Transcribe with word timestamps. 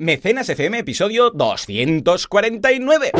Mecenas 0.00 0.48
FM, 0.48 0.78
episodio 0.78 1.28
249. 1.28 3.12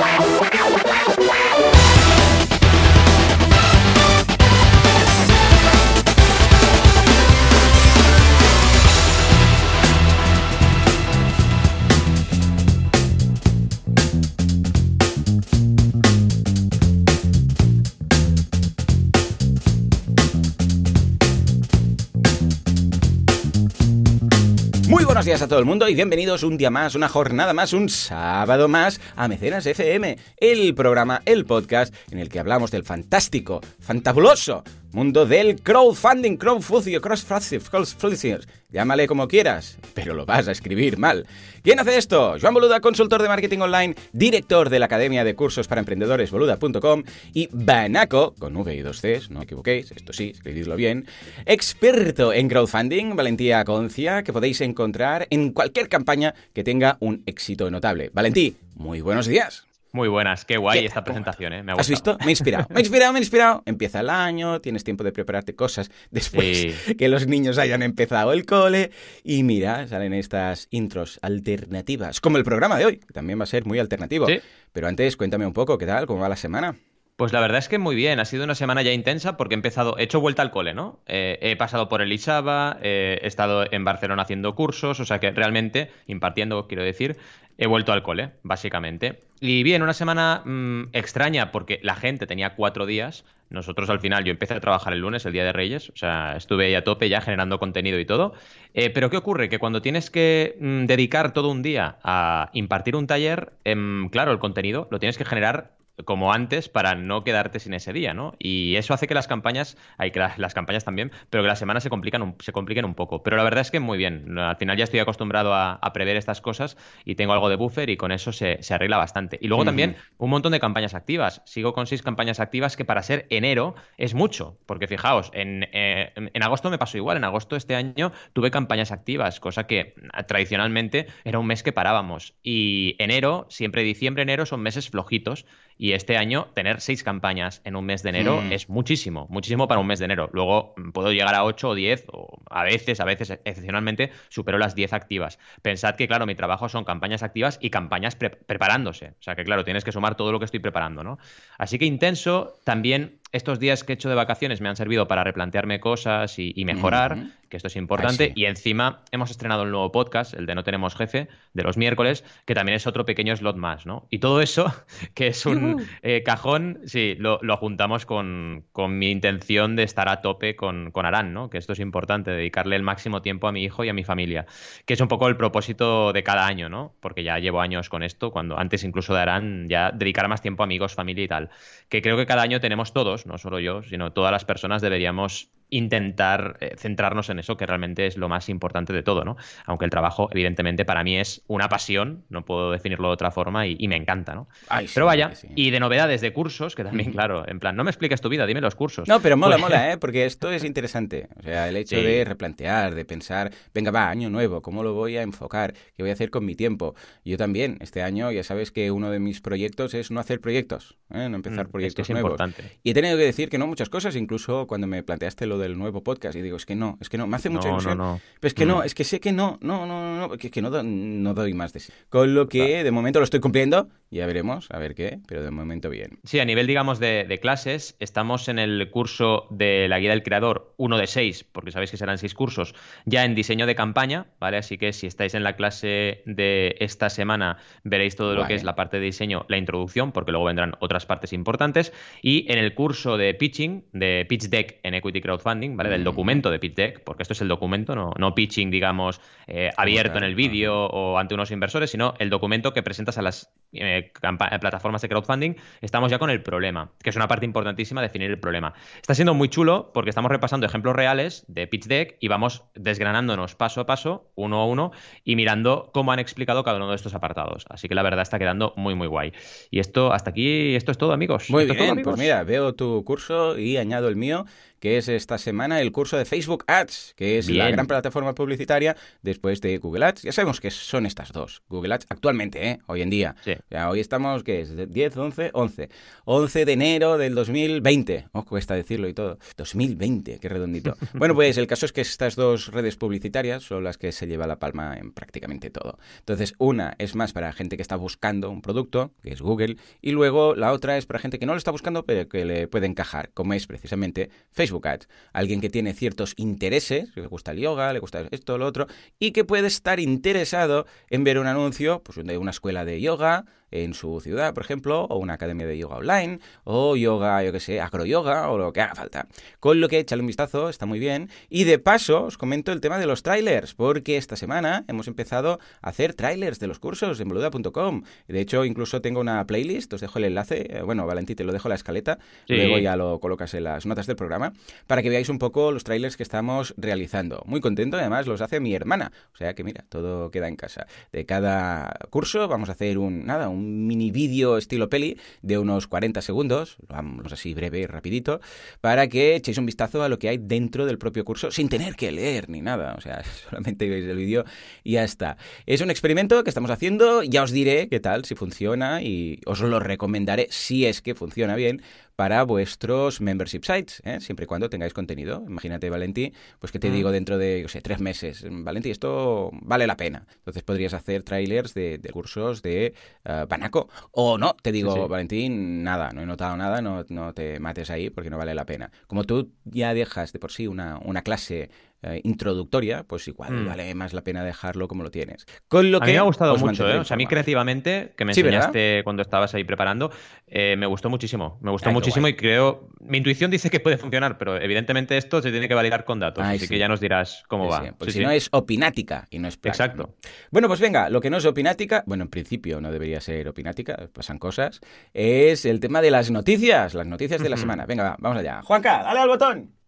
Buenos 25.20 25.26
días 25.26 25.42
a 25.42 25.48
todo 25.48 25.58
el 25.58 25.66
mundo 25.66 25.86
y 25.86 25.94
bienvenidos 25.94 26.42
un 26.44 26.56
día 26.56 26.70
más, 26.70 26.94
una 26.94 27.06
jornada 27.06 27.52
más, 27.52 27.74
un 27.74 27.90
sábado 27.90 28.68
más 28.68 29.02
a 29.16 29.28
Mecenas 29.28 29.66
FM, 29.66 30.16
el 30.38 30.74
programa, 30.74 31.20
el 31.26 31.44
podcast 31.44 31.94
en 32.10 32.20
el 32.20 32.30
que 32.30 32.38
hablamos 32.38 32.70
del 32.70 32.84
fantástico, 32.84 33.60
fantabuloso 33.80 34.64
mundo 34.92 35.26
del 35.26 35.60
crowdfunding, 35.60 36.36
crowdfunding, 36.36 36.98
crowdfunding, 36.98 38.38
llámale 38.70 39.06
como 39.06 39.28
quieras, 39.28 39.78
pero 39.94 40.14
lo 40.14 40.26
vas 40.26 40.48
a 40.48 40.52
escribir 40.52 40.98
mal. 40.98 41.26
¿Quién 41.62 41.78
hace 41.78 41.96
esto? 41.96 42.36
Joan 42.40 42.54
Boluda, 42.54 42.80
consultor 42.80 43.22
de 43.22 43.28
marketing 43.28 43.58
online, 43.58 43.94
director 44.12 44.70
de 44.70 44.78
la 44.78 44.86
Academia 44.86 45.24
de 45.24 45.34
Cursos 45.34 45.68
para 45.68 45.80
Emprendedores 45.80 46.30
boluda.com 46.30 47.02
y 47.32 47.48
Banaco, 47.52 48.34
con 48.38 48.56
V 48.56 48.74
y 48.74 48.80
dos 48.80 49.00
Cs, 49.00 49.30
no 49.30 49.42
equivoquéis, 49.42 49.92
esto 49.92 50.12
sí, 50.12 50.30
escribidlo 50.30 50.76
bien, 50.76 51.06
experto 51.46 52.32
en 52.32 52.48
crowdfunding, 52.48 53.14
Valentía 53.14 53.64
Concia, 53.64 54.22
que 54.22 54.32
podéis 54.32 54.60
encontrar 54.60 55.26
en 55.30 55.52
cualquier 55.52 55.88
campaña 55.88 56.34
que 56.52 56.64
tenga 56.64 56.96
un 57.00 57.22
éxito 57.26 57.70
notable. 57.70 58.10
Valentí, 58.12 58.56
muy 58.74 59.00
buenos 59.00 59.26
días. 59.26 59.69
Muy 59.92 60.08
buenas, 60.08 60.44
qué 60.44 60.56
guay 60.56 60.86
esta 60.86 61.02
presentación, 61.02 61.52
¿eh? 61.52 61.62
Me 61.62 61.72
ha 61.72 61.74
¿Has 61.74 61.88
visto? 61.88 62.16
Me 62.20 62.26
he 62.26 62.30
inspirado, 62.30 62.66
me 62.70 62.76
he 62.76 62.80
inspirado, 62.80 63.12
me 63.12 63.18
he 63.18 63.22
inspirado. 63.22 63.62
Empieza 63.66 64.00
el 64.00 64.10
año, 64.10 64.60
tienes 64.60 64.84
tiempo 64.84 65.02
de 65.02 65.10
prepararte 65.10 65.54
cosas 65.54 65.90
después 66.10 66.94
que 66.96 67.08
los 67.08 67.26
niños 67.26 67.58
hayan 67.58 67.82
empezado 67.82 68.32
el 68.32 68.46
cole. 68.46 68.92
Y 69.24 69.42
mira, 69.42 69.88
salen 69.88 70.14
estas 70.14 70.68
intros 70.70 71.18
alternativas, 71.22 72.20
como 72.20 72.36
el 72.36 72.44
programa 72.44 72.78
de 72.78 72.86
hoy, 72.86 72.96
que 72.98 73.12
también 73.12 73.40
va 73.40 73.44
a 73.44 73.46
ser 73.46 73.64
muy 73.64 73.78
alternativo. 73.78 74.26
Pero 74.72 74.86
antes, 74.86 75.16
cuéntame 75.16 75.46
un 75.46 75.52
poco, 75.52 75.76
¿qué 75.76 75.86
tal? 75.86 76.06
¿Cómo 76.06 76.20
va 76.20 76.28
la 76.28 76.36
semana? 76.36 76.76
Pues 77.20 77.34
la 77.34 77.40
verdad 77.40 77.58
es 77.58 77.68
que 77.68 77.76
muy 77.78 77.96
bien, 77.96 78.18
ha 78.18 78.24
sido 78.24 78.44
una 78.44 78.54
semana 78.54 78.80
ya 78.80 78.94
intensa 78.94 79.36
porque 79.36 79.52
he 79.54 79.58
empezado, 79.58 79.98
he 79.98 80.04
hecho 80.04 80.22
vuelta 80.22 80.40
al 80.40 80.50
cole, 80.50 80.72
¿no? 80.72 81.00
Eh, 81.06 81.38
he 81.42 81.54
pasado 81.54 81.86
por 81.86 82.00
el 82.00 82.10
ISABA, 82.10 82.78
eh, 82.80 83.18
he 83.20 83.26
estado 83.26 83.66
en 83.70 83.84
Barcelona 83.84 84.22
haciendo 84.22 84.54
cursos, 84.54 85.00
o 85.00 85.04
sea 85.04 85.20
que 85.20 85.30
realmente, 85.30 85.90
impartiendo, 86.06 86.66
quiero 86.66 86.82
decir, 86.82 87.18
he 87.58 87.66
vuelto 87.66 87.92
al 87.92 88.02
cole, 88.02 88.30
básicamente. 88.42 89.20
Y 89.38 89.62
bien, 89.64 89.82
una 89.82 89.92
semana 89.92 90.40
mm, 90.46 90.84
extraña 90.94 91.52
porque 91.52 91.78
la 91.82 91.94
gente 91.94 92.26
tenía 92.26 92.54
cuatro 92.54 92.86
días. 92.86 93.26
Nosotros 93.50 93.90
al 93.90 94.00
final, 94.00 94.24
yo 94.24 94.30
empecé 94.30 94.54
a 94.54 94.60
trabajar 94.60 94.94
el 94.94 95.00
lunes, 95.00 95.26
el 95.26 95.34
día 95.34 95.44
de 95.44 95.52
Reyes, 95.52 95.90
o 95.90 95.96
sea, 95.96 96.36
estuve 96.38 96.68
ahí 96.68 96.74
a 96.74 96.84
tope 96.84 97.10
ya 97.10 97.20
generando 97.20 97.58
contenido 97.58 98.00
y 98.00 98.06
todo. 98.06 98.32
Eh, 98.72 98.88
pero 98.88 99.10
¿qué 99.10 99.18
ocurre? 99.18 99.50
Que 99.50 99.58
cuando 99.58 99.82
tienes 99.82 100.08
que 100.08 100.56
mm, 100.58 100.86
dedicar 100.86 101.34
todo 101.34 101.50
un 101.50 101.60
día 101.60 101.98
a 102.02 102.48
impartir 102.54 102.96
un 102.96 103.06
taller, 103.06 103.52
em, 103.64 104.08
claro, 104.08 104.32
el 104.32 104.38
contenido 104.38 104.88
lo 104.90 104.98
tienes 104.98 105.18
que 105.18 105.26
generar 105.26 105.72
como 106.04 106.32
antes 106.32 106.68
para 106.68 106.94
no 106.94 107.24
quedarte 107.24 107.60
sin 107.60 107.74
ese 107.74 107.92
día, 107.92 108.14
¿no? 108.14 108.34
Y 108.38 108.76
eso 108.76 108.94
hace 108.94 109.06
que 109.06 109.14
las 109.14 109.26
campañas, 109.26 109.76
hay 109.98 110.10
que 110.10 110.20
las, 110.36 110.54
campañas 110.54 110.84
también, 110.84 111.12
pero 111.30 111.42
que 111.42 111.48
las 111.48 111.58
semanas 111.58 111.82
se 111.82 111.90
complican 111.90 112.22
un, 112.22 112.36
se 112.40 112.52
compliquen 112.52 112.84
un 112.84 112.94
poco. 112.94 113.22
Pero 113.22 113.36
la 113.36 113.42
verdad 113.42 113.60
es 113.60 113.70
que 113.70 113.80
muy 113.80 113.98
bien. 113.98 114.38
Al 114.38 114.56
final 114.56 114.76
ya 114.76 114.84
estoy 114.84 115.00
acostumbrado 115.00 115.54
a, 115.54 115.78
prever 115.92 116.16
estas 116.16 116.40
cosas 116.40 116.76
y 117.04 117.16
tengo 117.16 117.32
algo 117.32 117.48
de 117.48 117.56
buffer 117.56 117.90
y 117.90 117.96
con 117.96 118.12
eso 118.12 118.32
se, 118.32 118.60
arregla 118.70 118.96
bastante. 118.96 119.38
Y 119.42 119.48
luego 119.48 119.64
también 119.64 119.96
un 120.18 120.30
montón 120.30 120.52
de 120.52 120.60
campañas 120.60 120.94
activas. 120.94 121.42
Sigo 121.44 121.72
con 121.72 121.86
seis 121.86 122.02
campañas 122.02 122.38
activas 122.38 122.76
que 122.76 122.84
para 122.84 123.02
ser 123.02 123.26
enero 123.28 123.74
es 123.98 124.14
mucho, 124.14 124.56
porque 124.66 124.86
fijaos, 124.86 125.30
en, 125.34 125.68
eh, 125.72 126.12
en 126.14 126.42
agosto 126.42 126.70
me 126.70 126.78
pasó 126.78 126.96
igual. 126.96 127.16
En 127.16 127.24
agosto 127.24 127.56
este 127.56 127.74
año 127.74 128.12
tuve 128.32 128.50
campañas 128.50 128.92
activas, 128.92 129.40
cosa 129.40 129.66
que 129.66 129.94
tradicionalmente 130.28 131.08
era 131.24 131.40
un 131.40 131.46
mes 131.46 131.62
que 131.62 131.72
parábamos. 131.72 132.34
Y 132.42 132.94
enero, 132.98 133.46
siempre 133.50 133.82
diciembre, 133.82 134.22
enero 134.22 134.46
son 134.46 134.60
meses 134.60 134.90
flojitos 134.90 135.44
y 135.80 135.94
este 135.94 136.18
año 136.18 136.48
tener 136.52 136.82
seis 136.82 137.02
campañas 137.02 137.62
en 137.64 137.74
un 137.74 137.86
mes 137.86 138.02
de 138.02 138.10
enero 138.10 138.42
hmm. 138.42 138.52
es 138.52 138.68
muchísimo, 138.68 139.26
muchísimo 139.30 139.66
para 139.66 139.80
un 139.80 139.86
mes 139.86 139.98
de 139.98 140.04
enero. 140.04 140.28
Luego 140.30 140.74
mm, 140.76 140.90
puedo 140.90 141.10
llegar 141.10 141.34
a 141.34 141.42
ocho 141.42 141.70
o 141.70 141.74
diez, 141.74 142.04
o 142.12 142.38
a 142.50 142.64
veces, 142.64 143.00
a 143.00 143.06
veces, 143.06 143.30
excepcionalmente, 143.30 144.10
supero 144.28 144.58
las 144.58 144.74
diez 144.74 144.92
activas. 144.92 145.38
Pensad 145.62 145.94
que, 145.94 146.06
claro, 146.06 146.26
mi 146.26 146.34
trabajo 146.34 146.68
son 146.68 146.84
campañas 146.84 147.22
activas 147.22 147.58
y 147.62 147.70
campañas 147.70 148.14
preparándose. 148.14 149.14
O 149.20 149.22
sea 149.22 149.34
que, 149.34 149.42
claro, 149.42 149.64
tienes 149.64 149.82
que 149.82 149.90
sumar 149.90 150.16
todo 150.16 150.32
lo 150.32 150.38
que 150.38 150.44
estoy 150.44 150.60
preparando, 150.60 151.02
¿no? 151.02 151.18
Así 151.56 151.78
que 151.78 151.86
intenso, 151.86 152.58
también 152.64 153.19
estos 153.32 153.58
días 153.58 153.84
que 153.84 153.92
he 153.92 153.94
hecho 153.94 154.08
de 154.08 154.14
vacaciones 154.14 154.60
me 154.60 154.68
han 154.68 154.76
servido 154.76 155.06
para 155.06 155.24
replantearme 155.24 155.80
cosas 155.80 156.38
y, 156.38 156.64
mejorar, 156.64 157.16
que 157.48 157.56
esto 157.56 157.68
es 157.68 157.76
importante. 157.76 158.32
Y 158.34 158.44
encima 158.46 159.02
hemos 159.12 159.30
estrenado 159.30 159.62
el 159.62 159.70
nuevo 159.70 159.92
podcast, 159.92 160.34
el 160.34 160.46
de 160.46 160.54
No 160.54 160.64
Tenemos 160.64 160.94
Jefe, 160.96 161.28
de 161.52 161.62
los 161.62 161.76
miércoles, 161.76 162.24
que 162.44 162.54
también 162.54 162.76
es 162.76 162.86
otro 162.86 163.04
pequeño 163.04 163.36
slot 163.36 163.56
más, 163.56 163.86
¿no? 163.86 164.06
Y 164.10 164.18
todo 164.18 164.40
eso, 164.40 164.72
que 165.14 165.28
es 165.28 165.46
un 165.46 165.84
eh, 166.02 166.22
cajón, 166.24 166.80
sí, 166.86 167.16
lo, 167.18 167.38
juntamos 167.56 168.06
con, 168.06 168.64
mi 168.76 169.10
intención 169.10 169.76
de 169.76 169.84
estar 169.84 170.08
a 170.08 170.22
tope 170.22 170.56
con, 170.56 170.90
con 170.90 171.06
Arán, 171.06 171.32
¿no? 171.32 171.50
Que 171.50 171.58
esto 171.58 171.72
es 171.72 171.80
importante, 171.80 172.30
dedicarle 172.30 172.76
el 172.76 172.82
máximo 172.82 173.22
tiempo 173.22 173.46
a 173.46 173.52
mi 173.52 173.62
hijo 173.62 173.84
y 173.84 173.88
a 173.88 173.92
mi 173.92 174.04
familia, 174.04 174.46
que 174.86 174.94
es 174.94 175.00
un 175.00 175.08
poco 175.08 175.28
el 175.28 175.36
propósito 175.36 176.12
de 176.12 176.22
cada 176.22 176.46
año, 176.46 176.68
¿no? 176.68 176.94
Porque 177.00 177.22
ya 177.22 177.38
llevo 177.38 177.60
años 177.60 177.88
con 177.88 178.02
esto, 178.02 178.30
cuando 178.32 178.58
antes 178.58 178.82
incluso 178.82 179.14
de 179.14 179.20
Arán, 179.20 179.68
ya 179.68 179.92
dedicar 179.92 180.28
más 180.28 180.42
tiempo 180.42 180.62
a 180.62 180.64
amigos, 180.64 180.94
familia 180.94 181.24
y 181.24 181.28
tal. 181.28 181.50
Que 181.88 182.02
creo 182.02 182.16
que 182.16 182.26
cada 182.26 182.42
año 182.42 182.60
tenemos 182.60 182.92
todos 182.92 183.19
no 183.26 183.38
solo 183.38 183.58
yo, 183.58 183.82
sino 183.82 184.12
todas 184.12 184.32
las 184.32 184.44
personas 184.44 184.82
deberíamos 184.82 185.50
intentar 185.70 186.58
eh, 186.60 186.74
centrarnos 186.76 187.30
en 187.30 187.38
eso, 187.38 187.56
que 187.56 187.66
realmente 187.66 188.06
es 188.06 188.16
lo 188.16 188.28
más 188.28 188.48
importante 188.48 188.92
de 188.92 189.02
todo, 189.02 189.24
¿no? 189.24 189.36
Aunque 189.66 189.84
el 189.84 189.90
trabajo, 189.90 190.28
evidentemente, 190.32 190.84
para 190.84 191.04
mí 191.04 191.16
es 191.16 191.42
una 191.46 191.68
pasión, 191.68 192.24
no 192.28 192.44
puedo 192.44 192.70
definirlo 192.70 193.08
de 193.08 193.14
otra 193.14 193.30
forma 193.30 193.66
y, 193.66 193.90
me 193.90 193.96
encanta, 193.96 194.34
¿no? 194.36 194.46
pero 194.94 195.04
vaya, 195.04 195.32
y 195.56 195.70
de 195.70 195.80
novedades 195.80 196.20
de 196.20 196.32
cursos, 196.32 196.76
que 196.76 196.84
también, 196.84 197.10
claro, 197.12 197.44
en 197.48 197.58
plan, 197.58 197.74
no 197.74 197.82
me 197.82 197.90
expliques 197.90 198.20
tu 198.20 198.28
vida, 198.28 198.46
dime 198.46 198.60
los 198.60 198.74
cursos. 198.74 199.08
No, 199.08 199.20
pero 199.20 199.36
mola, 199.36 199.58
mola, 199.58 199.92
¿eh? 199.92 199.98
Porque 199.98 200.26
esto 200.26 200.50
es 200.52 200.62
interesante. 200.64 201.28
O 201.38 201.42
sea, 201.42 201.68
el 201.68 201.76
hecho 201.76 201.96
de 201.96 202.24
replantear, 202.24 202.94
de 202.94 203.04
pensar, 203.04 203.52
venga, 203.74 203.90
va, 203.90 204.08
año 204.08 204.30
nuevo, 204.30 204.62
¿cómo 204.62 204.82
lo 204.82 204.94
voy 204.94 205.16
a 205.16 205.22
enfocar? 205.22 205.72
¿Qué 205.72 206.02
voy 206.02 206.10
a 206.10 206.12
hacer 206.12 206.30
con 206.30 206.44
mi 206.44 206.54
tiempo? 206.54 206.94
Yo 207.24 207.36
también, 207.36 207.78
este 207.80 208.02
año, 208.02 208.30
ya 208.30 208.44
sabes 208.44 208.70
que 208.70 208.90
uno 208.90 209.10
de 209.10 209.18
mis 209.18 209.40
proyectos 209.40 209.94
es 209.94 210.10
no 210.10 210.20
hacer 210.20 210.40
proyectos, 210.40 210.98
¿eh? 211.10 211.28
no 211.28 211.36
empezar 211.36 211.68
mm, 211.68 211.70
proyectos 211.70 212.08
es 212.08 212.10
nuevos. 212.10 212.30
Importante. 212.30 212.78
Y 212.82 212.90
he 212.90 212.94
tenido 212.94 213.16
que 213.16 213.24
decir 213.24 213.48
que 213.48 213.58
no 213.58 213.66
muchas 213.66 213.88
cosas, 213.88 214.16
incluso 214.16 214.66
cuando 214.66 214.86
me 214.86 215.02
planteaste 215.02 215.46
lo 215.46 215.58
del 215.60 215.78
nuevo 215.78 216.02
podcast 216.02 216.36
y 216.36 216.42
digo, 216.42 216.56
es 216.56 216.66
que 216.66 216.74
no, 216.74 216.98
es 217.00 217.08
que 217.08 217.18
no, 217.18 217.26
me 217.26 217.36
hace 217.36 217.50
mucha 217.50 217.68
ilusión. 217.68 217.98
Pero 217.98 218.48
es 218.48 218.54
que 218.54 218.66
no. 218.66 218.82
es 218.82 218.94
que 218.94 219.04
sé 219.04 219.20
que 219.20 219.32
no, 219.32 219.58
no, 219.60 219.86
no, 219.86 220.16
no, 220.16 220.36
que, 220.36 220.50
que 220.50 220.62
no, 220.62 220.70
no 220.82 221.34
doy 221.34 221.54
más 221.54 221.72
de 221.72 221.80
sí. 221.80 221.92
Con 222.08 222.34
lo 222.34 222.48
que 222.48 222.82
de 222.82 222.90
momento 222.90 223.20
lo 223.20 223.24
estoy 223.24 223.40
cumpliendo, 223.40 223.88
ya 224.10 224.26
veremos, 224.26 224.66
a 224.70 224.78
ver 224.78 224.94
qué, 224.94 225.20
pero 225.26 225.42
de 225.42 225.50
momento 225.50 225.90
bien. 225.90 226.18
Sí, 226.24 226.40
a 226.40 226.44
nivel, 226.44 226.66
digamos, 226.66 226.98
de, 226.98 227.24
de 227.24 227.38
clases, 227.38 227.96
estamos 228.00 228.48
en 228.48 228.58
el 228.58 228.90
curso 228.90 229.46
de 229.50 229.86
la 229.88 229.98
guía 229.98 230.10
del 230.10 230.22
creador, 230.22 230.74
uno 230.76 230.98
de 230.98 231.06
seis, 231.06 231.44
porque 231.44 231.70
sabéis 231.70 231.90
que 231.90 231.96
serán 231.96 232.18
seis 232.18 232.34
cursos, 232.34 232.74
ya 233.04 233.24
en 233.24 233.34
diseño 233.34 233.66
de 233.66 233.74
campaña, 233.74 234.26
¿vale? 234.40 234.56
Así 234.56 234.78
que 234.78 234.92
si 234.92 235.06
estáis 235.06 235.34
en 235.34 235.44
la 235.44 235.56
clase 235.56 236.22
de 236.26 236.76
esta 236.80 237.10
semana, 237.10 237.58
veréis 237.84 238.16
todo 238.16 238.34
lo 238.34 238.46
que 238.46 238.54
es 238.54 238.64
la 238.64 238.74
parte 238.74 238.98
de 238.98 239.06
diseño, 239.06 239.44
la 239.48 239.58
introducción, 239.58 240.12
porque 240.12 240.32
luego 240.32 240.46
vendrán 240.46 240.74
otras 240.80 241.06
partes 241.06 241.32
importantes. 241.32 241.92
Y 242.22 242.50
en 242.50 242.58
el 242.58 242.74
curso 242.74 243.16
de 243.16 243.34
pitching, 243.34 243.84
de 243.92 244.26
pitch 244.28 244.48
deck 244.48 244.80
en 244.82 244.94
equity 244.94 245.20
crowdfunding, 245.20 245.49
¿vale? 245.76 245.90
Del 245.90 246.04
documento 246.04 246.50
de 246.50 246.58
pitch 246.58 246.74
deck, 246.74 247.04
porque 247.04 247.22
esto 247.22 247.32
es 247.32 247.40
el 247.40 247.48
documento, 247.48 247.94
no, 247.94 248.12
no 248.18 248.34
pitching, 248.34 248.70
digamos, 248.70 249.20
eh, 249.46 249.70
abierto 249.76 250.18
en 250.18 250.24
el 250.24 250.34
vídeo 250.34 250.86
o 250.86 251.18
ante 251.18 251.34
unos 251.34 251.50
inversores, 251.50 251.90
sino 251.90 252.14
el 252.18 252.30
documento 252.30 252.72
que 252.72 252.82
presentas 252.82 253.18
a 253.18 253.22
las 253.22 253.52
eh, 253.72 254.12
plataformas 254.60 255.02
de 255.02 255.08
crowdfunding. 255.08 255.54
Estamos 255.80 256.10
ya 256.10 256.18
con 256.18 256.30
el 256.30 256.42
problema, 256.42 256.90
que 257.02 257.10
es 257.10 257.16
una 257.16 257.28
parte 257.28 257.46
importantísima, 257.46 258.02
definir 258.02 258.30
el 258.30 258.38
problema. 258.38 258.74
Está 259.00 259.14
siendo 259.14 259.34
muy 259.34 259.48
chulo 259.48 259.90
porque 259.94 260.10
estamos 260.10 260.30
repasando 260.30 260.66
ejemplos 260.66 260.96
reales 260.96 261.44
de 261.48 261.66
pitch 261.66 261.86
deck 261.86 262.16
y 262.20 262.28
vamos 262.28 262.64
desgranándonos 262.74 263.54
paso 263.54 263.80
a 263.80 263.86
paso, 263.86 264.30
uno 264.34 264.60
a 264.60 264.66
uno, 264.66 264.92
y 265.24 265.36
mirando 265.36 265.90
cómo 265.92 266.12
han 266.12 266.18
explicado 266.18 266.64
cada 266.64 266.76
uno 266.76 266.90
de 266.90 266.96
estos 266.96 267.14
apartados. 267.14 267.64
Así 267.68 267.88
que 267.88 267.94
la 267.94 268.02
verdad 268.02 268.22
está 268.22 268.38
quedando 268.38 268.74
muy, 268.76 268.94
muy 268.94 269.06
guay. 269.06 269.32
Y 269.70 269.78
esto, 269.78 270.12
hasta 270.12 270.30
aquí, 270.30 270.74
esto 270.74 270.92
es 270.92 270.98
todo, 270.98 271.12
amigos. 271.12 271.50
Muy 271.50 271.66
bien, 271.66 272.02
pues 272.02 272.16
mira, 272.18 272.42
veo 272.44 272.74
tu 272.74 273.04
curso 273.04 273.58
y 273.58 273.76
añado 273.76 274.08
el 274.08 274.16
mío 274.16 274.46
que 274.80 274.96
es 274.96 275.08
esta 275.08 275.38
semana 275.38 275.80
el 275.80 275.92
curso 275.92 276.16
de 276.16 276.24
Facebook 276.24 276.64
Ads, 276.66 277.14
que 277.16 277.38
es 277.38 277.48
la 277.48 277.70
gran 277.70 277.86
plataforma 277.86 278.34
publicitaria 278.34 278.96
después 279.22 279.60
de 279.60 279.76
Google 279.78 280.06
Ads. 280.06 280.22
Ya 280.22 280.32
sabemos 280.32 280.60
que 280.60 280.70
son 280.70 281.06
estas 281.06 281.32
dos. 281.32 281.62
Google 281.68 281.94
Ads 281.94 282.06
actualmente, 282.08 282.66
¿eh? 282.66 282.78
hoy 282.86 283.02
en 283.02 283.10
día. 283.10 283.36
Ya 283.70 283.90
hoy 283.90 284.00
estamos, 284.00 284.42
¿qué 284.42 284.62
es? 284.62 284.74
10, 284.90 285.16
11, 285.16 285.50
11. 285.52 285.88
11 286.24 286.64
de 286.64 286.72
enero 286.72 287.18
del 287.18 287.34
2020. 287.34 288.28
Oh, 288.32 288.44
cuesta 288.44 288.74
decirlo 288.74 289.08
y 289.08 289.14
todo. 289.14 289.38
2020, 289.56 290.38
qué 290.40 290.48
redondito. 290.48 290.96
bueno, 291.14 291.34
pues 291.34 291.58
el 291.58 291.66
caso 291.66 291.84
es 291.84 291.92
que 291.92 292.00
estas 292.00 292.34
dos 292.34 292.68
redes 292.68 292.96
publicitarias 292.96 293.62
son 293.62 293.84
las 293.84 293.98
que 293.98 294.12
se 294.12 294.26
lleva 294.26 294.46
la 294.46 294.58
palma 294.58 294.96
en 294.96 295.12
prácticamente 295.12 295.70
todo. 295.70 295.98
Entonces, 296.20 296.54
una 296.58 296.94
es 296.98 297.14
más 297.14 297.34
para 297.34 297.52
gente 297.52 297.76
que 297.76 297.82
está 297.82 297.96
buscando 297.96 298.50
un 298.50 298.62
producto, 298.62 299.12
que 299.22 299.32
es 299.32 299.42
Google, 299.42 299.76
y 300.00 300.12
luego 300.12 300.54
la 300.54 300.72
otra 300.72 300.96
es 300.96 301.04
para 301.04 301.18
gente 301.18 301.38
que 301.38 301.44
no 301.44 301.52
lo 301.52 301.58
está 301.58 301.70
buscando, 301.70 302.04
pero 302.06 302.28
que 302.28 302.46
le 302.46 302.66
puede 302.66 302.86
encajar, 302.86 303.30
como 303.34 303.52
es 303.52 303.66
precisamente 303.66 304.30
Facebook 304.50 304.69
Ads. 304.72 305.08
Alguien 305.32 305.60
que 305.60 305.70
tiene 305.70 305.92
ciertos 305.92 306.34
intereses, 306.36 307.14
le 307.16 307.26
gusta 307.26 307.52
el 307.52 307.58
yoga, 307.58 307.92
le 307.92 307.98
gusta 307.98 308.26
esto, 308.30 308.58
lo 308.58 308.66
otro, 308.66 308.86
y 309.18 309.32
que 309.32 309.44
puede 309.44 309.66
estar 309.66 310.00
interesado 310.00 310.86
en 311.08 311.24
ver 311.24 311.38
un 311.38 311.46
anuncio 311.46 312.02
pues, 312.02 312.24
de 312.24 312.38
una 312.38 312.50
escuela 312.50 312.84
de 312.84 313.00
yoga, 313.00 313.44
en 313.70 313.94
su 313.94 314.20
ciudad, 314.20 314.54
por 314.54 314.64
ejemplo, 314.64 315.04
o 315.04 315.18
una 315.18 315.34
academia 315.34 315.66
de 315.66 315.78
yoga 315.78 315.96
online, 315.96 316.40
o 316.64 316.96
yoga, 316.96 317.42
yo 317.42 317.52
que 317.52 317.60
sé, 317.60 317.80
acroyoga, 317.80 318.50
o 318.50 318.58
lo 318.58 318.72
que 318.72 318.80
haga 318.80 318.94
falta. 318.94 319.26
Con 319.58 319.80
lo 319.80 319.88
que 319.88 319.98
échale 319.98 320.20
un 320.20 320.26
vistazo, 320.26 320.68
está 320.68 320.86
muy 320.86 320.98
bien. 320.98 321.30
Y 321.48 321.64
de 321.64 321.78
paso, 321.78 322.24
os 322.24 322.38
comento 322.38 322.72
el 322.72 322.80
tema 322.80 322.98
de 322.98 323.06
los 323.06 323.22
trailers, 323.22 323.74
porque 323.74 324.16
esta 324.16 324.36
semana 324.36 324.84
hemos 324.88 325.08
empezado 325.08 325.58
a 325.82 325.88
hacer 325.88 326.14
trailers 326.14 326.58
de 326.58 326.66
los 326.66 326.78
cursos 326.78 327.20
en 327.20 327.28
boluda.com. 327.28 328.02
De 328.28 328.40
hecho, 328.40 328.64
incluso 328.64 329.00
tengo 329.00 329.20
una 329.20 329.46
playlist, 329.46 329.92
os 329.92 330.00
dejo 330.00 330.18
el 330.18 330.24
enlace, 330.26 330.78
eh, 330.78 330.82
bueno, 330.82 331.06
Valentín, 331.06 331.36
te 331.36 331.44
lo 331.44 331.52
dejo 331.52 331.68
en 331.68 331.70
la 331.70 331.76
escaleta, 331.76 332.18
luego 332.48 332.78
ya 332.78 332.96
lo 332.96 333.20
colocas 333.20 333.54
en 333.54 333.64
las 333.64 333.86
notas 333.86 334.06
del 334.06 334.16
programa, 334.16 334.52
para 334.86 335.02
que 335.02 335.08
veáis 335.08 335.28
un 335.28 335.38
poco 335.38 335.72
los 335.72 335.84
trailers 335.84 336.16
que 336.16 336.22
estamos 336.22 336.74
realizando. 336.76 337.42
Muy 337.46 337.60
contento, 337.60 337.96
además 337.96 338.26
los 338.26 338.40
hace 338.40 338.60
mi 338.60 338.74
hermana, 338.74 339.12
o 339.32 339.36
sea 339.36 339.54
que 339.54 339.64
mira, 339.64 339.84
todo 339.88 340.30
queda 340.30 340.48
en 340.48 340.56
casa. 340.56 340.86
De 341.12 341.26
cada 341.26 341.94
curso 342.10 342.48
vamos 342.48 342.68
a 342.68 342.72
hacer 342.72 342.98
un, 342.98 343.24
nada, 343.24 343.48
un 343.48 343.59
un 343.60 343.86
mini 343.86 344.10
vídeo 344.10 344.56
estilo 344.56 344.88
peli 344.88 345.18
de 345.42 345.58
unos 345.58 345.86
40 345.86 346.22
segundos, 346.22 346.76
vamos 346.88 347.32
así 347.32 347.54
breve 347.54 347.80
y 347.80 347.86
rapidito, 347.86 348.40
para 348.80 349.08
que 349.08 349.36
echéis 349.36 349.58
un 349.58 349.66
vistazo 349.66 350.02
a 350.02 350.08
lo 350.08 350.18
que 350.18 350.28
hay 350.28 350.38
dentro 350.38 350.86
del 350.86 350.98
propio 350.98 351.24
curso 351.24 351.50
sin 351.50 351.68
tener 351.68 351.94
que 351.94 352.10
leer 352.10 352.48
ni 352.48 352.62
nada, 352.62 352.94
o 352.96 353.00
sea, 353.00 353.22
solamente 353.48 353.88
veis 353.88 354.04
el 354.06 354.16
vídeo 354.16 354.44
y 354.82 354.92
ya 354.92 355.04
está. 355.04 355.36
Es 355.66 355.80
un 355.80 355.90
experimento 355.90 356.42
que 356.42 356.50
estamos 356.50 356.70
haciendo, 356.70 357.22
ya 357.22 357.42
os 357.42 357.52
diré 357.52 357.88
qué 357.88 358.00
tal, 358.00 358.24
si 358.24 358.34
funciona 358.34 359.02
y 359.02 359.40
os 359.46 359.60
lo 359.60 359.78
recomendaré 359.80 360.48
si 360.50 360.86
es 360.86 361.02
que 361.02 361.14
funciona 361.14 361.54
bien, 361.54 361.82
para 362.20 362.42
vuestros 362.42 363.22
membership 363.22 363.62
sites, 363.64 364.02
¿eh? 364.04 364.20
siempre 364.20 364.44
y 364.44 364.46
cuando 364.46 364.68
tengáis 364.68 364.92
contenido. 364.92 365.42
Imagínate, 365.46 365.88
Valentí, 365.88 366.34
pues 366.58 366.70
que 366.70 366.78
te 366.78 366.90
mm. 366.90 366.92
digo 366.92 367.12
dentro 367.12 367.38
de, 367.38 367.64
sé, 367.66 367.80
tres 367.80 367.98
meses, 367.98 368.44
Valentí, 368.46 368.90
esto 368.90 369.48
vale 369.62 369.86
la 369.86 369.96
pena. 369.96 370.26
Entonces 370.36 370.62
podrías 370.62 370.92
hacer 370.92 371.22
trailers 371.22 371.72
de, 371.72 371.98
cursos 372.12 372.60
de 372.60 372.92
uh, 373.24 373.46
Banaco. 373.46 373.88
O 374.10 374.36
no, 374.36 374.54
te 374.60 374.70
digo, 374.70 375.08
Valentín, 375.08 375.82
nada, 375.82 376.10
no 376.12 376.20
he 376.20 376.26
notado 376.26 376.58
nada, 376.58 376.82
no, 376.82 377.06
no 377.08 377.32
te 377.32 377.58
mates 377.58 377.88
ahí 377.88 378.10
porque 378.10 378.28
no 378.28 378.36
vale 378.36 378.54
la 378.54 378.66
pena. 378.66 378.90
Como 379.06 379.24
tú 379.24 379.52
ya 379.64 379.94
dejas 379.94 380.34
de 380.34 380.38
por 380.38 380.52
sí 380.52 380.66
una, 380.66 380.98
una 380.98 381.22
clase 381.22 381.70
eh, 382.02 382.20
introductoria, 382.24 383.04
pues 383.04 383.28
igual 383.28 383.52
mm. 383.52 383.66
vale 383.66 383.94
más 383.94 384.14
la 384.14 384.22
pena 384.22 384.42
dejarlo 384.42 384.88
como 384.88 385.02
lo 385.02 385.10
tienes. 385.10 385.46
Con 385.68 385.90
lo 385.90 386.02
a 386.02 386.06
mí 386.06 386.12
me 386.12 386.18
ha 386.18 386.22
gustado 386.22 386.56
mucho, 386.56 386.88
¿eh? 386.88 386.98
O 386.98 387.04
sea, 387.04 387.14
a 387.14 387.18
mí 387.18 387.26
creativamente, 387.26 388.14
que 388.16 388.24
me 388.24 388.32
enseñaste 388.32 389.02
cuando 389.04 389.22
estabas 389.22 389.54
ahí 389.54 389.64
preparando, 389.64 390.10
eh, 390.46 390.76
me 390.76 390.86
gustó 390.86 391.10
muchísimo. 391.10 391.58
Me 391.60 391.70
gustó 391.70 391.90
muchísimo 391.90 392.26
y 392.28 392.34
creo. 392.34 392.88
Mi 393.00 393.18
intuición 393.18 393.50
dice 393.50 393.70
que 393.70 393.80
puede 393.80 393.98
funcionar, 393.98 394.38
pero 394.38 394.60
evidentemente 394.60 395.16
esto 395.16 395.42
se 395.42 395.50
tiene 395.50 395.68
que 395.68 395.74
validar 395.74 396.04
con 396.04 396.20
datos. 396.20 396.44
así 396.44 396.68
que 396.68 396.78
ya 396.78 396.88
nos 396.88 397.00
dirás 397.00 397.44
cómo 397.48 397.68
va. 397.68 397.94
porque 397.98 398.12
si 398.12 398.20
no 398.20 398.30
es 398.30 398.48
opinática 398.52 399.26
y 399.30 399.38
no 399.38 399.48
es 399.48 399.58
Exacto. 399.62 400.14
Bueno, 400.50 400.68
pues 400.68 400.80
venga, 400.80 401.10
lo 401.10 401.20
que 401.20 401.30
no 401.30 401.36
es 401.36 401.44
opinática, 401.44 402.02
bueno, 402.06 402.24
en 402.24 402.30
principio 402.30 402.80
no 402.80 402.90
debería 402.90 403.20
ser 403.20 403.48
opinática, 403.48 404.08
pasan 404.12 404.38
cosas, 404.38 404.80
es 405.12 405.64
el 405.64 405.80
tema 405.80 406.00
de 406.00 406.10
las 406.10 406.30
noticias, 406.30 406.94
las 406.94 407.06
noticias 407.06 407.42
de 407.42 407.48
la 407.48 407.56
semana. 407.56 407.86
Venga, 407.86 408.16
vamos 408.18 408.38
allá. 408.38 408.62
Juanca, 408.62 409.02
dale 409.02 409.20
al 409.20 409.28
botón. 409.28 409.80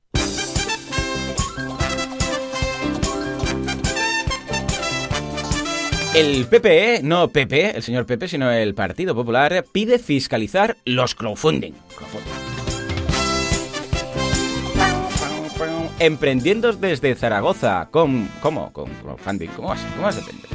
El 6.15 6.45
PPE, 6.45 7.01
no 7.03 7.29
PP, 7.29 7.77
el 7.77 7.83
señor 7.83 8.05
PP, 8.05 8.29
sino 8.29 8.51
el 8.53 8.75
Partido 8.75 9.15
Popular, 9.15 9.65
pide 9.73 9.99
fiscalizar 9.99 10.77
los 10.85 11.15
crowdfunding. 11.15 11.73
Emprendiendo 15.99 16.75
desde 16.75 17.15
Zaragoza 17.15 17.89
con... 17.91 18.29
¿Cómo? 18.43 18.75
Con 18.75 18.91
crowdfunding. 18.91 19.49
¿Cómo 19.57 19.69
vas, 19.69 19.81
cómo 19.95 20.03
vas 20.03 20.17
a 20.17 20.19
emprender? 20.19 20.51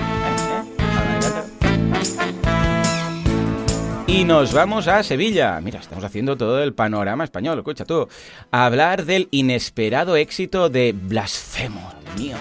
Y 4.06 4.26
nos 4.26 4.54
vamos 4.54 4.88
a 4.88 5.02
Sevilla. 5.02 5.60
Mira, 5.60 5.80
estamos 5.80 6.04
haciendo 6.04 6.38
todo 6.38 6.62
el 6.62 6.76
panorama 6.76 7.24
español, 7.24 7.58
escucha 7.58 7.84
tú. 7.84 8.08
A 8.52 8.68
hablar 8.68 9.06
del 9.06 9.28
inesperado 9.32 10.18
éxito 10.18 10.70
de 10.70 10.94
Blasfemo. 10.94 11.94
Mío. 12.16 12.38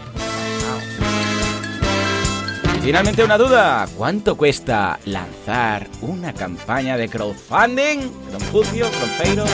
Finalmente 2.87 3.25
una 3.25 3.37
duda, 3.37 3.88
¿cuánto 3.97 4.37
cuesta 4.37 5.00
lanzar 5.06 5.88
una 6.03 6.33
campaña 6.33 6.97
de 6.97 7.09
crowdfunding? 7.09 7.99
Don 8.31 8.41
Feiro, 9.19 9.44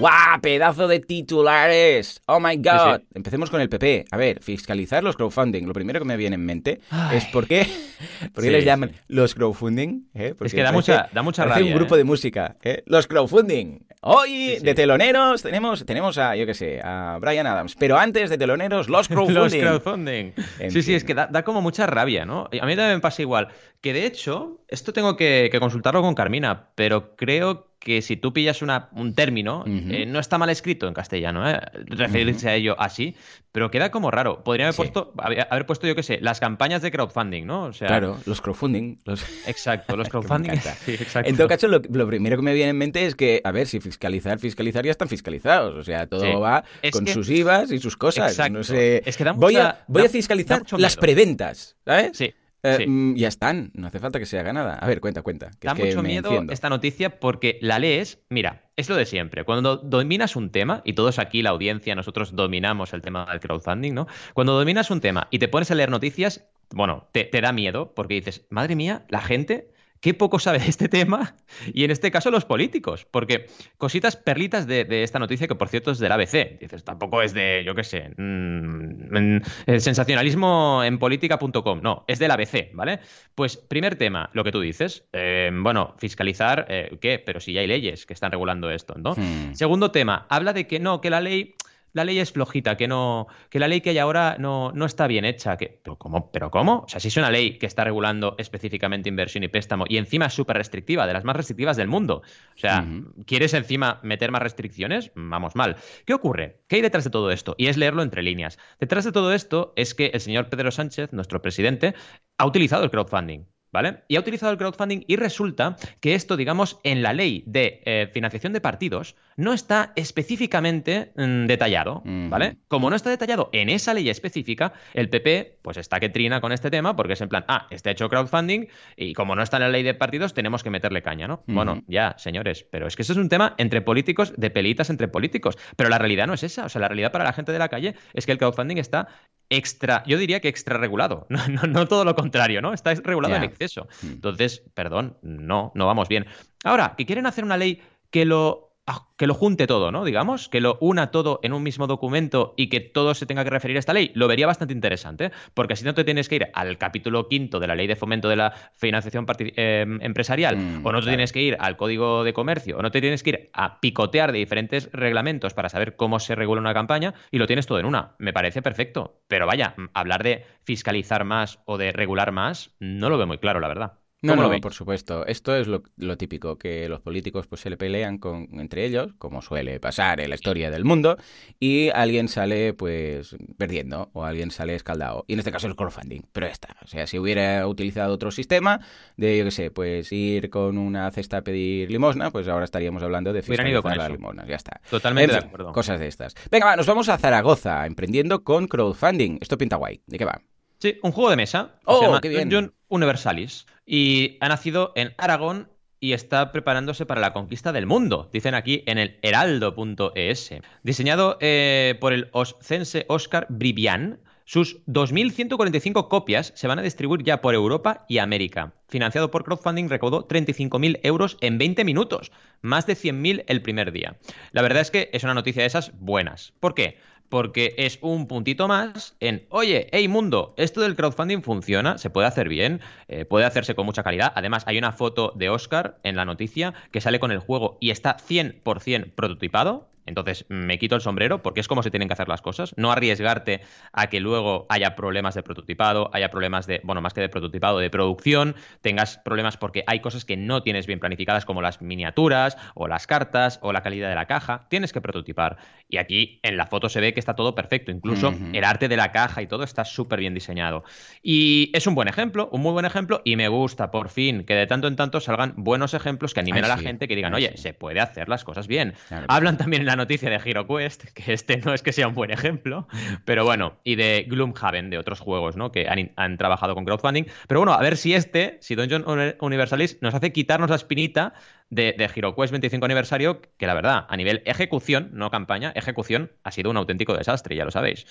¡Guau! 0.00 0.40
¡Pedazo 0.40 0.88
de 0.88 0.98
titulares! 1.00 2.22
¡Oh 2.24 2.40
my 2.40 2.56
god! 2.56 3.02
Empecemos 3.12 3.50
con 3.50 3.60
el 3.60 3.68
PP. 3.68 4.06
A 4.10 4.16
ver, 4.16 4.42
fiscalizar 4.42 5.04
los 5.04 5.14
crowdfunding. 5.14 5.66
Lo 5.66 5.74
primero 5.74 6.00
que 6.00 6.06
me 6.06 6.16
viene 6.16 6.36
en 6.36 6.46
mente 6.46 6.80
es 7.12 7.26
por 7.26 7.46
qué, 7.46 7.66
por 8.32 8.42
qué 8.42 8.50
les 8.50 8.64
llaman 8.64 8.92
los 9.08 9.34
crowdfunding. 9.34 10.08
¿eh? 10.14 10.34
es 10.40 10.54
que 10.54 10.62
da 10.62 10.72
mucha, 10.72 11.10
da 11.12 11.22
mucha 11.22 11.44
rabia. 11.44 11.66
un 11.66 11.74
grupo 11.74 11.96
¿eh? 11.96 11.98
de 11.98 12.04
música. 12.04 12.56
¿eh? 12.62 12.82
Los 12.86 13.06
crowdfunding. 13.08 13.80
Hoy 14.00 14.56
de 14.62 14.74
teloneros 14.74 15.42
tenemos, 15.42 15.84
tenemos 15.84 16.16
a, 16.16 16.34
yo 16.34 16.46
qué 16.46 16.54
sé, 16.54 16.80
a 16.82 17.18
Brian 17.20 17.46
Adams. 17.46 17.76
Pero 17.78 17.98
antes 17.98 18.30
de 18.30 18.38
teloneros, 18.38 18.88
los 18.88 19.06
crowdfunding. 19.06 19.34
los 19.64 19.82
crowdfunding. 19.82 20.32
sí, 20.70 20.82
sí, 20.82 20.94
es 20.94 21.04
que 21.04 21.12
da, 21.12 21.42
como 21.42 21.60
mucha 21.60 21.86
rabia, 21.86 22.24
¿no? 22.24 22.44
A 22.46 22.64
mí 22.64 22.74
también 22.74 22.94
me 22.94 23.00
pasa 23.00 23.20
igual. 23.20 23.48
Que 23.82 23.92
de 23.92 24.06
hecho, 24.06 24.62
esto 24.68 24.94
tengo 24.94 25.18
que, 25.18 25.50
que 25.52 25.60
consultarlo 25.60 26.00
con 26.00 26.14
Carmina, 26.14 26.70
pero 26.74 27.16
creo 27.16 27.64
que 27.64 27.69
si 28.02 28.16
tú 28.16 28.32
pillas 28.32 28.60
una, 28.62 28.90
un 28.92 29.14
término, 29.14 29.64
eh, 29.66 30.04
no 30.06 30.20
está 30.20 30.36
mal 30.36 30.50
escrito 30.50 30.86
en 30.86 30.94
castellano, 30.94 31.48
¿eh? 31.48 31.58
referirse 31.86 32.48
a 32.50 32.54
ello 32.54 32.76
así, 32.78 33.16
pero 33.52 33.70
queda 33.70 33.90
como 33.90 34.10
raro. 34.10 34.44
Podría 34.44 34.66
haber, 34.66 34.76
puesto, 34.76 35.14
haber 35.16 35.66
puesto, 35.66 35.86
yo 35.86 35.94
qué 35.94 36.02
sé, 36.02 36.18
las 36.20 36.40
campañas 36.40 36.82
de 36.82 36.90
crowdfunding, 36.90 37.46
¿no? 37.46 37.64
O 37.64 37.72
sea, 37.72 37.88
claro, 37.88 38.18
los 38.26 38.40
crowdfunding. 38.42 38.98
Los... 39.04 39.24
Exacto, 39.46 39.96
los 39.96 40.08
crowdfunding. 40.10 40.52
sí, 40.84 40.98
En 41.24 41.36
todo 41.36 41.48
caso, 41.48 41.68
lo, 41.68 41.80
primero 41.80 42.36
que 42.36 42.42
me 42.42 42.52
viene 42.52 42.70
en 42.70 42.76
mente 42.78 43.06
es 43.06 43.14
que, 43.14 43.40
a 43.42 43.50
ver, 43.50 43.66
si 43.66 43.80
fiscalizar, 43.80 44.38
fiscalizar 44.38 44.84
ya 44.84 44.90
están 44.90 45.08
fiscalizados. 45.08 45.74
O 45.74 45.82
sea, 45.82 46.06
todo 46.06 46.40
va 46.40 46.64
con 46.92 47.06
sus 47.06 47.30
IVAs 47.30 47.72
y 47.72 47.78
sus 47.78 47.96
cosas. 47.96 48.32
Exacto. 48.32 48.58
No 48.58 48.64
sé. 48.64 49.02
Es 49.06 49.16
que 49.16 49.24
voy, 49.32 49.56
a, 49.56 49.84
voy 49.88 50.04
a 50.04 50.08
fiscalizar 50.08 50.62
las 50.76 50.96
preventas, 50.96 51.76
¿sabes? 51.84 52.16
Sí. 52.16 52.34
Eh, 52.62 52.86
mm, 52.86 53.14
ya 53.14 53.28
están, 53.28 53.70
no 53.74 53.86
hace 53.86 53.98
falta 53.98 54.18
que 54.18 54.26
se 54.26 54.38
haga 54.38 54.52
nada. 54.52 54.74
A 54.74 54.86
ver, 54.86 55.00
cuenta, 55.00 55.22
cuenta. 55.22 55.50
da 55.60 55.74
mucho 55.74 56.02
miedo 56.02 56.44
esta 56.50 56.68
noticia 56.68 57.18
porque 57.18 57.58
la 57.62 57.78
lees, 57.78 58.18
mira, 58.28 58.70
es 58.76 58.88
lo 58.88 58.96
de 58.96 59.06
siempre. 59.06 59.44
Cuando 59.44 59.76
dominas 59.76 60.36
un 60.36 60.50
tema, 60.50 60.82
y 60.84 60.92
todos 60.92 61.18
aquí, 61.18 61.42
la 61.42 61.50
audiencia, 61.50 61.94
nosotros 61.94 62.34
dominamos 62.36 62.92
el 62.92 63.02
tema 63.02 63.26
del 63.30 63.40
crowdfunding, 63.40 63.92
¿no? 63.92 64.06
Cuando 64.34 64.58
dominas 64.58 64.90
un 64.90 65.00
tema 65.00 65.28
y 65.30 65.38
te 65.38 65.48
pones 65.48 65.70
a 65.70 65.74
leer 65.74 65.90
noticias, 65.90 66.44
bueno, 66.70 67.08
te, 67.12 67.24
te 67.24 67.40
da 67.40 67.52
miedo 67.52 67.94
porque 67.94 68.14
dices, 68.14 68.46
madre 68.50 68.76
mía, 68.76 69.04
la 69.08 69.20
gente 69.20 69.70
qué 70.00 70.14
poco 70.14 70.38
sabe 70.38 70.58
de 70.58 70.66
este 70.66 70.88
tema 70.88 71.36
y 71.72 71.84
en 71.84 71.90
este 71.90 72.10
caso 72.10 72.30
los 72.30 72.44
políticos, 72.44 73.06
porque 73.10 73.46
cositas 73.76 74.16
perlitas 74.16 74.66
de, 74.66 75.02
esta 75.02 75.18
noticia 75.18 75.46
que 75.46 75.54
por 75.54 75.68
cierto 75.68 75.90
es 75.90 75.98
del 75.98 76.12
ABC, 76.12 76.58
dices, 76.58 76.84
tampoco 76.84 77.22
es 77.22 77.34
de, 77.34 77.62
yo 77.64 77.74
qué 77.74 77.84
sé, 77.84 78.10
mm, 78.16 79.38
el 79.66 79.80
sensacionalismo 79.80 80.82
en 80.84 80.98
política.com, 80.98 81.80
no, 81.82 82.04
es 82.08 82.18
del 82.18 82.30
ABC, 82.30 82.70
¿vale? 82.72 83.00
Pues 83.34 83.56
primer 83.56 83.96
tema, 83.96 84.30
lo 84.32 84.44
que 84.44 84.52
tú 84.52 84.60
dices, 84.60 85.04
eh, 85.12 85.50
bueno, 85.52 85.94
fiscalizar, 85.98 86.66
eh, 86.68 86.96
¿qué? 87.00 87.18
Pero 87.18 87.40
si 87.40 87.52
ya 87.52 87.60
hay 87.60 87.66
leyes 87.66 88.06
que 88.06 88.14
están 88.14 88.32
regulando 88.32 88.70
esto, 88.70 88.94
¿no? 88.96 89.14
Hmm. 89.14 89.54
Segundo 89.54 89.90
tema, 89.90 90.26
habla 90.30 90.52
de 90.52 90.66
que 90.66 90.80
no, 90.80 91.00
que 91.00 91.10
la 91.10 91.20
ley 91.20 91.54
la 91.92 92.04
ley 92.04 92.18
es 92.18 92.32
flojita, 92.32 92.76
que 92.76 92.88
no, 92.88 93.26
que 93.48 93.58
la 93.58 93.68
ley 93.68 93.80
que 93.80 93.90
hay 93.90 93.98
ahora 93.98 94.36
no, 94.38 94.72
no 94.72 94.86
está 94.86 95.06
bien 95.06 95.24
hecha. 95.24 95.56
Que, 95.56 95.80
¿pero, 95.82 95.96
cómo? 95.96 96.30
¿Pero 96.30 96.50
cómo? 96.50 96.80
O 96.80 96.88
sea, 96.88 97.00
si 97.00 97.08
es 97.08 97.16
una 97.16 97.30
ley 97.30 97.58
que 97.58 97.66
está 97.66 97.84
regulando 97.84 98.34
específicamente 98.38 99.08
inversión 99.08 99.44
y 99.44 99.48
préstamo 99.48 99.84
y 99.88 99.96
encima 99.96 100.26
es 100.26 100.34
súper 100.34 100.56
restrictiva, 100.56 101.06
de 101.06 101.12
las 101.12 101.24
más 101.24 101.36
restrictivas 101.36 101.76
del 101.76 101.88
mundo. 101.88 102.22
O 102.54 102.58
sea, 102.58 102.86
¿quieres 103.26 103.54
encima 103.54 104.00
meter 104.02 104.30
más 104.30 104.42
restricciones? 104.42 105.10
Vamos 105.14 105.56
mal. 105.56 105.76
¿Qué 106.04 106.14
ocurre? 106.14 106.60
¿Qué 106.68 106.76
hay 106.76 106.82
detrás 106.82 107.04
de 107.04 107.10
todo 107.10 107.30
esto? 107.30 107.54
Y 107.58 107.66
es 107.66 107.76
leerlo 107.76 108.02
entre 108.02 108.22
líneas. 108.22 108.58
Detrás 108.78 109.04
de 109.04 109.12
todo 109.12 109.32
esto 109.32 109.72
es 109.76 109.94
que 109.94 110.06
el 110.06 110.20
señor 110.20 110.48
Pedro 110.48 110.70
Sánchez, 110.70 111.12
nuestro 111.12 111.42
presidente, 111.42 111.94
ha 112.38 112.46
utilizado 112.46 112.84
el 112.84 112.90
crowdfunding 112.90 113.46
¿vale? 113.72 114.02
Y 114.08 114.16
ha 114.16 114.20
utilizado 114.20 114.52
el 114.52 114.58
crowdfunding 114.58 115.04
y 115.06 115.16
resulta 115.16 115.76
que 116.00 116.14
esto, 116.14 116.36
digamos, 116.36 116.78
en 116.84 117.02
la 117.02 117.12
ley 117.12 117.44
de 117.46 117.82
eh, 117.84 118.10
financiación 118.12 118.52
de 118.52 118.60
partidos 118.60 119.16
no 119.40 119.54
está 119.54 119.92
específicamente 119.96 121.12
mm, 121.16 121.46
detallado, 121.46 122.02
¿vale? 122.04 122.58
Como 122.68 122.90
no 122.90 122.96
está 122.96 123.08
detallado 123.08 123.48
en 123.52 123.70
esa 123.70 123.94
ley 123.94 124.08
específica, 124.10 124.74
el 124.92 125.08
PP 125.08 125.60
pues 125.62 125.78
está 125.78 125.98
que 125.98 126.10
trina 126.10 126.42
con 126.42 126.52
este 126.52 126.70
tema 126.70 126.94
porque 126.94 127.14
es 127.14 127.20
en 127.22 127.30
plan, 127.30 127.46
ah, 127.48 127.66
está 127.70 127.90
hecho 127.90 128.10
crowdfunding 128.10 128.66
y 128.96 129.14
como 129.14 129.34
no 129.34 129.42
está 129.42 129.56
en 129.56 129.62
la 129.62 129.68
ley 129.70 129.82
de 129.82 129.94
partidos 129.94 130.34
tenemos 130.34 130.62
que 130.62 130.68
meterle 130.68 131.02
caña, 131.02 131.26
¿no? 131.26 131.42
Bueno, 131.46 131.82
ya, 131.86 132.14
señores, 132.18 132.66
pero 132.70 132.86
es 132.86 132.96
que 132.96 133.02
eso 133.02 133.12
es 133.12 133.18
un 133.18 133.30
tema 133.30 133.54
entre 133.56 133.80
políticos, 133.80 134.34
de 134.36 134.50
pelitas 134.50 134.90
entre 134.90 135.08
políticos, 135.08 135.56
pero 135.74 135.88
la 135.88 135.98
realidad 135.98 136.26
no 136.26 136.34
es 136.34 136.42
esa, 136.42 136.66
o 136.66 136.68
sea, 136.68 136.82
la 136.82 136.88
realidad 136.88 137.10
para 137.10 137.24
la 137.24 137.32
gente 137.32 137.50
de 137.50 137.58
la 137.58 137.68
calle 137.68 137.94
es 138.12 138.26
que 138.26 138.32
el 138.32 138.38
crowdfunding 138.38 138.76
está 138.76 139.08
extra, 139.48 140.02
yo 140.06 140.18
diría 140.18 140.40
que 140.40 140.48
extra 140.48 140.76
regulado, 140.76 141.26
no, 141.30 141.46
no, 141.46 141.88
todo 141.88 142.04
lo 142.04 142.14
contrario, 142.14 142.60
¿no? 142.60 142.74
Está 142.74 142.92
regulado 142.92 143.34
en 143.36 143.44
exceso. 143.44 143.88
Hmm. 144.02 144.12
Entonces, 144.12 144.62
perdón, 144.74 145.16
no, 145.22 145.72
no 145.74 145.86
vamos 145.86 146.08
bien. 146.08 146.26
Ahora, 146.62 146.94
que 146.94 147.06
quieren 147.06 147.24
hacer 147.24 147.42
una 147.42 147.56
ley 147.56 147.80
que 148.10 148.24
lo 148.24 148.69
que 149.16 149.26
lo 149.26 149.34
junte 149.34 149.66
todo, 149.66 149.92
¿no? 149.92 150.04
Digamos, 150.04 150.48
que 150.48 150.60
lo 150.60 150.78
una 150.80 151.10
todo 151.10 151.40
en 151.42 151.52
un 151.52 151.62
mismo 151.62 151.86
documento 151.86 152.54
y 152.56 152.68
que 152.68 152.80
todo 152.80 153.14
se 153.14 153.26
tenga 153.26 153.44
que 153.44 153.50
referir 153.50 153.76
a 153.76 153.80
esta 153.80 153.92
ley, 153.92 154.12
lo 154.14 154.28
vería 154.28 154.46
bastante 154.46 154.72
interesante, 154.72 155.30
porque 155.54 155.76
si 155.76 155.84
no 155.84 155.94
te 155.94 156.04
tienes 156.04 156.28
que 156.28 156.36
ir 156.36 156.48
al 156.54 156.78
capítulo 156.78 157.28
quinto 157.28 157.60
de 157.60 157.66
la 157.66 157.74
ley 157.74 157.86
de 157.86 157.96
fomento 157.96 158.28
de 158.28 158.36
la 158.36 158.52
financiación 158.72 159.26
eh, 159.38 159.84
empresarial, 160.00 160.56
mm, 160.56 160.86
o 160.86 160.92
no 160.92 161.00
te 161.00 161.08
tienes 161.08 161.32
que 161.32 161.42
ir 161.42 161.56
al 161.60 161.76
código 161.76 162.24
de 162.24 162.32
comercio, 162.32 162.78
o 162.78 162.82
no 162.82 162.90
te 162.90 163.00
tienes 163.00 163.22
que 163.22 163.30
ir 163.30 163.50
a 163.52 163.80
picotear 163.80 164.32
de 164.32 164.38
diferentes 164.38 164.90
reglamentos 164.92 165.54
para 165.54 165.68
saber 165.68 165.96
cómo 165.96 166.18
se 166.18 166.34
regula 166.34 166.60
una 166.60 166.74
campaña, 166.74 167.14
y 167.30 167.38
lo 167.38 167.46
tienes 167.46 167.66
todo 167.66 167.78
en 167.78 167.86
una. 167.86 168.14
Me 168.18 168.32
parece 168.32 168.62
perfecto. 168.62 169.20
Pero 169.28 169.46
vaya, 169.46 169.74
hablar 169.94 170.22
de 170.22 170.44
fiscalizar 170.64 171.24
más 171.24 171.60
o 171.66 171.78
de 171.78 171.92
regular 171.92 172.32
más, 172.32 172.74
no 172.80 173.10
lo 173.10 173.18
veo 173.18 173.26
muy 173.26 173.38
claro, 173.38 173.60
la 173.60 173.68
verdad. 173.68 173.99
No, 174.22 174.36
no, 174.36 174.60
por 174.60 174.74
supuesto. 174.74 175.24
Esto 175.26 175.56
es 175.56 175.66
lo, 175.66 176.16
típico, 176.18 176.58
que 176.58 176.88
los 176.88 177.00
políticos 177.00 177.46
pues 177.46 177.62
se 177.62 177.70
le 177.70 177.78
pelean 177.78 178.18
con, 178.18 178.48
entre 178.60 178.84
ellos, 178.84 179.14
como 179.18 179.40
suele 179.40 179.80
pasar 179.80 180.20
en 180.20 180.28
la 180.28 180.34
historia 180.34 180.70
del 180.70 180.84
mundo, 180.84 181.16
y 181.58 181.88
alguien 181.90 182.28
sale 182.28 182.74
pues 182.74 183.34
perdiendo 183.56 184.10
o 184.12 184.24
alguien 184.24 184.50
sale 184.50 184.74
escaldado. 184.74 185.24
Y 185.26 185.34
en 185.34 185.38
este 185.38 185.50
caso 185.52 185.66
el 185.68 185.76
crowdfunding, 185.76 186.22
pero 186.32 186.46
ya 186.46 186.52
está. 186.52 186.76
O 186.82 186.86
sea, 186.86 187.06
si 187.06 187.18
hubiera 187.18 187.66
utilizado 187.66 188.12
otro 188.12 188.30
sistema 188.30 188.80
de, 189.16 189.38
yo 189.38 189.44
qué 189.44 189.50
sé, 189.50 189.70
pues 189.70 190.12
ir 190.12 190.50
con 190.50 190.76
una 190.76 191.10
cesta 191.10 191.38
a 191.38 191.42
pedir 191.42 191.90
limosna, 191.90 192.30
pues 192.30 192.46
ahora 192.48 192.64
estaríamos 192.64 193.02
hablando 193.02 193.32
de 193.32 193.40
fiscalizar 193.42 193.96
las 193.96 194.10
limosnas. 194.10 194.46
Ya 194.46 194.56
está. 194.56 194.80
Totalmente 194.90 195.32
de 195.32 195.38
acuerdo. 195.38 195.72
Cosas 195.72 195.98
de 195.98 196.08
estas. 196.08 196.34
Venga, 196.50 196.66
va, 196.66 196.76
nos 196.76 196.86
vamos 196.86 197.08
a 197.08 197.16
Zaragoza, 197.16 197.86
emprendiendo 197.86 198.44
con 198.44 198.68
crowdfunding. 198.68 199.38
Esto 199.40 199.56
pinta 199.56 199.76
guay. 199.76 200.02
¿De 200.06 200.18
qué 200.18 200.26
va? 200.26 200.42
Sí, 200.80 200.98
un 201.02 201.12
juego 201.12 201.30
de 201.30 201.36
mesa. 201.36 201.78
Oh, 201.84 201.98
se 201.98 202.06
llama 202.06 202.20
qué 202.20 202.28
bien. 202.28 202.72
Universalis. 202.88 203.66
Y 203.86 204.38
ha 204.40 204.48
nacido 204.48 204.92
en 204.96 205.14
Aragón 205.18 205.68
y 206.00 206.14
está 206.14 206.50
preparándose 206.52 207.04
para 207.04 207.20
la 207.20 207.34
conquista 207.34 207.72
del 207.72 207.86
mundo, 207.86 208.30
dicen 208.32 208.54
aquí 208.54 208.82
en 208.86 208.96
el 208.96 209.18
heraldo.es. 209.20 210.54
Diseñado 210.82 211.36
eh, 211.40 211.96
por 212.00 212.14
el 212.14 212.30
oscense 212.32 213.04
Oscar 213.08 213.46
Bribian, 213.50 214.20
sus 214.46 214.84
2.145 214.86 216.08
copias 216.08 216.52
se 216.56 216.66
van 216.66 216.78
a 216.78 216.82
distribuir 216.82 217.22
ya 217.22 217.40
por 217.40 217.54
Europa 217.54 218.06
y 218.08 218.18
América. 218.18 218.72
Financiado 218.88 219.30
por 219.30 219.44
crowdfunding, 219.44 219.88
recaudó 219.88 220.26
35.000 220.26 221.00
euros 221.04 221.36
en 221.40 221.58
20 221.58 221.84
minutos, 221.84 222.32
más 222.62 222.86
de 222.86 222.94
100.000 222.94 223.44
el 223.46 223.62
primer 223.62 223.92
día. 223.92 224.16
La 224.50 224.62
verdad 224.62 224.80
es 224.80 224.90
que 224.90 225.10
es 225.12 225.22
una 225.22 225.34
noticia 225.34 225.62
de 225.62 225.68
esas 225.68 225.92
buenas. 226.00 226.52
¿Por 226.58 226.74
qué? 226.74 226.98
Porque 227.30 227.74
es 227.78 227.98
un 228.02 228.26
puntito 228.26 228.68
más 228.68 229.16
en, 229.20 229.46
oye, 229.48 229.86
hey 229.92 230.08
mundo, 230.08 230.52
esto 230.58 230.82
del 230.82 230.96
crowdfunding 230.96 231.40
funciona, 231.40 231.96
se 231.96 232.10
puede 232.10 232.26
hacer 232.26 232.48
bien, 232.48 232.80
eh, 233.08 233.24
puede 233.24 233.46
hacerse 233.46 233.74
con 233.74 233.86
mucha 233.86 234.02
calidad. 234.02 234.32
Además, 234.34 234.64
hay 234.66 234.76
una 234.76 234.92
foto 234.92 235.32
de 235.36 235.48
Oscar 235.48 235.98
en 236.02 236.16
la 236.16 236.26
noticia 236.26 236.74
que 236.90 237.00
sale 237.00 237.20
con 237.20 237.30
el 237.30 237.38
juego 237.38 237.78
y 237.80 237.90
está 237.90 238.16
100% 238.18 239.14
prototipado. 239.14 239.89
Entonces 240.10 240.44
me 240.48 240.78
quito 240.78 240.96
el 240.96 241.00
sombrero 241.00 241.40
porque 241.42 241.60
es 241.60 241.68
como 241.68 241.82
se 241.82 241.90
tienen 241.90 242.08
que 242.08 242.14
hacer 242.14 242.28
las 242.28 242.42
cosas. 242.42 242.74
No 242.76 242.92
arriesgarte 242.92 243.62
a 243.92 244.08
que 244.08 244.20
luego 244.20 244.66
haya 244.68 244.94
problemas 244.96 245.34
de 245.34 245.42
prototipado, 245.42 246.10
haya 246.12 246.30
problemas 246.30 246.66
de, 246.66 246.80
bueno, 246.84 247.00
más 247.00 247.14
que 247.14 247.20
de 247.20 247.28
prototipado, 247.28 247.78
de 247.78 247.90
producción, 247.90 248.56
tengas 248.82 249.18
problemas 249.18 249.56
porque 249.56 249.84
hay 249.86 250.00
cosas 250.00 250.24
que 250.24 250.36
no 250.36 250.62
tienes 250.62 250.86
bien 250.86 251.00
planificadas 251.00 251.44
como 251.44 251.62
las 251.62 251.80
miniaturas 251.80 252.56
o 252.74 252.88
las 252.88 253.06
cartas 253.06 253.60
o 253.62 253.72
la 253.72 253.82
calidad 253.82 254.08
de 254.08 254.16
la 254.16 254.26
caja. 254.26 254.66
Tienes 254.68 254.92
que 254.92 255.00
prototipar. 255.00 255.58
Y 255.88 255.98
aquí 255.98 256.40
en 256.42 256.56
la 256.56 256.66
foto 256.66 256.88
se 256.88 257.00
ve 257.00 257.14
que 257.14 257.20
está 257.20 257.34
todo 257.34 257.54
perfecto. 257.54 257.90
Incluso 257.90 258.34
el 258.52 258.64
arte 258.64 258.88
de 258.88 258.96
la 258.96 259.12
caja 259.12 259.42
y 259.42 259.46
todo 259.46 259.62
está 259.62 259.84
súper 259.84 260.20
bien 260.20 260.34
diseñado. 260.34 260.84
Y 261.22 261.70
es 261.72 261.86
un 261.86 261.94
buen 261.94 262.08
ejemplo, 262.08 262.48
un 262.52 262.62
muy 262.62 262.72
buen 262.72 262.84
ejemplo 262.84 263.22
y 263.24 263.36
me 263.36 263.48
gusta 263.48 263.90
por 263.90 264.08
fin 264.08 264.44
que 264.44 264.54
de 264.54 264.66
tanto 264.66 264.88
en 264.88 264.96
tanto 264.96 265.20
salgan 265.20 265.54
buenos 265.56 265.94
ejemplos 265.94 266.34
que 266.34 266.40
animen 266.40 266.64
a 266.64 266.68
la 266.68 266.78
gente 266.78 267.06
que 267.06 267.16
digan, 267.16 267.32
oye, 267.34 267.56
se 267.56 267.74
puede 267.74 268.00
hacer 268.00 268.28
las 268.28 268.44
cosas 268.44 268.66
bien. 268.66 268.94
Hablan 269.28 269.56
también 269.56 269.82
en 269.82 269.86
la 269.86 269.96
noticia 270.00 270.28
de 270.30 270.36
HeroQuest, 270.36 271.04
que 271.12 271.32
este 271.32 271.58
no 271.58 271.72
es 271.74 271.82
que 271.82 271.92
sea 271.92 272.08
un 272.08 272.14
buen 272.14 272.30
ejemplo, 272.30 272.88
pero 273.24 273.44
bueno, 273.44 273.78
y 273.84 273.94
de 273.96 274.26
Gloomhaven, 274.28 274.90
de 274.90 274.98
otros 274.98 275.20
juegos, 275.20 275.56
¿no? 275.56 275.70
Que 275.70 275.86
han, 275.88 276.36
trabajado 276.38 276.74
con 276.74 276.84
crowdfunding. 276.84 277.24
Pero 277.46 277.60
bueno, 277.60 277.72
a 277.72 277.80
ver 277.80 277.96
si 277.96 278.14
este, 278.14 278.58
si 278.60 278.74
Dungeon 278.74 279.04
Universalis 279.40 279.98
nos 280.00 280.14
hace 280.14 280.32
quitarnos 280.32 280.70
la 280.70 280.76
espinita 280.76 281.34
de, 281.70 281.94
de 281.96 282.10
HeroQuest 282.14 282.50
25 282.50 282.84
aniversario, 282.84 283.40
que 283.56 283.66
la 283.66 283.74
verdad, 283.74 284.06
a 284.08 284.16
nivel 284.16 284.42
ejecución, 284.44 285.10
no 285.12 285.30
campaña, 285.30 285.72
ejecución, 285.74 286.32
ha 286.42 286.50
sido 286.50 286.70
un 286.70 286.76
auténtico 286.76 287.16
desastre, 287.16 287.56
ya 287.56 287.64
lo 287.64 287.70
sabéis. 287.70 288.06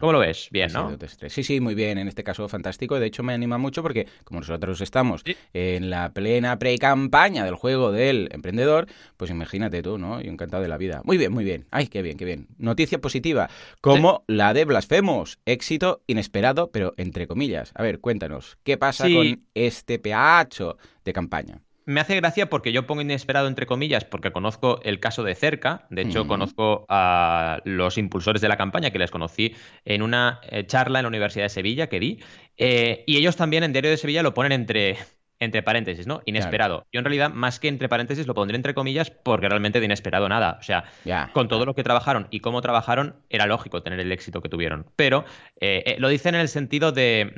¿Cómo 0.00 0.12
lo 0.12 0.20
ves? 0.20 0.48
Bien, 0.50 0.72
¿no? 0.72 0.96
Sí, 1.28 1.42
sí, 1.42 1.60
muy 1.60 1.74
bien. 1.74 1.98
En 1.98 2.08
este 2.08 2.24
caso, 2.24 2.48
fantástico. 2.48 2.98
De 2.98 3.06
hecho, 3.06 3.22
me 3.22 3.32
anima 3.32 3.58
mucho 3.58 3.82
porque, 3.82 4.06
como 4.24 4.40
nosotros 4.40 4.80
estamos 4.80 5.22
en 5.52 5.90
la 5.90 6.12
plena 6.12 6.58
pre-campaña 6.58 7.44
del 7.44 7.54
juego 7.54 7.92
del 7.92 8.28
emprendedor, 8.32 8.86
pues 9.16 9.30
imagínate 9.30 9.82
tú, 9.82 9.98
¿no? 9.98 10.20
Yo 10.20 10.30
encantado 10.30 10.62
de 10.62 10.68
la 10.68 10.78
vida. 10.78 11.02
Muy 11.04 11.18
bien, 11.18 11.32
muy 11.32 11.44
bien. 11.44 11.66
Ay, 11.70 11.88
qué 11.88 12.02
bien, 12.02 12.16
qué 12.16 12.24
bien. 12.24 12.46
Noticia 12.58 13.00
positiva, 13.00 13.50
como 13.80 14.24
la 14.26 14.54
de 14.54 14.64
Blasfemos. 14.64 15.38
Éxito 15.44 16.02
inesperado, 16.06 16.70
pero 16.70 16.94
entre 16.96 17.26
comillas. 17.26 17.72
A 17.74 17.82
ver, 17.82 18.00
cuéntanos, 18.00 18.58
¿qué 18.62 18.76
pasa 18.76 19.08
con 19.08 19.46
este 19.54 19.98
peacho 19.98 20.76
de 21.04 21.12
campaña? 21.12 21.60
Me 21.90 22.00
hace 22.00 22.14
gracia 22.16 22.48
porque 22.48 22.72
yo 22.72 22.86
pongo 22.86 23.02
inesperado 23.02 23.48
entre 23.48 23.66
comillas 23.66 24.04
porque 24.04 24.30
conozco 24.30 24.80
el 24.84 25.00
caso 25.00 25.24
de 25.24 25.34
cerca. 25.34 25.86
De 25.90 26.02
hecho, 26.02 26.26
conozco 26.26 26.86
a 26.88 27.60
los 27.64 27.98
impulsores 27.98 28.40
de 28.40 28.48
la 28.48 28.56
campaña 28.56 28.90
que 28.90 28.98
les 28.98 29.10
conocí 29.10 29.56
en 29.84 30.02
una 30.02 30.40
eh, 30.50 30.64
charla 30.66 31.00
en 31.00 31.04
la 31.04 31.08
Universidad 31.08 31.46
de 31.46 31.48
Sevilla 31.48 31.88
que 31.88 32.00
di. 32.00 32.22
Eh, 32.56 33.02
y 33.06 33.16
ellos 33.16 33.36
también 33.36 33.64
en 33.64 33.72
Diario 33.72 33.90
de 33.90 33.96
Sevilla 33.96 34.22
lo 34.22 34.34
ponen 34.34 34.52
entre, 34.52 34.98
entre 35.40 35.64
paréntesis, 35.64 36.06
¿no? 36.06 36.22
Inesperado. 36.26 36.86
Yo 36.92 37.00
en 37.00 37.04
realidad, 37.04 37.30
más 37.30 37.58
que 37.58 37.66
entre 37.66 37.88
paréntesis, 37.88 38.26
lo 38.26 38.34
pondré 38.34 38.54
entre 38.56 38.74
comillas 38.74 39.10
porque 39.10 39.48
realmente 39.48 39.80
de 39.80 39.86
inesperado 39.86 40.28
nada. 40.28 40.58
O 40.60 40.62
sea, 40.62 40.84
con 41.32 41.48
todo 41.48 41.66
lo 41.66 41.74
que 41.74 41.82
trabajaron 41.82 42.28
y 42.30 42.38
cómo 42.38 42.60
trabajaron, 42.62 43.16
era 43.30 43.46
lógico 43.46 43.82
tener 43.82 43.98
el 43.98 44.12
éxito 44.12 44.40
que 44.40 44.48
tuvieron. 44.48 44.86
Pero 44.94 45.24
eh, 45.60 45.96
lo 45.98 46.08
dicen 46.08 46.36
en 46.36 46.42
el 46.42 46.48
sentido 46.48 46.92
de... 46.92 47.32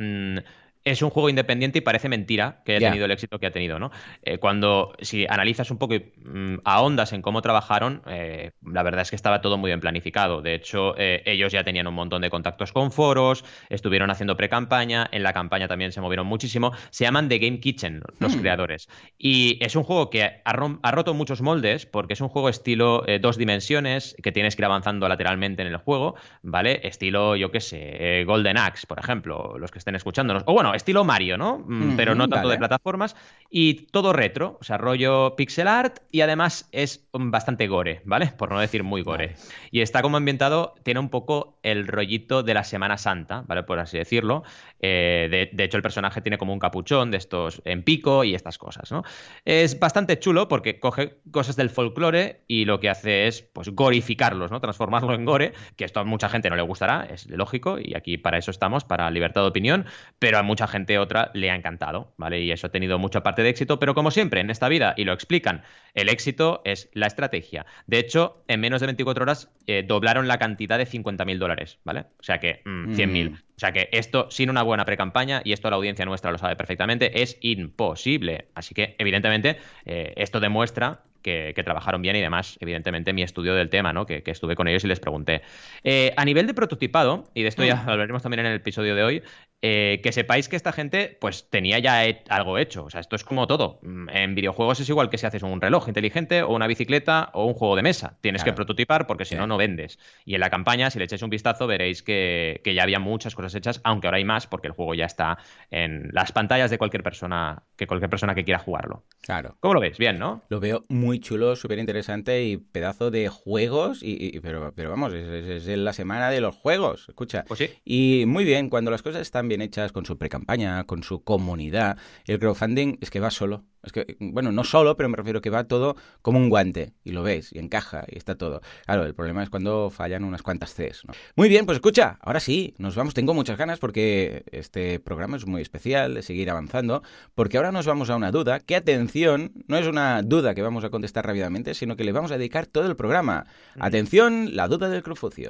Mm, 0.45 0.62
es 0.85 1.03
un 1.03 1.11
juego 1.11 1.29
independiente 1.29 1.79
y 1.79 1.83
parece 1.83 2.09
mentira 2.09 2.63
que 2.65 2.77
haya 2.77 2.89
tenido 2.89 3.05
el 3.05 3.11
éxito 3.13 3.39
que 3.39 3.47
ha 3.47 3.51
tenido, 3.51 3.79
¿no? 3.79 3.91
Eh, 4.23 4.39
cuando, 4.39 4.95
si 5.01 5.27
analizas 5.29 5.71
un 5.71 5.79
poco 5.79 5.95
y 5.95 6.13
mm, 6.25 6.61
ahondas 6.65 7.13
en 7.13 7.23
cómo 7.23 7.41
trabajaron, 7.43 8.03
eh, 8.07 8.53
la 8.65 8.83
verdad 8.83 9.03
es 9.03 9.11
que 9.11 9.17
estaba 9.17 9.41
todo 9.41 9.59
muy 9.59 9.69
bien 9.69 9.81
planificado. 9.81 10.43
De 10.43 10.55
hecho, 10.55 10.95
eh, 10.99 11.23
ellos 11.25 11.53
ya 11.53 11.63
tenían 11.63 11.87
un 11.87 11.95
montón 11.95 12.23
de 12.23 12.31
contactos 12.31 12.73
con 12.73 12.91
foros, 12.91 13.45
estuvieron 13.69 14.11
haciendo 14.11 14.37
pre-campaña, 14.37 15.09
en 15.13 15.23
la 15.23 15.33
campaña 15.33 15.69
también 15.69 15.93
se 15.93 16.01
movieron 16.01 16.27
muchísimo. 16.27 16.73
Se 16.91 17.05
llaman 17.05 17.29
The 17.29 17.39
Game 17.39 17.61
Kitchen, 17.61 18.03
los 18.19 18.37
hmm. 18.37 18.41
creadores. 18.41 18.89
Y 19.19 19.65
es 19.65 19.77
un 19.77 19.85
juego 19.85 20.11
que 20.11 20.43
ha, 20.45 20.53
roto 20.53 21.15
muchos 21.15 21.43
moldes, 21.43 21.87
porque 21.87 22.15
es 22.15 22.21
un 22.21 22.29
juego 22.29 22.49
estilo 22.49 23.05
dos 23.21 23.37
dimensiones, 23.37 24.17
que 24.23 24.33
tienes 24.33 24.57
que 24.57 24.63
ir 24.63 24.67
avanzando 24.67 25.09
lateralmente 25.09 25.63
en 25.63 25.69
el 25.69 25.77
juego, 25.77 26.17
¿vale? 26.43 26.81
Estilo, 26.85 27.37
yo 27.37 27.51
qué 27.51 27.61
sé, 27.61 28.25
Golden 28.25 28.59
Axe, 28.59 28.87
por 28.87 28.99
ejemplo, 28.99 29.57
los 29.59 29.71
que 29.71 29.79
estén 29.79 29.95
escuchándonos. 29.95 30.43
O 30.47 30.53
bueno, 30.53 30.72
estilo 30.75 31.05
Mario, 31.05 31.39
¿no? 31.39 31.59
Mm, 31.67 31.97
pero 31.97 32.15
no 32.15 32.29
tanto 32.29 32.49
de 32.49 32.59
plataformas. 32.59 33.17
Y 33.51 33.87
todo 33.87 34.15
retro, 34.15 34.57
o 34.61 34.65
sea, 34.65 34.79
rollo 34.79 35.37
pixel 35.37 35.69
art 35.69 35.99
y 36.11 36.23
además 36.23 36.69
es 36.73 37.07
bastante 37.13 37.69
gore, 37.69 38.01
¿vale? 38.05 38.33
Por 38.39 38.51
no 38.51 38.59
decir 38.59 38.83
muy 38.83 39.03
gore. 39.03 39.35
Y 39.71 39.83
está 39.83 40.01
como 40.01 40.17
ambientado, 40.17 40.75
tiene 40.83 41.01
un 41.01 41.11
poco 41.11 41.59
el 41.63 41.87
rollito 41.87 42.43
de 42.43 42.55
la 42.55 42.65
Semana 42.65 42.97
Santa, 42.97 43.45
¿vale? 43.47 43.63
Por 43.63 43.79
así 43.79 43.99
decirlo. 43.99 44.43
Eh, 44.81 45.51
de, 45.53 45.65
hecho, 45.65 45.77
el 45.77 45.83
personaje 45.83 46.21
tiene 46.23 46.39
como 46.39 46.53
un 46.53 46.59
capuchón 46.59 47.11
de 47.11 47.19
estos 47.19 47.63
en 47.65 47.83
pico 47.83 48.25
y 48.25 48.35
estas 48.35 48.59
cosas, 48.59 48.91
¿no? 48.91 49.05
Es 49.45 49.79
bastante 49.79 50.19
chulo 50.19 50.49
porque 50.49 50.81
coge 50.81 51.19
cosas 51.31 51.57
del 51.57 51.71
folclore 51.71 52.43
y 52.49 52.65
lo 52.65 52.81
que 52.81 52.89
hace 52.89 53.27
es, 53.27 53.43
pues, 53.43 53.69
gorificarlos, 53.69 54.51
¿no? 54.51 54.61
Transformarlo 54.61 55.15
en 55.15 55.25
gore, 55.25 55.53
que 55.77 55.85
esto 55.85 56.01
a 56.01 56.05
mucha 56.05 56.29
gente 56.29 56.51
no 56.51 56.57
le 56.57 56.63
gustará, 56.63 57.07
es 57.11 57.29
lógico, 57.29 57.79
y 57.79 57.95
aquí 57.95 58.19
para 58.19 58.39
eso 58.39 58.51
estamos, 58.51 58.85
para 58.85 59.11
libertad 59.11 59.43
de 59.43 59.49
opinión, 59.49 59.87
pero 60.19 60.39
a 60.39 60.43
mucha 60.43 60.62
mucha 60.63 60.71
gente 60.71 60.99
otra 60.99 61.33
le 61.35 61.51
ha 61.51 61.57
encantado, 61.57 62.13
¿vale? 62.17 62.41
Y 62.41 62.53
eso 62.53 62.69
ha 62.69 62.71
tenido 62.71 62.97
mucha 62.97 63.25
parte 63.25 63.43
de 63.43 63.49
éxito, 63.49 63.81
pero 63.81 63.95
como 63.95 64.13
siempre 64.13 64.41
en 64.41 64.49
esta 64.49 64.69
vida, 64.69 64.95
y 64.97 65.05
lo 65.05 65.13
explican, 65.13 65.63
el 65.95 66.09
éxito 66.09 66.63
es 66.65 66.89
la 66.93 67.09
estrategia. 67.09 67.67
De 67.89 67.99
hecho, 67.99 68.45
en 68.47 68.61
menos 68.61 68.81
de 68.81 68.87
24 68.87 69.25
horas 69.25 69.51
eh, 69.67 69.83
doblaron 69.85 70.29
la 70.29 70.39
cantidad 70.39 70.79
de 70.79 70.87
50.000 70.87 71.39
dólares, 71.39 71.81
¿vale? 71.83 72.05
O 72.21 72.23
sea 72.23 72.39
que 72.39 72.63
100.000. 72.65 73.31
Mm, 73.31 73.33
mm. 73.33 73.35
O 73.35 73.59
sea 73.63 73.73
que 73.73 73.89
esto, 73.93 74.31
sin 74.31 74.51
una 74.51 74.63
buena 74.63 74.85
pre-campaña, 74.85 75.43
y 75.45 75.53
esto 75.53 75.69
la 75.69 75.77
audiencia 75.77 76.05
nuestra 76.05 76.31
lo 76.31 76.39
sabe 76.39 76.55
perfectamente, 76.55 77.23
es 77.23 77.39
imposible. 77.41 78.47
Así 78.55 78.73
que, 78.75 78.95
evidentemente, 78.99 79.59
eh, 79.85 80.13
esto 80.17 80.39
demuestra 80.39 81.03
que, 81.23 81.61
trabajaron 81.65 82.03
bien 82.03 82.17
y 82.17 82.21
demás, 82.21 82.59
evidentemente, 82.61 83.13
mi 83.13 83.23
estudio 83.23 83.55
del 83.55 83.71
tema, 83.71 83.93
¿no? 83.93 84.07
Que, 84.07 84.23
estuve 84.27 84.57
con 84.57 84.69
ellos 84.69 84.85
y 84.85 84.89
les 84.89 85.01
pregunté. 85.01 85.43
Eh, 85.85 86.13
a 86.17 86.25
nivel 86.25 86.47
de 86.47 86.55
prototipado, 86.55 87.25
y 87.35 87.43
de 87.43 87.49
esto 87.49 87.65
ya 87.65 87.77
mm. 87.77 87.89
hablaremos 87.89 88.23
también 88.23 88.41
en 88.41 88.47
el 88.47 88.57
episodio 88.57 88.95
de 88.95 89.03
hoy, 89.03 89.23
eh, 89.65 90.01
que 90.03 90.11
sepáis 90.11 90.49
que 90.49 90.57
esta 90.57 90.73
gente 90.73 91.17
pues 91.21 91.49
tenía 91.49 91.79
ya 91.79 92.03
algo 92.31 92.59
hecho. 92.59 92.85
O 92.85 92.91
sea, 92.91 93.01
esto 93.01 93.15
es 93.15 93.23
como 93.23 93.47
todo. 93.47 93.79
Mm, 93.83 94.09
en 94.11 94.35
videojuegos 94.35 94.81
es 94.81 94.89
igual 94.89 95.09
que 95.09 95.19
si 95.19 95.27
haces 95.27 95.45
un 95.45 95.61
reloj 95.61 95.87
inteligente 95.87 96.43
o 96.43 96.53
una 96.53 96.67
bicicleta 96.67 97.31
o 97.33 97.47
un 97.47 97.55
juego 97.55 97.77
de 97.77 97.83
mesa. 97.83 98.19
Tienes 98.21 98.43
que 98.43 98.53
prototipar 98.53 99.07
porque 99.07 99.25
si 99.25 99.37
no, 99.37 99.47
no 99.47 99.57
vendes. 99.57 100.01
Y 100.25 100.35
en 100.35 100.41
la 100.41 100.51
campaña, 100.51 100.91
si 100.91 100.99
le 100.99 101.05
echáis 101.05 101.23
un 101.23 101.31
vistazo, 101.31 101.69
veréis 101.69 102.03
que, 102.03 102.61
ya 102.75 102.83
había 102.83 102.99
muchas 102.99 103.37
cosas 103.37 103.55
hechas, 103.55 103.81
aunque 103.85 104.09
ahora 104.09 104.17
hay 104.17 104.25
más 104.25 104.49
porque 104.49 104.67
el 104.67 104.73
juego 104.73 104.95
ya 104.95 105.05
está 105.05 105.39
en 105.71 106.09
las 106.11 106.33
pantallas 106.33 106.73
de 106.73 106.79
cualquier 106.79 107.05
persona 107.05 107.63
que 107.77 107.87
cualquier 107.87 108.11
persona 108.11 108.35
que 108.35 108.43
quiera 108.43 108.59
jugarlo. 108.59 109.05
Claro. 109.21 109.57
¿Cómo 109.61 109.75
lo 109.75 109.81
ves? 109.81 109.97
Bien, 109.97 110.19
¿no? 110.19 110.43
Lo 110.49 110.59
veo 110.59 110.83
muy 110.89 111.12
chulo, 111.21 111.57
súper 111.57 111.79
interesante 111.79 112.45
y 112.45 112.57
pedazo 112.57 113.11
de 113.11 113.29
juegos. 113.29 114.01
Y, 114.03 114.41
pero, 114.41 114.73
pero 114.75 114.91
vamos, 114.91 115.13
es, 115.13 115.67
es, 115.67 115.79
la 115.79 115.93
semana 115.93 116.31
de 116.31 116.41
los 116.41 116.55
juegos. 116.57 117.07
Escucha. 117.09 117.45
Pues 117.47 117.59
sí. 117.59 117.71
Y 117.85 118.25
muy 118.27 118.45
bien, 118.45 118.71
cuando 118.71 118.91
las 118.91 119.03
cosas 119.03 119.23
están 119.23 119.49
bien 119.49 119.63
hechas 119.63 119.93
con 119.93 120.07
su 120.07 120.19
campaña, 120.19 120.85
con 120.85 121.03
su 121.03 121.23
comunidad. 121.23 121.99
El 122.27 122.39
crowdfunding 122.39 122.99
es 123.01 123.11
que 123.11 123.21
va 123.21 123.31
solo. 123.31 123.65
Es 123.83 123.93
que, 123.93 124.17
bueno, 124.21 124.53
no 124.53 124.65
solo, 124.65 124.97
pero 124.97 125.09
me 125.09 125.17
refiero 125.17 125.41
que 125.41 125.51
va 125.51 125.65
todo 125.65 125.97
como 126.23 126.39
un 126.39 126.49
guante. 126.49 126.93
Y 127.05 127.13
lo 127.13 127.23
ves, 127.23 127.53
y 127.53 127.59
encaja, 127.59 128.05
y 128.09 128.17
está 128.17 128.37
todo. 128.37 128.61
Claro, 128.87 129.05
el 129.05 129.15
problema 129.15 129.43
es 129.43 129.51
cuando 129.51 129.91
fallan 129.91 130.25
unas 130.25 130.43
cuantas 130.43 130.75
Cs. 130.75 131.03
Muy 131.37 131.49
bien, 131.49 131.67
pues 131.67 131.77
escucha, 131.77 132.19
ahora 132.21 132.41
sí, 132.41 132.75
nos 132.79 132.95
vamos. 132.95 133.15
Tengo 133.15 133.35
muchas 133.35 133.59
ganas 133.59 133.79
porque 133.79 134.45
este 134.53 135.01
programa 135.01 135.37
es 135.37 135.47
muy 135.47 135.63
especial 135.63 136.15
de 136.15 136.23
seguir 136.23 136.51
avanzando. 136.51 137.03
Porque 137.35 137.57
ahora 137.57 137.73
nos 137.73 137.87
vamos 137.87 138.11
a 138.11 138.17
una 138.17 138.31
duda 138.31 138.61
que, 138.61 138.77
atención, 138.77 139.53
no 139.67 139.77
es 139.79 139.87
una 139.87 140.23
duda 140.23 140.55
que 140.55 140.63
vamos 140.63 140.85
a 140.85 140.91
contestar 140.91 141.27
rápidamente, 141.27 141.75
sino 141.75 141.97
que 141.97 142.05
le 142.05 142.13
vamos 142.13 142.31
a 142.31 142.39
dedicar 142.39 142.67
todo 142.67 142.87
el 142.87 142.97
programa. 142.97 143.47
Atención, 143.79 144.55
la 144.55 144.69
duda 144.69 144.89
del 144.89 145.03
Crufucio. 145.03 145.49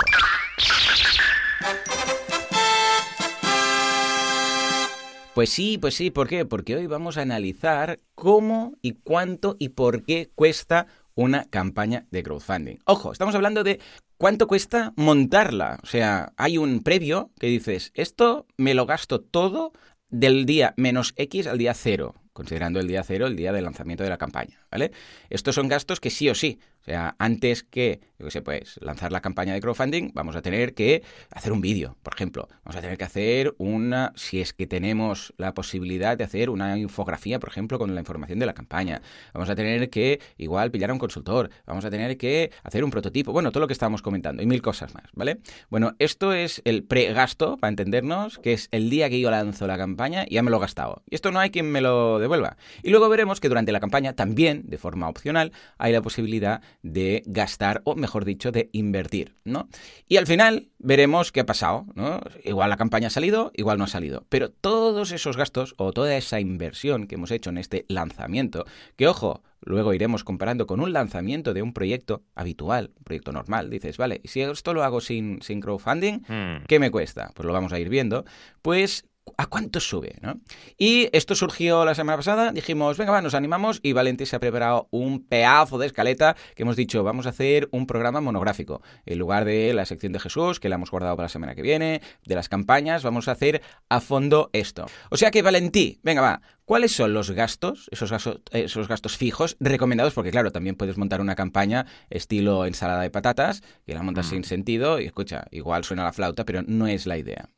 Pues 5.34 5.48
sí, 5.48 5.78
pues 5.78 5.94
sí, 5.94 6.10
¿por 6.10 6.28
qué? 6.28 6.44
Porque 6.44 6.76
hoy 6.76 6.86
vamos 6.86 7.16
a 7.16 7.22
analizar 7.22 8.00
cómo 8.14 8.74
y 8.82 8.92
cuánto 8.92 9.56
y 9.58 9.70
por 9.70 10.04
qué 10.04 10.30
cuesta 10.34 10.88
una 11.14 11.46
campaña 11.46 12.06
de 12.10 12.22
crowdfunding. 12.22 12.76
Ojo, 12.84 13.12
estamos 13.12 13.34
hablando 13.34 13.64
de 13.64 13.80
cuánto 14.18 14.46
cuesta 14.46 14.92
montarla. 14.94 15.78
O 15.82 15.86
sea, 15.86 16.34
hay 16.36 16.58
un 16.58 16.82
previo 16.82 17.30
que 17.40 17.46
dices, 17.46 17.92
esto 17.94 18.46
me 18.58 18.74
lo 18.74 18.84
gasto 18.84 19.22
todo 19.22 19.72
del 20.10 20.44
día 20.44 20.74
menos 20.76 21.14
X 21.16 21.46
al 21.46 21.56
día 21.56 21.72
cero, 21.72 22.14
considerando 22.34 22.78
el 22.78 22.86
día 22.86 23.02
cero 23.02 23.26
el 23.26 23.34
día 23.34 23.52
del 23.52 23.64
lanzamiento 23.64 24.04
de 24.04 24.10
la 24.10 24.18
campaña, 24.18 24.60
¿vale? 24.70 24.92
Estos 25.30 25.54
son 25.54 25.66
gastos 25.66 25.98
que 25.98 26.10
sí 26.10 26.28
o 26.28 26.34
sí 26.34 26.58
o 26.82 26.84
sea, 26.84 27.14
antes 27.20 27.62
que, 27.62 28.00
yo 28.18 28.26
qué 28.26 28.30
sé, 28.32 28.42
pues 28.42 28.76
lanzar 28.82 29.12
la 29.12 29.20
campaña 29.20 29.54
de 29.54 29.60
crowdfunding, 29.60 30.10
vamos 30.14 30.34
a 30.34 30.42
tener 30.42 30.74
que 30.74 31.04
hacer 31.30 31.52
un 31.52 31.60
vídeo, 31.60 31.96
por 32.02 32.14
ejemplo. 32.14 32.48
Vamos 32.64 32.76
a 32.76 32.80
tener 32.80 32.98
que 32.98 33.04
hacer 33.04 33.54
una, 33.58 34.12
si 34.16 34.40
es 34.40 34.52
que 34.52 34.66
tenemos 34.66 35.32
la 35.36 35.54
posibilidad 35.54 36.18
de 36.18 36.24
hacer 36.24 36.50
una 36.50 36.76
infografía, 36.76 37.38
por 37.38 37.50
ejemplo, 37.50 37.78
con 37.78 37.94
la 37.94 38.00
información 38.00 38.40
de 38.40 38.46
la 38.46 38.52
campaña. 38.52 39.00
Vamos 39.32 39.48
a 39.48 39.54
tener 39.54 39.90
que, 39.90 40.20
igual, 40.38 40.72
pillar 40.72 40.90
a 40.90 40.92
un 40.92 40.98
consultor. 40.98 41.50
Vamos 41.66 41.84
a 41.84 41.90
tener 41.90 42.16
que 42.16 42.50
hacer 42.64 42.82
un 42.82 42.90
prototipo. 42.90 43.32
Bueno, 43.32 43.52
todo 43.52 43.60
lo 43.60 43.68
que 43.68 43.74
estábamos 43.74 44.02
comentando 44.02 44.42
y 44.42 44.46
mil 44.46 44.60
cosas 44.60 44.92
más, 44.92 45.04
¿vale? 45.14 45.38
Bueno, 45.70 45.94
esto 46.00 46.32
es 46.32 46.62
el 46.64 46.82
pregasto, 46.82 47.58
para 47.58 47.68
entendernos, 47.68 48.40
que 48.40 48.54
es 48.54 48.66
el 48.72 48.90
día 48.90 49.08
que 49.08 49.20
yo 49.20 49.30
lanzo 49.30 49.68
la 49.68 49.78
campaña 49.78 50.24
y 50.28 50.34
ya 50.34 50.42
me 50.42 50.50
lo 50.50 50.56
he 50.56 50.60
gastado. 50.60 51.02
Y 51.08 51.14
esto 51.14 51.30
no 51.30 51.38
hay 51.38 51.50
quien 51.50 51.70
me 51.70 51.80
lo 51.80 52.18
devuelva. 52.18 52.56
Y 52.82 52.90
luego 52.90 53.08
veremos 53.08 53.38
que 53.38 53.48
durante 53.48 53.70
la 53.70 53.78
campaña 53.78 54.14
también, 54.14 54.64
de 54.66 54.78
forma 54.78 55.08
opcional, 55.08 55.52
hay 55.78 55.92
la 55.92 56.02
posibilidad 56.02 56.60
de 56.82 57.22
gastar, 57.26 57.82
o 57.84 57.94
mejor 57.94 58.24
dicho, 58.24 58.52
de 58.52 58.70
invertir, 58.72 59.36
¿no? 59.44 59.68
Y 60.08 60.16
al 60.16 60.26
final 60.26 60.68
veremos 60.78 61.32
qué 61.32 61.40
ha 61.40 61.46
pasado, 61.46 61.86
¿no? 61.94 62.20
Igual 62.44 62.70
la 62.70 62.76
campaña 62.76 63.08
ha 63.08 63.10
salido, 63.10 63.52
igual 63.54 63.78
no 63.78 63.84
ha 63.84 63.88
salido. 63.88 64.26
Pero 64.28 64.50
todos 64.50 65.12
esos 65.12 65.36
gastos 65.36 65.74
o 65.78 65.92
toda 65.92 66.16
esa 66.16 66.40
inversión 66.40 67.06
que 67.06 67.16
hemos 67.16 67.30
hecho 67.30 67.50
en 67.50 67.58
este 67.58 67.84
lanzamiento, 67.88 68.64
que 68.96 69.08
ojo, 69.08 69.42
Luego 69.64 69.94
iremos 69.94 70.24
comparando 70.24 70.66
con 70.66 70.80
un 70.80 70.92
lanzamiento 70.92 71.54
de 71.54 71.62
un 71.62 71.72
proyecto 71.72 72.24
habitual, 72.34 72.90
un 72.96 73.04
proyecto 73.04 73.32
normal. 73.32 73.70
Dices, 73.70 73.96
vale, 73.96 74.20
si 74.24 74.40
esto 74.40 74.74
lo 74.74 74.82
hago 74.82 75.00
sin, 75.00 75.40
sin 75.40 75.60
crowdfunding, 75.60 76.22
hmm. 76.26 76.64
¿qué 76.66 76.80
me 76.80 76.90
cuesta? 76.90 77.30
Pues 77.34 77.46
lo 77.46 77.52
vamos 77.52 77.72
a 77.72 77.78
ir 77.78 77.88
viendo. 77.88 78.24
Pues 78.60 79.04
¿A 79.36 79.46
cuánto 79.46 79.80
sube? 79.80 80.16
¿no? 80.20 80.40
Y 80.76 81.08
esto 81.12 81.34
surgió 81.34 81.84
la 81.84 81.94
semana 81.94 82.16
pasada, 82.16 82.52
dijimos, 82.52 82.98
venga, 82.98 83.12
va, 83.12 83.22
nos 83.22 83.34
animamos 83.34 83.80
y 83.82 83.92
Valente 83.92 84.26
se 84.26 84.36
ha 84.36 84.40
preparado 84.40 84.88
un 84.90 85.24
pedazo 85.26 85.78
de 85.78 85.86
escaleta 85.86 86.36
que 86.54 86.62
hemos 86.62 86.76
dicho, 86.76 87.02
vamos 87.04 87.26
a 87.26 87.30
hacer 87.30 87.68
un 87.70 87.86
programa 87.86 88.20
monográfico. 88.20 88.82
En 89.06 89.18
lugar 89.18 89.44
de 89.44 89.72
la 89.74 89.86
sección 89.86 90.12
de 90.12 90.20
Jesús, 90.20 90.60
que 90.60 90.68
la 90.68 90.74
hemos 90.74 90.90
guardado 90.90 91.16
para 91.16 91.26
la 91.26 91.30
semana 91.30 91.54
que 91.54 91.62
viene, 91.62 92.02
de 92.24 92.34
las 92.34 92.48
campañas, 92.48 93.04
vamos 93.04 93.28
a 93.28 93.32
hacer 93.32 93.62
a 93.88 94.00
fondo 94.00 94.50
esto. 94.52 94.86
O 95.10 95.16
sea 95.16 95.30
que 95.30 95.42
Valentí, 95.42 96.00
venga, 96.02 96.20
va, 96.20 96.42
¿Cuáles 96.64 96.92
son 96.92 97.12
los 97.12 97.30
gastos, 97.32 97.88
esos 97.90 98.10
gastos, 98.10 98.40
esos 98.52 98.86
gastos 98.86 99.16
fijos 99.16 99.56
recomendados? 99.58 100.14
Porque 100.14 100.30
claro, 100.30 100.52
también 100.52 100.76
puedes 100.76 100.96
montar 100.96 101.20
una 101.20 101.34
campaña 101.34 101.86
estilo 102.08 102.66
ensalada 102.66 103.02
de 103.02 103.10
patatas, 103.10 103.62
que 103.84 103.94
la 103.94 104.02
montas 104.02 104.26
sin 104.26 104.40
mm. 104.40 104.44
sentido 104.44 105.00
y 105.00 105.06
escucha, 105.06 105.46
igual 105.50 105.84
suena 105.84 106.04
la 106.04 106.12
flauta, 106.12 106.44
pero 106.44 106.62
no 106.66 106.86
es 106.86 107.06
la 107.06 107.18
idea. 107.18 107.48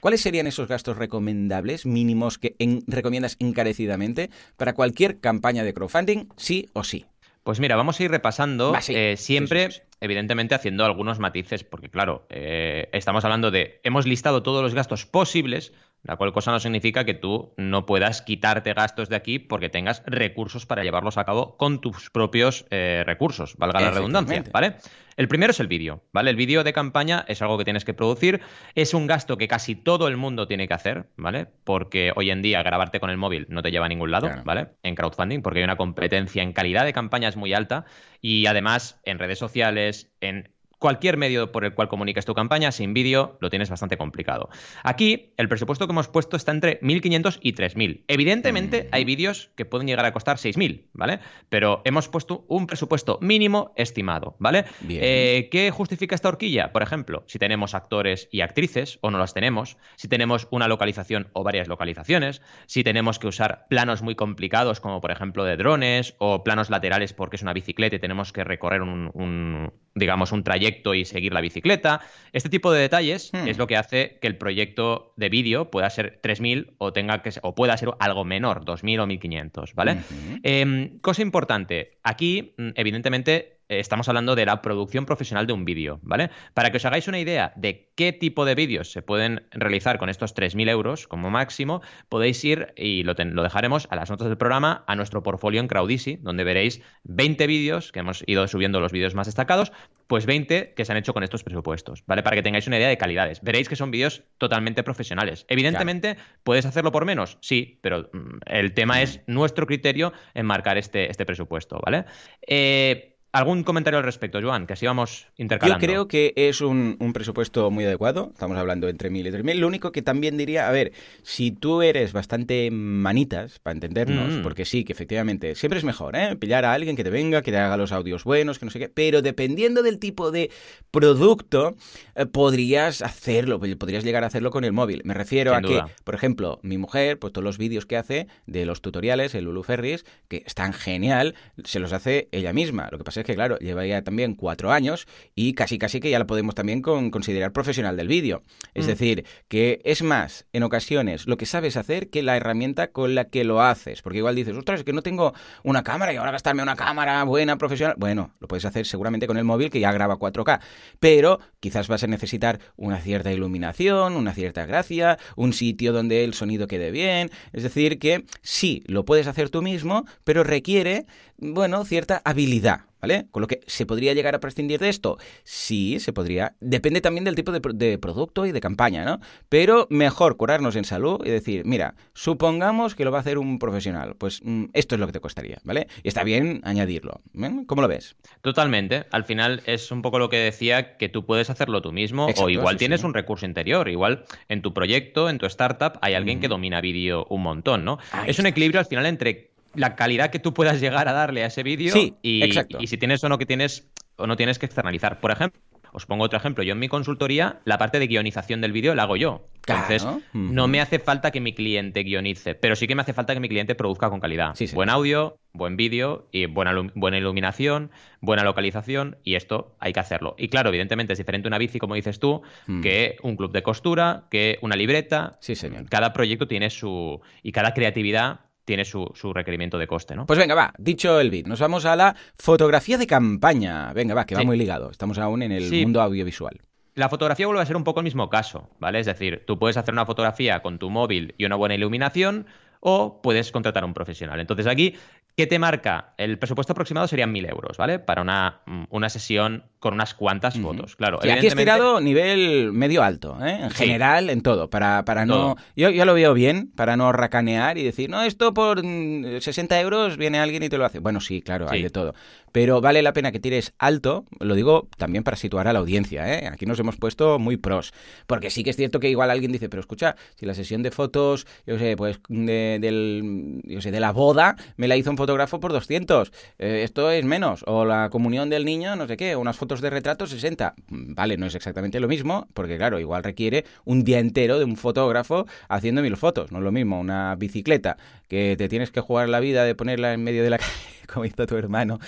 ¿Cuáles 0.00 0.22
serían 0.22 0.46
esos 0.46 0.68
gastos 0.68 0.96
recomendables, 0.96 1.84
mínimos, 1.84 2.38
que 2.38 2.56
recomiendas 2.86 3.36
encarecidamente 3.38 4.30
para 4.56 4.72
cualquier 4.72 5.20
campaña 5.20 5.62
de 5.62 5.74
crowdfunding, 5.74 6.28
sí 6.36 6.68
o 6.72 6.82
sí? 6.82 7.06
Pues 7.46 7.60
mira, 7.60 7.76
vamos 7.76 8.00
a 8.00 8.02
ir 8.02 8.10
repasando 8.10 8.74
eh, 8.88 9.14
siempre, 9.16 9.68
evidentemente 10.06 10.54
haciendo 10.54 10.84
algunos 10.84 11.18
matices, 11.18 11.62
porque 11.62 11.90
claro, 11.90 12.26
eh, 12.30 12.88
estamos 12.92 13.24
hablando 13.24 13.50
de, 13.50 13.80
hemos 13.84 14.06
listado 14.06 14.42
todos 14.42 14.62
los 14.62 14.74
gastos 14.74 15.06
posibles, 15.06 15.72
la 16.02 16.16
cual 16.16 16.32
cosa 16.32 16.52
no 16.52 16.60
significa 16.60 17.04
que 17.04 17.14
tú 17.14 17.52
no 17.56 17.84
puedas 17.84 18.22
quitarte 18.22 18.72
gastos 18.74 19.08
de 19.08 19.16
aquí 19.16 19.38
porque 19.38 19.68
tengas 19.68 20.02
recursos 20.06 20.64
para 20.66 20.84
llevarlos 20.84 21.18
a 21.18 21.24
cabo 21.24 21.56
con 21.56 21.80
tus 21.80 22.10
propios 22.10 22.64
eh, 22.70 23.02
recursos, 23.04 23.56
valga 23.56 23.80
la 23.80 23.90
redundancia, 23.90 24.44
¿vale? 24.52 24.76
El 25.16 25.28
primero 25.28 25.50
es 25.50 25.60
el 25.60 25.66
vídeo, 25.66 26.02
¿vale? 26.12 26.30
El 26.30 26.36
vídeo 26.36 26.62
de 26.62 26.74
campaña 26.74 27.24
es 27.26 27.40
algo 27.40 27.56
que 27.56 27.64
tienes 27.64 27.86
que 27.86 27.94
producir, 27.94 28.42
es 28.74 28.92
un 28.92 29.06
gasto 29.06 29.38
que 29.38 29.48
casi 29.48 29.74
todo 29.74 30.08
el 30.08 30.18
mundo 30.18 30.46
tiene 30.46 30.68
que 30.68 30.74
hacer, 30.74 31.06
¿vale? 31.16 31.46
Porque 31.64 32.12
hoy 32.14 32.30
en 32.30 32.42
día 32.42 32.62
grabarte 32.62 33.00
con 33.00 33.08
el 33.08 33.16
móvil 33.16 33.46
no 33.48 33.62
te 33.62 33.70
lleva 33.70 33.86
a 33.86 33.88
ningún 33.88 34.10
lado, 34.10 34.30
¿vale? 34.44 34.68
En 34.82 34.94
crowdfunding, 34.94 35.40
porque 35.40 35.60
hay 35.60 35.64
una 35.64 35.76
competencia 35.76 36.42
en 36.42 36.52
calidad 36.52 36.84
de 36.84 36.92
campañas 36.92 37.36
muy 37.36 37.54
alta 37.54 37.86
y 38.20 38.46
además 38.46 39.00
en 39.04 39.18
redes 39.18 39.38
sociales, 39.38 39.95
en 40.20 40.48
cualquier 40.78 41.16
medio 41.16 41.52
por 41.52 41.64
el 41.64 41.74
cual 41.74 41.88
comuniques 41.88 42.24
tu 42.24 42.34
campaña, 42.34 42.72
sin 42.72 42.94
vídeo, 42.94 43.38
lo 43.40 43.50
tienes 43.50 43.70
bastante 43.70 43.96
complicado. 43.96 44.48
Aquí, 44.82 45.32
el 45.36 45.48
presupuesto 45.48 45.86
que 45.86 45.92
hemos 45.92 46.08
puesto 46.08 46.36
está 46.36 46.52
entre 46.52 46.80
1.500 46.80 47.38
y 47.40 47.54
3.000. 47.54 48.04
Evidentemente, 48.08 48.84
mm. 48.84 48.88
hay 48.92 49.04
vídeos 49.04 49.50
que 49.56 49.64
pueden 49.64 49.86
llegar 49.86 50.04
a 50.04 50.12
costar 50.12 50.36
6.000, 50.36 50.86
¿vale? 50.92 51.20
Pero 51.48 51.82
hemos 51.84 52.08
puesto 52.08 52.44
un 52.48 52.66
presupuesto 52.66 53.18
mínimo 53.20 53.72
estimado, 53.76 54.36
¿vale? 54.38 54.64
Eh, 54.88 55.48
¿Qué 55.50 55.70
justifica 55.70 56.14
esta 56.14 56.28
horquilla? 56.28 56.72
Por 56.72 56.82
ejemplo, 56.82 57.24
si 57.26 57.38
tenemos 57.38 57.74
actores 57.74 58.28
y 58.30 58.40
actrices, 58.40 58.98
o 59.00 59.10
no 59.10 59.18
las 59.18 59.34
tenemos, 59.34 59.76
si 59.96 60.08
tenemos 60.08 60.48
una 60.50 60.68
localización 60.68 61.28
o 61.32 61.42
varias 61.42 61.68
localizaciones, 61.68 62.42
si 62.66 62.84
tenemos 62.84 63.18
que 63.18 63.28
usar 63.28 63.66
planos 63.68 64.02
muy 64.02 64.14
complicados, 64.14 64.80
como 64.80 65.00
por 65.00 65.10
ejemplo 65.10 65.44
de 65.44 65.56
drones, 65.56 66.14
o 66.18 66.44
planos 66.44 66.70
laterales 66.70 67.12
porque 67.12 67.36
es 67.36 67.42
una 67.42 67.52
bicicleta 67.52 67.96
y 67.96 67.98
tenemos 67.98 68.32
que 68.32 68.44
recorrer 68.44 68.82
un 68.82 69.72
digamos, 69.96 70.30
un 70.30 70.44
trayecto 70.44 70.65
y 70.94 71.04
seguir 71.04 71.32
la 71.32 71.40
bicicleta. 71.40 72.00
Este 72.32 72.48
tipo 72.48 72.72
de 72.72 72.80
detalles 72.80 73.30
hmm. 73.32 73.48
es 73.48 73.58
lo 73.58 73.66
que 73.66 73.76
hace 73.76 74.18
que 74.20 74.26
el 74.26 74.36
proyecto 74.36 75.12
de 75.16 75.28
vídeo 75.28 75.70
pueda 75.70 75.90
ser 75.90 76.20
3.000 76.22 76.74
o, 76.78 76.92
tenga 76.92 77.22
que, 77.22 77.30
o 77.42 77.54
pueda 77.54 77.76
ser 77.76 77.90
algo 77.98 78.24
menor, 78.24 78.64
2.000 78.64 79.00
o 79.00 79.06
1.500, 79.06 79.74
¿vale? 79.74 79.98
Em, 80.42 80.98
cosa 81.00 81.22
importante, 81.22 81.98
aquí, 82.02 82.54
mm, 82.56 82.70
evidentemente, 82.74 83.55
estamos 83.68 84.08
hablando 84.08 84.34
de 84.34 84.46
la 84.46 84.62
producción 84.62 85.06
profesional 85.06 85.46
de 85.46 85.52
un 85.52 85.64
vídeo, 85.64 85.98
¿vale? 86.02 86.30
Para 86.54 86.70
que 86.70 86.76
os 86.76 86.84
hagáis 86.84 87.08
una 87.08 87.18
idea 87.18 87.52
de 87.56 87.90
qué 87.94 88.12
tipo 88.12 88.44
de 88.44 88.54
vídeos 88.54 88.90
se 88.90 89.02
pueden 89.02 89.46
realizar 89.50 89.98
con 89.98 90.08
estos 90.08 90.34
3.000 90.34 90.68
euros 90.70 91.08
como 91.08 91.30
máximo, 91.30 91.82
podéis 92.08 92.44
ir, 92.44 92.72
y 92.76 93.02
lo, 93.02 93.14
lo, 93.14 93.42
dejaremos 93.42 93.88
a 93.90 93.96
las 93.96 94.10
notas 94.10 94.28
del 94.28 94.36
programa, 94.36 94.84
a 94.86 94.96
nuestro 94.96 95.22
portfolio 95.22 95.60
en 95.60 95.68
Crowdisi, 95.68 96.16
donde 96.16 96.44
veréis 96.44 96.80
20 97.04 97.46
vídeos, 97.46 97.92
que 97.92 98.00
hemos 98.00 98.22
ido 98.26 98.46
subiendo 98.48 98.80
los 98.80 98.92
vídeos 98.92 99.14
más 99.14 99.26
destacados, 99.26 99.72
pues 100.06 100.26
20 100.26 100.74
que 100.74 100.84
se 100.84 100.92
han 100.92 100.98
hecho 100.98 101.12
con 101.12 101.22
estos 101.22 101.42
presupuestos, 101.42 102.04
¿vale? 102.06 102.22
Para 102.22 102.36
que 102.36 102.42
tengáis 102.42 102.66
una 102.66 102.78
idea 102.78 102.88
de 102.88 102.98
calidades. 102.98 103.42
Veréis 103.42 103.68
que 103.68 103.76
son 103.76 103.90
vídeos 103.90 104.22
totalmente 104.38 104.82
profesionales. 104.82 105.44
Evidentemente, 105.48 106.16
¿puedes 106.44 106.66
hacerlo 106.66 106.92
por 106.92 107.04
menos? 107.04 107.38
Sí, 107.40 107.78
pero 107.82 108.08
mm, 108.12 108.38
el 108.46 108.74
tema 108.74 109.02
es 109.02 109.20
nuestro 109.26 109.66
criterio 109.66 110.12
en 110.34 110.46
marcar 110.46 110.78
este, 110.78 111.10
este 111.10 111.26
presupuesto, 111.26 111.80
¿vale? 111.84 112.04
Eh, 112.46 113.15
¿Algún 113.36 113.64
comentario 113.64 113.98
al 113.98 114.04
respecto, 114.04 114.40
Joan? 114.40 114.66
Que 114.66 114.72
así 114.72 114.86
vamos 114.86 115.26
intercalando. 115.36 115.78
Yo 115.78 115.86
creo 115.86 116.08
que 116.08 116.32
es 116.36 116.62
un, 116.62 116.96
presupuesto 117.12 117.70
muy 117.70 117.84
adecuado. 117.84 118.30
Estamos 118.32 118.56
hablando 118.56 118.88
entre 118.88 119.10
mil 119.10 119.26
y 119.26 119.30
tres 119.30 119.44
mil. 119.44 119.60
Lo 119.60 119.66
único 119.66 119.92
que 119.92 120.00
también 120.00 120.38
diría, 120.38 120.66
a 120.66 120.72
ver, 120.72 120.92
si 121.22 121.50
tú 121.50 121.82
eres 121.82 122.14
bastante 122.14 122.70
manitas, 122.70 123.58
para 123.58 123.74
entendernos, 123.74 124.36
mm. 124.36 124.42
porque 124.42 124.64
sí, 124.64 124.84
que 124.84 124.94
efectivamente 124.94 125.54
siempre 125.54 125.78
es 125.78 125.84
mejor, 125.84 126.16
¿eh? 126.16 126.34
Pillar 126.36 126.64
a 126.64 126.72
alguien 126.72 126.96
que 126.96 127.04
te 127.04 127.10
venga, 127.10 127.42
que 127.42 127.50
te 127.50 127.58
haga 127.58 127.76
los 127.76 127.92
audios 127.92 128.24
buenos, 128.24 128.58
que 128.58 128.64
no 128.64 128.70
sé 128.70 128.78
qué. 128.78 128.88
Pero 128.88 129.20
dependiendo 129.20 129.82
del 129.82 129.98
tipo 129.98 130.30
de 130.30 130.50
producto, 130.90 131.76
eh, 132.14 132.24
podrías 132.24 133.02
hacerlo, 133.02 133.60
podrías 133.60 134.02
llegar 134.02 134.24
a 134.24 134.28
hacerlo 134.28 134.50
con 134.50 134.64
el 134.64 134.72
móvil. 134.72 135.02
Me 135.04 135.12
refiero 135.12 135.54
a 135.54 135.60
que, 135.60 135.82
por 136.04 136.14
ejemplo, 136.14 136.58
mi 136.62 136.78
mujer, 136.78 137.18
pues 137.18 137.34
todos 137.34 137.44
los 137.44 137.58
vídeos 137.58 137.84
que 137.84 137.98
hace 137.98 138.28
de 138.46 138.64
los 138.64 138.80
tutoriales, 138.80 139.34
el 139.34 139.44
Lulu 139.44 139.62
Ferris, 139.62 140.06
que 140.28 140.42
están 140.46 140.72
genial, 140.72 141.34
se 141.64 141.80
los 141.80 141.92
hace 141.92 142.30
ella 142.32 142.54
misma. 142.54 142.88
Lo 142.90 142.96
que 142.96 143.04
pasa 143.04 143.20
es 143.20 143.25
que, 143.26 143.34
claro, 143.34 143.58
lleva 143.58 143.84
ya 143.84 144.02
también 144.02 144.34
cuatro 144.34 144.72
años 144.72 145.06
y 145.34 145.52
casi 145.54 145.78
casi 145.78 146.00
que 146.00 146.10
ya 146.10 146.18
la 146.18 146.26
podemos 146.26 146.54
también 146.54 146.80
considerar 146.80 147.52
profesional 147.52 147.96
del 147.96 148.08
vídeo. 148.08 148.42
Es 148.74 148.86
mm. 148.86 148.88
decir, 148.88 149.24
que 149.48 149.80
es 149.84 150.02
más, 150.02 150.46
en 150.52 150.62
ocasiones, 150.62 151.26
lo 151.26 151.36
que 151.36 151.46
sabes 151.46 151.76
hacer 151.76 152.08
que 152.10 152.22
la 152.22 152.36
herramienta 152.36 152.88
con 152.88 153.14
la 153.14 153.26
que 153.26 153.44
lo 153.44 153.62
haces. 153.62 154.02
Porque 154.02 154.18
igual 154.18 154.34
dices, 154.34 154.56
ostras, 154.56 154.80
es 154.80 154.84
que 154.84 154.92
no 154.92 155.02
tengo 155.02 155.34
una 155.62 155.82
cámara 155.82 156.12
y 156.12 156.16
ahora 156.16 156.32
gastarme 156.32 156.62
una 156.62 156.76
cámara 156.76 157.22
buena, 157.24 157.58
profesional. 157.58 157.96
Bueno, 157.98 158.32
lo 158.40 158.48
puedes 158.48 158.64
hacer 158.64 158.86
seguramente 158.86 159.26
con 159.26 159.36
el 159.36 159.44
móvil 159.44 159.70
que 159.70 159.80
ya 159.80 159.92
graba 159.92 160.18
4K. 160.18 160.60
Pero 161.00 161.40
quizás 161.60 161.88
vas 161.88 162.02
a 162.02 162.06
necesitar 162.06 162.60
una 162.76 163.00
cierta 163.00 163.32
iluminación, 163.32 164.16
una 164.16 164.32
cierta 164.32 164.66
gracia, 164.66 165.18
un 165.36 165.52
sitio 165.52 165.92
donde 165.92 166.24
el 166.24 166.34
sonido 166.34 166.66
quede 166.66 166.90
bien. 166.90 167.30
Es 167.52 167.62
decir, 167.62 167.98
que 167.98 168.24
sí, 168.42 168.82
lo 168.86 169.04
puedes 169.04 169.26
hacer 169.26 169.50
tú 169.50 169.62
mismo, 169.62 170.04
pero 170.24 170.44
requiere, 170.44 171.06
bueno, 171.38 171.84
cierta 171.84 172.22
habilidad. 172.24 172.86
¿Vale? 173.06 173.28
Con 173.30 173.40
lo 173.40 173.46
que 173.46 173.60
se 173.68 173.86
podría 173.86 174.14
llegar 174.14 174.34
a 174.34 174.40
prescindir 174.40 174.80
de 174.80 174.88
esto. 174.88 175.16
Sí, 175.44 176.00
se 176.00 176.12
podría. 176.12 176.56
Depende 176.58 177.00
también 177.00 177.22
del 177.22 177.36
tipo 177.36 177.52
de, 177.52 177.98
producto 177.98 178.46
y 178.46 178.50
de 178.50 178.60
campaña, 178.60 179.04
¿no? 179.04 179.20
Pero 179.48 179.86
mejor 179.90 180.36
curarnos 180.36 180.74
en 180.74 180.82
salud 180.82 181.20
y 181.24 181.30
decir, 181.30 181.64
mira, 181.64 181.94
supongamos 182.14 182.96
que 182.96 183.04
lo 183.04 183.12
va 183.12 183.18
a 183.18 183.20
hacer 183.20 183.38
un 183.38 183.60
profesional. 183.60 184.16
Pues 184.18 184.40
mm, 184.42 184.64
esto 184.72 184.96
es 184.96 185.00
lo 185.00 185.06
que 185.06 185.12
te 185.12 185.20
costaría, 185.20 185.58
¿vale? 185.62 185.86
Y 186.02 186.08
está 186.08 186.24
bien 186.24 186.60
añadirlo. 186.64 187.20
¿eh? 187.40 187.62
¿Cómo 187.68 187.80
lo 187.80 187.86
ves? 187.86 188.16
Totalmente. 188.40 189.04
Al 189.12 189.22
final 189.22 189.62
es 189.66 189.92
un 189.92 190.02
poco 190.02 190.18
lo 190.18 190.28
que 190.28 190.38
decía, 190.38 190.96
que 190.96 191.08
tú 191.08 191.24
puedes 191.24 191.48
hacerlo 191.48 191.80
tú 191.82 191.92
mismo 191.92 192.26
o 192.36 192.50
igual 192.50 192.76
tienes 192.76 193.04
un 193.04 193.14
recurso 193.14 193.46
interior. 193.46 193.88
Igual 193.88 194.24
en 194.48 194.62
tu 194.62 194.74
proyecto, 194.74 195.30
en 195.30 195.38
tu 195.38 195.46
startup, 195.46 196.00
hay 196.02 196.14
alguien 196.14 196.40
que 196.40 196.48
domina 196.48 196.80
vídeo 196.80 197.24
un 197.30 197.42
montón, 197.42 197.84
¿no? 197.84 197.98
es 198.26 198.40
un 198.40 198.46
equilibrio 198.46 198.80
al 198.80 198.86
final 198.86 199.06
entre 199.06 199.55
la 199.76 199.96
calidad 199.96 200.30
que 200.30 200.38
tú 200.38 200.54
puedas 200.54 200.80
llegar 200.80 201.08
a 201.08 201.12
darle 201.12 201.44
a 201.44 201.46
ese 201.46 201.62
vídeo 201.62 201.94
y, 201.96 202.14
y, 202.22 202.86
si 202.86 202.96
tienes 202.96 203.22
o 203.24 203.28
no 203.28 203.38
que 203.38 203.46
tienes 203.46 203.88
o 204.16 204.26
no 204.26 204.36
tienes 204.36 204.58
que 204.58 204.66
externalizar. 204.66 205.20
Por 205.20 205.30
ejemplo, 205.30 205.60
os 205.96 206.04
pongo 206.04 206.24
otro 206.24 206.38
ejemplo. 206.38 206.62
Yo 206.62 206.72
en 206.72 206.78
mi 206.78 206.88
consultoría, 206.88 207.60
la 207.64 207.78
parte 207.78 207.98
de 207.98 208.06
guionización 208.06 208.60
del 208.60 208.72
vídeo 208.72 208.94
la 208.94 209.04
hago 209.04 209.16
yo. 209.16 209.46
Entonces, 209.66 210.06
no 210.34 210.68
me 210.68 210.82
hace 210.82 210.98
falta 210.98 211.30
que 211.30 211.40
mi 211.40 211.54
cliente 211.54 212.02
guionice, 212.02 212.54
pero 212.54 212.76
sí 212.76 212.86
que 212.86 212.94
me 212.94 213.00
hace 213.00 213.14
falta 213.14 213.32
que 213.32 213.40
mi 213.40 213.48
cliente 213.48 213.74
produzca 213.74 214.10
con 214.10 214.20
calidad. 214.20 214.54
Buen 214.74 214.90
audio, 214.90 215.38
buen 215.54 215.78
vídeo 215.78 216.28
y 216.32 216.44
buena, 216.46 216.74
buena 216.94 217.18
iluminación, 217.18 217.90
buena 218.20 218.44
localización, 218.44 219.16
y 219.24 219.36
esto 219.36 219.74
hay 219.80 219.94
que 219.94 220.00
hacerlo. 220.00 220.34
Y 220.38 220.48
claro, 220.48 220.68
evidentemente 220.68 221.14
es 221.14 221.18
diferente 221.18 221.48
una 221.48 221.58
bici, 221.58 221.78
como 221.78 221.94
dices 221.94 222.20
tú, 222.20 222.42
que 222.82 223.16
un 223.22 223.36
club 223.36 223.52
de 223.52 223.62
costura, 223.62 224.24
que 224.30 224.58
una 224.60 224.76
libreta. 224.76 225.38
Sí, 225.40 225.54
señor. 225.54 225.88
Cada 225.88 226.12
proyecto 226.12 226.46
tiene 226.46 226.68
su. 226.68 227.20
y 227.42 227.52
cada 227.52 227.72
creatividad 227.72 228.40
tiene 228.66 228.84
su, 228.84 229.08
requerimiento 229.32 229.78
de 229.78 229.86
coste, 229.86 230.14
¿no? 230.14 230.26
Pues 230.26 230.38
venga, 230.38 230.54
va, 230.54 230.74
dicho 230.76 231.18
el 231.20 231.30
bit, 231.30 231.46
nos 231.46 231.60
vamos 231.60 231.86
a 231.86 231.96
la 231.96 232.14
fotografía 232.36 232.98
de 232.98 233.06
campaña. 233.06 233.92
Venga, 233.94 234.14
va, 234.14 234.26
que 234.26 234.34
va 234.34 234.42
muy 234.42 234.58
ligado. 234.58 234.90
Estamos 234.90 235.16
aún 235.18 235.42
en 235.42 235.52
el 235.52 235.70
mundo 235.70 236.02
audiovisual. 236.02 236.60
La 236.94 237.08
fotografía 237.08 237.46
vuelve 237.46 237.62
a 237.62 237.66
ser 237.66 237.76
un 237.76 237.84
poco 237.84 238.00
el 238.00 238.04
mismo 238.04 238.28
caso, 238.28 238.70
¿vale? 238.80 238.98
Es 238.98 239.06
decir, 239.06 239.44
tú 239.46 239.58
puedes 239.58 239.76
hacer 239.76 239.92
una 239.92 240.04
fotografía 240.06 240.60
con 240.62 240.78
tu 240.78 240.90
móvil 240.90 241.34
y 241.38 241.44
una 241.44 241.54
buena 241.54 241.74
iluminación, 241.74 242.46
o 242.88 243.20
puedes 243.20 243.50
contratar 243.50 243.82
a 243.82 243.86
un 243.86 243.94
profesional. 243.94 244.38
Entonces 244.38 244.68
aquí, 244.68 244.94
¿qué 245.36 245.48
te 245.48 245.58
marca? 245.58 246.14
El 246.18 246.38
presupuesto 246.38 246.72
aproximado 246.72 247.08
serían 247.08 247.34
1.000 247.34 247.50
euros, 247.50 247.76
¿vale? 247.76 247.98
Para 247.98 248.22
una, 248.22 248.60
una 248.90 249.08
sesión 249.08 249.64
con 249.80 249.94
unas 249.94 250.14
cuantas 250.14 250.56
fotos, 250.56 250.94
claro. 250.94 251.18
Y 251.24 251.30
aquí 251.30 251.48
he 251.48 251.50
tirado 251.50 252.00
nivel 252.00 252.72
medio 252.72 253.02
alto, 253.02 253.44
¿eh? 253.44 253.58
En 253.60 253.70
general, 253.70 254.30
en 254.30 254.40
todo, 254.40 254.70
para, 254.70 255.04
para 255.04 255.26
no... 255.26 255.56
Yo 255.74 255.90
ya 255.90 256.04
lo 256.04 256.14
veo 256.14 256.32
bien, 256.32 256.70
para 256.76 256.96
no 256.96 257.10
racanear 257.10 257.76
y 257.76 257.82
decir, 257.82 258.08
no, 258.08 258.22
esto 258.22 258.54
por 258.54 258.80
60 258.80 259.74
mm, 259.74 259.78
euros 259.80 260.16
viene 260.16 260.38
alguien 260.38 260.62
y 260.62 260.68
te 260.68 260.78
lo 260.78 260.84
hace. 260.84 261.00
Bueno, 261.00 261.20
sí, 261.20 261.42
claro, 261.42 261.66
hay 261.68 261.82
de 261.82 261.90
todo. 261.90 262.14
Pero 262.56 262.80
vale 262.80 263.02
la 263.02 263.12
pena 263.12 263.32
que 263.32 263.38
tires 263.38 263.74
alto, 263.76 264.24
lo 264.40 264.54
digo 264.54 264.88
también 264.96 265.24
para 265.24 265.36
situar 265.36 265.68
a 265.68 265.74
la 265.74 265.80
audiencia, 265.80 266.32
¿eh? 266.32 266.46
Aquí 266.46 266.64
nos 266.64 266.80
hemos 266.80 266.96
puesto 266.96 267.38
muy 267.38 267.58
pros, 267.58 267.92
porque 268.26 268.48
sí 268.48 268.64
que 268.64 268.70
es 268.70 268.76
cierto 268.76 268.98
que 268.98 269.10
igual 269.10 269.30
alguien 269.30 269.52
dice, 269.52 269.68
pero 269.68 269.80
escucha, 269.80 270.16
si 270.36 270.46
la 270.46 270.54
sesión 270.54 270.82
de 270.82 270.90
fotos, 270.90 271.46
yo 271.66 271.78
sé, 271.78 271.98
pues 271.98 272.18
de, 272.30 272.78
del, 272.80 273.60
yo 273.62 273.82
sé, 273.82 273.90
de 273.90 274.00
la 274.00 274.10
boda 274.10 274.56
me 274.78 274.88
la 274.88 274.96
hizo 274.96 275.10
un 275.10 275.18
fotógrafo 275.18 275.60
por 275.60 275.74
200, 275.74 276.32
eh, 276.58 276.80
esto 276.82 277.10
es 277.10 277.26
menos, 277.26 277.62
o 277.66 277.84
la 277.84 278.08
comunión 278.08 278.48
del 278.48 278.64
niño, 278.64 278.96
no 278.96 279.06
sé 279.06 279.18
qué, 279.18 279.36
unas 279.36 279.58
fotos 279.58 279.82
de 279.82 279.90
retrato 279.90 280.26
60. 280.26 280.76
Vale, 280.88 281.36
no 281.36 281.44
es 281.44 281.54
exactamente 281.54 282.00
lo 282.00 282.08
mismo, 282.08 282.48
porque 282.54 282.78
claro, 282.78 282.98
igual 282.98 283.22
requiere 283.22 283.66
un 283.84 284.02
día 284.02 284.18
entero 284.18 284.58
de 284.58 284.64
un 284.64 284.78
fotógrafo 284.78 285.44
haciendo 285.68 286.00
mil 286.00 286.16
fotos. 286.16 286.52
No 286.52 286.58
es 286.60 286.64
lo 286.64 286.72
mismo 286.72 286.98
una 286.98 287.34
bicicleta 287.34 287.98
que 288.28 288.56
te 288.56 288.70
tienes 288.70 288.90
que 288.90 289.02
jugar 289.02 289.28
la 289.28 289.40
vida 289.40 289.64
de 289.64 289.74
ponerla 289.74 290.14
en 290.14 290.24
medio 290.24 290.42
de 290.42 290.48
la 290.48 290.58
calle, 290.58 290.72
como 291.12 291.26
hizo 291.26 291.46
tu 291.46 291.56
hermano, 291.56 291.98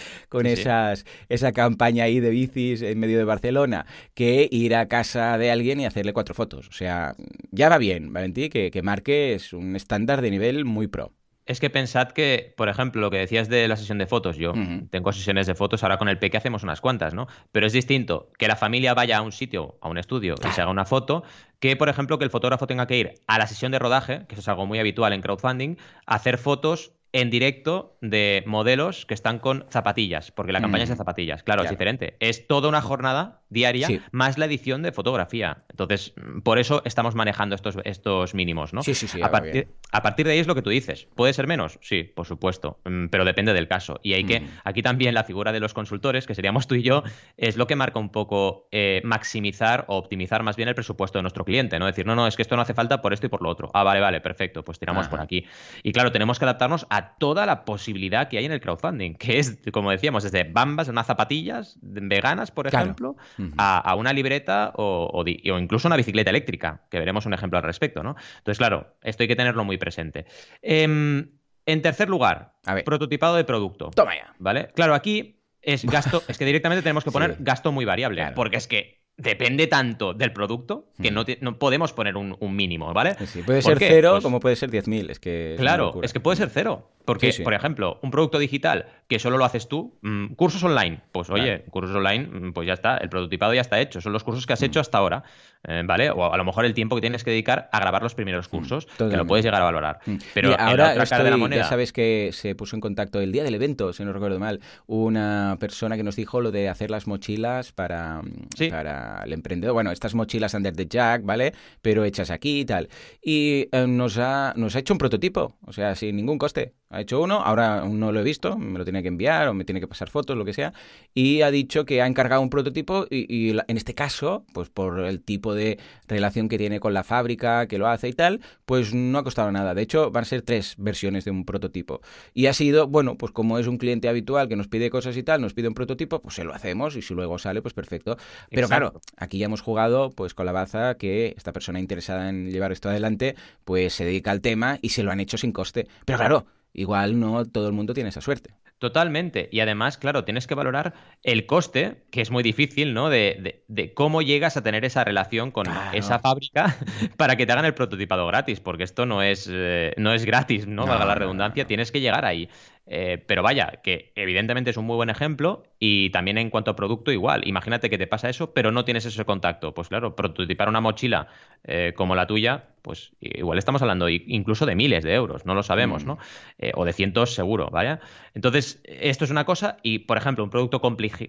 esas, 0.46 1.04
esa 1.28 1.52
campaña 1.52 2.04
ahí 2.04 2.20
de 2.20 2.30
bicis 2.30 2.82
en 2.82 2.98
medio 2.98 3.18
de 3.18 3.24
Barcelona, 3.24 3.86
que 4.14 4.48
ir 4.50 4.74
a 4.74 4.88
casa 4.88 5.38
de 5.38 5.50
alguien 5.50 5.80
y 5.80 5.86
hacerle 5.86 6.12
cuatro 6.12 6.34
fotos. 6.34 6.68
O 6.68 6.72
sea, 6.72 7.14
ya 7.50 7.68
va 7.68 7.78
bien, 7.78 8.12
Valentí, 8.12 8.48
que, 8.48 8.70
que 8.70 8.82
marques 8.82 9.52
un 9.52 9.76
estándar 9.76 10.22
de 10.22 10.30
nivel 10.30 10.64
muy 10.64 10.86
pro. 10.86 11.12
Es 11.48 11.60
que 11.60 11.70
pensad 11.70 12.08
que, 12.08 12.52
por 12.58 12.68
ejemplo, 12.68 13.00
lo 13.00 13.10
que 13.10 13.16
decías 13.16 13.48
de 13.48 13.66
la 13.68 13.76
sesión 13.76 13.96
de 13.96 14.06
fotos, 14.06 14.36
yo 14.36 14.52
tengo 14.90 15.12
sesiones 15.12 15.46
de 15.46 15.54
fotos, 15.54 15.82
ahora 15.82 15.96
con 15.96 16.10
el 16.10 16.18
Peque 16.18 16.36
hacemos 16.36 16.62
unas 16.62 16.82
cuantas, 16.82 17.14
¿no? 17.14 17.26
Pero 17.52 17.66
es 17.66 17.72
distinto 17.72 18.30
que 18.36 18.48
la 18.48 18.54
familia 18.54 18.92
vaya 18.92 19.16
a 19.16 19.22
un 19.22 19.32
sitio, 19.32 19.78
a 19.80 19.88
un 19.88 19.96
estudio, 19.96 20.34
y 20.46 20.52
se 20.52 20.60
haga 20.60 20.70
una 20.70 20.84
foto, 20.84 21.22
que, 21.58 21.74
por 21.74 21.88
ejemplo, 21.88 22.18
que 22.18 22.24
el 22.24 22.30
fotógrafo 22.30 22.66
tenga 22.66 22.86
que 22.86 22.98
ir 22.98 23.14
a 23.26 23.38
la 23.38 23.46
sesión 23.46 23.72
de 23.72 23.78
rodaje, 23.78 24.26
que 24.28 24.34
eso 24.34 24.42
es 24.42 24.48
algo 24.48 24.66
muy 24.66 24.78
habitual 24.78 25.14
en 25.14 25.22
crowdfunding, 25.22 25.76
a 26.04 26.16
hacer 26.16 26.36
fotos 26.36 26.92
en 27.12 27.30
directo 27.30 27.96
de 28.00 28.42
modelos 28.46 29.06
que 29.06 29.14
están 29.14 29.38
con 29.38 29.66
zapatillas, 29.70 30.30
porque 30.30 30.52
la 30.52 30.60
campaña 30.60 30.84
es 30.84 30.88
de 30.90 30.94
mm. 30.94 30.98
zapatillas. 30.98 31.42
Claro, 31.42 31.62
es 31.62 31.70
diferente. 31.70 32.16
Es 32.20 32.46
toda 32.46 32.68
una 32.68 32.82
jornada 32.82 33.42
diaria 33.48 33.88
más 34.12 34.36
la 34.36 34.44
edición 34.44 34.82
de 34.82 34.92
fotografía. 34.92 35.64
Entonces, 35.70 36.12
por 36.44 36.58
eso 36.58 36.82
estamos 36.84 37.14
manejando 37.14 37.54
estos, 37.54 37.76
estos 37.84 38.34
mínimos, 38.34 38.74
¿no? 38.74 38.82
Sí, 38.82 38.94
sí, 38.94 39.08
sí. 39.08 39.22
A 39.22 39.30
partir, 39.30 39.68
a 39.90 40.02
partir, 40.02 40.26
de 40.26 40.32
ahí 40.32 40.38
es 40.38 40.46
lo 40.46 40.54
que 40.54 40.60
tú 40.60 40.70
dices. 40.70 41.08
¿Puede 41.14 41.32
ser 41.32 41.46
menos? 41.46 41.78
Sí, 41.80 42.02
por 42.04 42.26
supuesto. 42.26 42.78
Mm, 42.84 43.06
pero 43.06 43.24
depende 43.24 43.54
del 43.54 43.68
caso. 43.68 44.00
Y 44.02 44.12
hay 44.12 44.24
que, 44.24 44.40
mm. 44.40 44.48
aquí 44.64 44.82
también 44.82 45.14
la 45.14 45.24
figura 45.24 45.52
de 45.52 45.60
los 45.60 45.72
consultores, 45.72 46.26
que 46.26 46.34
seríamos 46.34 46.66
tú 46.66 46.74
y 46.74 46.82
yo, 46.82 47.04
es 47.36 47.56
lo 47.56 47.66
que 47.66 47.76
marca 47.76 47.98
un 47.98 48.10
poco 48.10 48.68
eh, 48.70 49.00
maximizar 49.04 49.86
o 49.88 49.96
optimizar 49.96 50.42
más 50.42 50.56
bien 50.56 50.68
el 50.68 50.74
presupuesto 50.74 51.18
de 51.18 51.22
nuestro 51.22 51.44
cliente, 51.44 51.78
¿no? 51.78 51.86
Decir, 51.86 52.04
no, 52.04 52.14
no, 52.14 52.26
es 52.26 52.36
que 52.36 52.42
esto 52.42 52.54
no 52.56 52.62
hace 52.62 52.74
falta 52.74 53.00
por 53.00 53.14
esto 53.14 53.26
y 53.26 53.28
por 53.30 53.40
lo 53.40 53.48
otro. 53.48 53.70
Ah, 53.72 53.82
vale, 53.82 54.00
vale, 54.00 54.20
perfecto, 54.20 54.62
pues 54.62 54.78
tiramos 54.78 55.08
por 55.08 55.20
aquí. 55.20 55.46
Y 55.82 55.92
claro, 55.92 56.12
tenemos 56.12 56.38
que 56.38 56.44
adaptarnos 56.44 56.86
a 56.90 56.97
toda 57.18 57.46
la 57.46 57.64
posibilidad 57.64 58.28
que 58.28 58.38
hay 58.38 58.44
en 58.44 58.52
el 58.52 58.60
crowdfunding, 58.60 59.14
que 59.14 59.38
es, 59.38 59.58
como 59.72 59.90
decíamos, 59.90 60.22
desde 60.22 60.44
bambas, 60.44 60.88
unas 60.88 61.06
zapatillas 61.06 61.78
veganas, 61.82 62.50
por 62.50 62.66
ejemplo, 62.66 63.16
a, 63.56 63.94
una 63.96 64.12
libreta 64.12 64.72
o, 64.76 65.24
incluso 65.26 65.88
una 65.88 65.96
bicicleta 65.96 66.30
eléctrica, 66.30 66.82
que 66.90 66.98
veremos 66.98 67.26
un 67.26 67.34
ejemplo 67.34 67.58
al 67.58 67.64
respecto, 67.64 68.02
¿no? 68.02 68.16
Entonces, 68.38 68.58
claro, 68.58 68.96
esto 69.02 69.22
hay 69.22 69.28
que 69.28 69.36
tenerlo 69.36 69.64
muy 69.64 69.78
presente. 69.78 70.26
Em, 70.62 71.30
en 71.66 71.82
tercer 71.82 72.08
lugar, 72.08 72.54
prototipado 72.84 73.36
de 73.36 73.44
producto. 73.44 73.90
Toma 73.90 74.14
ya. 74.14 74.34
¿Vale? 74.38 74.70
Claro, 74.74 74.94
aquí 74.94 75.42
es 75.62 75.84
gasto, 75.84 76.22
es 76.28 76.38
que 76.38 76.44
directamente 76.44 76.82
tenemos 76.82 77.04
que 77.04 77.10
poner 77.12 77.36
gasto 77.40 77.72
muy 77.72 77.84
variable, 77.84 78.32
porque 78.34 78.56
es 78.56 78.66
que 78.66 78.97
depende 79.18 79.66
tanto 79.66 80.14
del 80.14 80.32
producto 80.32 80.86
que 81.02 81.10
no, 81.10 81.24
no 81.40 81.58
podemos 81.58 81.92
poner 81.92 82.16
un, 82.16 82.36
mínimo, 82.40 82.94
¿vale? 82.94 83.16
puede 83.44 83.62
ser 83.62 83.78
cero 83.78 84.12
pues 84.12 84.22
como 84.24 84.40
puede 84.40 84.56
ser 84.56 84.70
10.000. 84.70 85.10
Es 85.10 85.18
que 85.18 85.56
claro, 85.58 86.00
es 86.02 86.12
que 86.12 86.20
puede 86.20 86.36
ser 86.36 86.48
cero. 86.48 86.88
Porque, 87.08 87.32
Sí, 87.32 87.38
sí. 87.38 87.42
por 87.42 87.54
ejemplo, 87.54 87.98
un 88.02 88.10
producto 88.10 88.38
digital 88.38 88.84
que 89.08 89.18
solo 89.18 89.38
lo 89.38 89.46
haces 89.46 89.66
tú, 89.66 89.98
mm, 90.02 90.34
cursos 90.34 90.62
online, 90.62 91.00
pues 91.10 91.30
oye, 91.30 91.64
cursos 91.70 91.96
online, 91.96 92.26
mm, 92.26 92.52
pues 92.52 92.66
ya 92.66 92.74
está, 92.74 92.98
el 92.98 93.08
prototipado 93.08 93.54
ya 93.54 93.62
está 93.62 93.80
hecho, 93.80 94.02
son 94.02 94.12
los 94.12 94.22
cursos 94.24 94.44
que 94.46 94.52
Mm. 94.52 94.54
has 94.54 94.62
hecho 94.62 94.80
hasta 94.80 94.98
ahora, 94.98 95.22
eh, 95.66 95.82
¿vale? 95.86 96.10
O 96.10 96.30
a 96.30 96.36
lo 96.36 96.44
mejor 96.44 96.66
el 96.66 96.74
tiempo 96.74 96.94
que 96.96 97.00
tienes 97.00 97.24
que 97.24 97.30
dedicar 97.30 97.70
a 97.72 97.80
grabar 97.80 98.02
los 98.02 98.14
primeros 98.14 98.46
cursos, 98.48 98.84
que 98.98 99.04
lo 99.16 99.24
Mm, 99.24 99.26
puedes 99.26 99.44
llegar 99.46 99.62
a 99.62 99.64
valorar. 99.64 100.00
Mm. 100.04 100.16
Pero 100.34 100.52
en 100.52 100.60
ahora 100.60 100.84
la 100.88 100.92
otra 100.92 101.06
cara 101.06 101.24
de 101.24 101.30
la 101.30 101.36
moneda, 101.38 101.62
ya 101.62 101.68
sabes 101.68 101.94
que 101.94 102.28
se 102.34 102.54
puso 102.54 102.76
en 102.76 102.80
contacto 102.82 103.20
el 103.20 103.32
día 103.32 103.42
del 103.42 103.54
evento, 103.54 103.94
si 103.94 104.04
no 104.04 104.12
recuerdo 104.12 104.38
mal, 104.38 104.60
una 104.86 105.56
persona 105.58 105.96
que 105.96 106.02
nos 106.02 106.16
dijo 106.16 106.42
lo 106.42 106.50
de 106.50 106.68
hacer 106.68 106.90
las 106.90 107.06
mochilas 107.06 107.72
para, 107.72 108.20
Sí. 108.56 108.68
para 108.68 109.22
el 109.24 109.32
emprendedor. 109.32 109.72
Bueno, 109.72 109.92
estas 109.92 110.14
mochilas 110.14 110.52
under 110.52 110.74
the 110.76 110.86
jack, 110.86 111.22
¿vale? 111.24 111.54
Pero 111.80 112.04
hechas 112.04 112.30
aquí 112.30 112.60
y 112.60 112.64
tal. 112.66 112.88
Y 113.22 113.68
eh, 113.72 113.86
nos, 113.88 114.18
ha, 114.18 114.52
nos 114.56 114.76
ha 114.76 114.80
hecho 114.80 114.92
un 114.92 114.98
prototipo, 114.98 115.56
o 115.64 115.72
sea, 115.72 115.94
sin 115.94 116.16
ningún 116.16 116.36
coste. 116.36 116.74
Ha 116.90 117.02
hecho 117.02 117.20
uno, 117.20 117.40
ahora 117.40 117.80
aún 117.80 118.00
no 118.00 118.12
lo 118.12 118.20
he 118.20 118.22
visto, 118.22 118.56
me 118.56 118.78
lo 118.78 118.84
tiene 118.84 119.02
que 119.02 119.08
enviar 119.08 119.46
o 119.48 119.52
me 119.54 119.64
tiene 119.64 119.78
que 119.78 119.86
pasar 119.86 120.08
fotos, 120.08 120.38
lo 120.38 120.46
que 120.46 120.54
sea. 120.54 120.72
Y 121.12 121.42
ha 121.42 121.50
dicho 121.50 121.84
que 121.84 122.00
ha 122.00 122.06
encargado 122.06 122.40
un 122.40 122.48
prototipo 122.48 123.06
y, 123.10 123.50
en 123.50 123.76
este 123.76 123.94
caso, 123.94 124.46
pues 124.54 124.70
por 124.70 125.00
el 125.00 125.20
tipo 125.20 125.54
de 125.54 125.78
relación 126.06 126.48
que 126.48 126.56
tiene 126.56 126.80
con 126.80 126.94
la 126.94 127.04
fábrica, 127.04 127.66
que 127.66 127.76
lo 127.76 127.88
hace 127.88 128.08
y 128.08 128.14
tal, 128.14 128.40
pues 128.64 128.94
no 128.94 129.18
ha 129.18 129.24
costado 129.24 129.52
nada. 129.52 129.74
De 129.74 129.82
hecho, 129.82 130.10
van 130.10 130.22
a 130.22 130.24
ser 130.24 130.40
tres 130.40 130.76
versiones 130.78 131.26
de 131.26 131.30
un 131.30 131.44
prototipo. 131.44 132.00
Y 132.32 132.46
ha 132.46 132.54
sido, 132.54 132.86
bueno, 132.86 133.16
pues 133.16 133.32
como 133.32 133.58
es 133.58 133.66
un 133.66 133.76
cliente 133.76 134.08
habitual 134.08 134.48
que 134.48 134.56
nos 134.56 134.68
pide 134.68 134.88
cosas 134.88 135.14
y 135.18 135.22
tal, 135.22 135.42
nos 135.42 135.52
pide 135.52 135.68
un 135.68 135.74
prototipo, 135.74 136.22
pues 136.22 136.36
se 136.36 136.44
lo 136.44 136.54
hacemos 136.54 136.96
y 136.96 137.02
si 137.02 137.12
luego 137.12 137.38
sale, 137.38 137.60
pues 137.60 137.74
perfecto. 137.74 138.16
Pero 138.48 138.66
Exacto. 138.66 138.92
claro, 138.92 139.00
aquí 139.18 139.36
ya 139.36 139.44
hemos 139.44 139.60
jugado 139.60 140.10
pues 140.10 140.32
con 140.32 140.46
la 140.46 140.52
baza 140.52 140.94
que 140.94 141.34
esta 141.36 141.52
persona 141.52 141.80
interesada 141.80 142.30
en 142.30 142.50
llevar 142.50 142.72
esto 142.72 142.88
adelante, 142.88 143.34
pues 143.66 143.92
se 143.92 144.06
dedica 144.06 144.30
al 144.30 144.40
tema 144.40 144.78
y 144.80 144.88
se 144.88 145.02
lo 145.02 145.10
han 145.10 145.20
hecho 145.20 145.36
sin 145.36 145.52
coste. 145.52 145.86
Pero 146.06 146.18
claro, 146.18 146.46
igual 146.80 147.18
no 147.20 147.44
todo 147.46 147.66
el 147.66 147.72
mundo 147.72 147.94
tiene 147.94 148.10
esa 148.10 148.20
suerte. 148.20 148.54
Totalmente. 148.78 149.48
Y 149.50 149.58
además, 149.58 149.98
claro, 149.98 150.22
tienes 150.24 150.46
que 150.46 150.54
valorar 150.54 150.94
el 151.24 151.46
coste, 151.46 152.04
que 152.12 152.20
es 152.20 152.30
muy 152.30 152.44
difícil, 152.44 152.94
¿no? 152.94 153.10
De, 153.10 153.36
de- 153.40 153.64
de 153.66 153.92
cómo 153.92 154.22
llegas 154.22 154.56
a 154.56 154.62
tener 154.62 154.84
esa 154.84 155.02
relación 155.02 155.50
con 155.50 155.64
Claro. 155.64 155.90
esa 155.98 156.20
fábrica 156.20 156.76
para 157.16 157.34
que 157.36 157.44
te 157.44 157.50
hagan 157.52 157.64
el 157.64 157.74
prototipado 157.74 158.24
gratis, 158.28 158.60
porque 158.60 158.84
esto 158.84 159.04
no 159.04 159.20
es, 159.22 159.48
eh, 159.50 159.94
no 159.96 160.12
es 160.12 160.24
gratis, 160.24 160.66
¿no? 160.68 160.82
No, 160.82 160.86
Valga 160.86 161.06
la 161.06 161.16
redundancia, 161.16 161.62
no, 161.62 161.64
no. 161.64 161.68
tienes 161.68 161.90
que 161.90 162.00
llegar 162.00 162.24
ahí. 162.24 162.48
Eh, 162.90 163.22
pero 163.26 163.42
vaya, 163.42 163.80
que 163.82 164.12
evidentemente 164.14 164.70
es 164.70 164.76
un 164.78 164.86
muy 164.86 164.96
buen 164.96 165.10
ejemplo 165.10 165.64
y 165.78 166.08
también 166.10 166.38
en 166.38 166.48
cuanto 166.48 166.70
a 166.70 166.76
producto 166.76 167.12
igual. 167.12 167.46
Imagínate 167.46 167.90
que 167.90 167.98
te 167.98 168.06
pasa 168.06 168.30
eso, 168.30 168.54
pero 168.54 168.72
no 168.72 168.84
tienes 168.84 169.04
ese 169.04 169.24
contacto. 169.26 169.74
Pues 169.74 169.88
claro, 169.88 170.16
prototipar 170.16 170.68
una 170.68 170.80
mochila 170.80 171.28
eh, 171.64 171.92
como 171.94 172.14
la 172.14 172.26
tuya, 172.26 172.64
pues 172.82 173.12
igual 173.20 173.58
estamos 173.58 173.82
hablando 173.82 174.08
incluso 174.08 174.64
de 174.64 174.74
miles 174.74 175.04
de 175.04 175.12
euros, 175.12 175.44
no 175.44 175.54
lo 175.54 175.62
sabemos, 175.62 176.04
Mm. 176.04 176.06
¿no? 176.06 176.18
Eh, 176.58 176.72
o 176.74 176.84
de 176.84 176.92
cientos 176.92 177.34
seguro, 177.34 177.68
¿vale? 177.70 177.98
Entonces, 178.34 178.80
esto 178.84 179.24
es 179.24 179.30
una 179.30 179.44
cosa 179.44 179.76
y, 179.82 180.00
por 180.00 180.16
ejemplo, 180.16 180.44
un 180.44 180.50
producto 180.50 180.80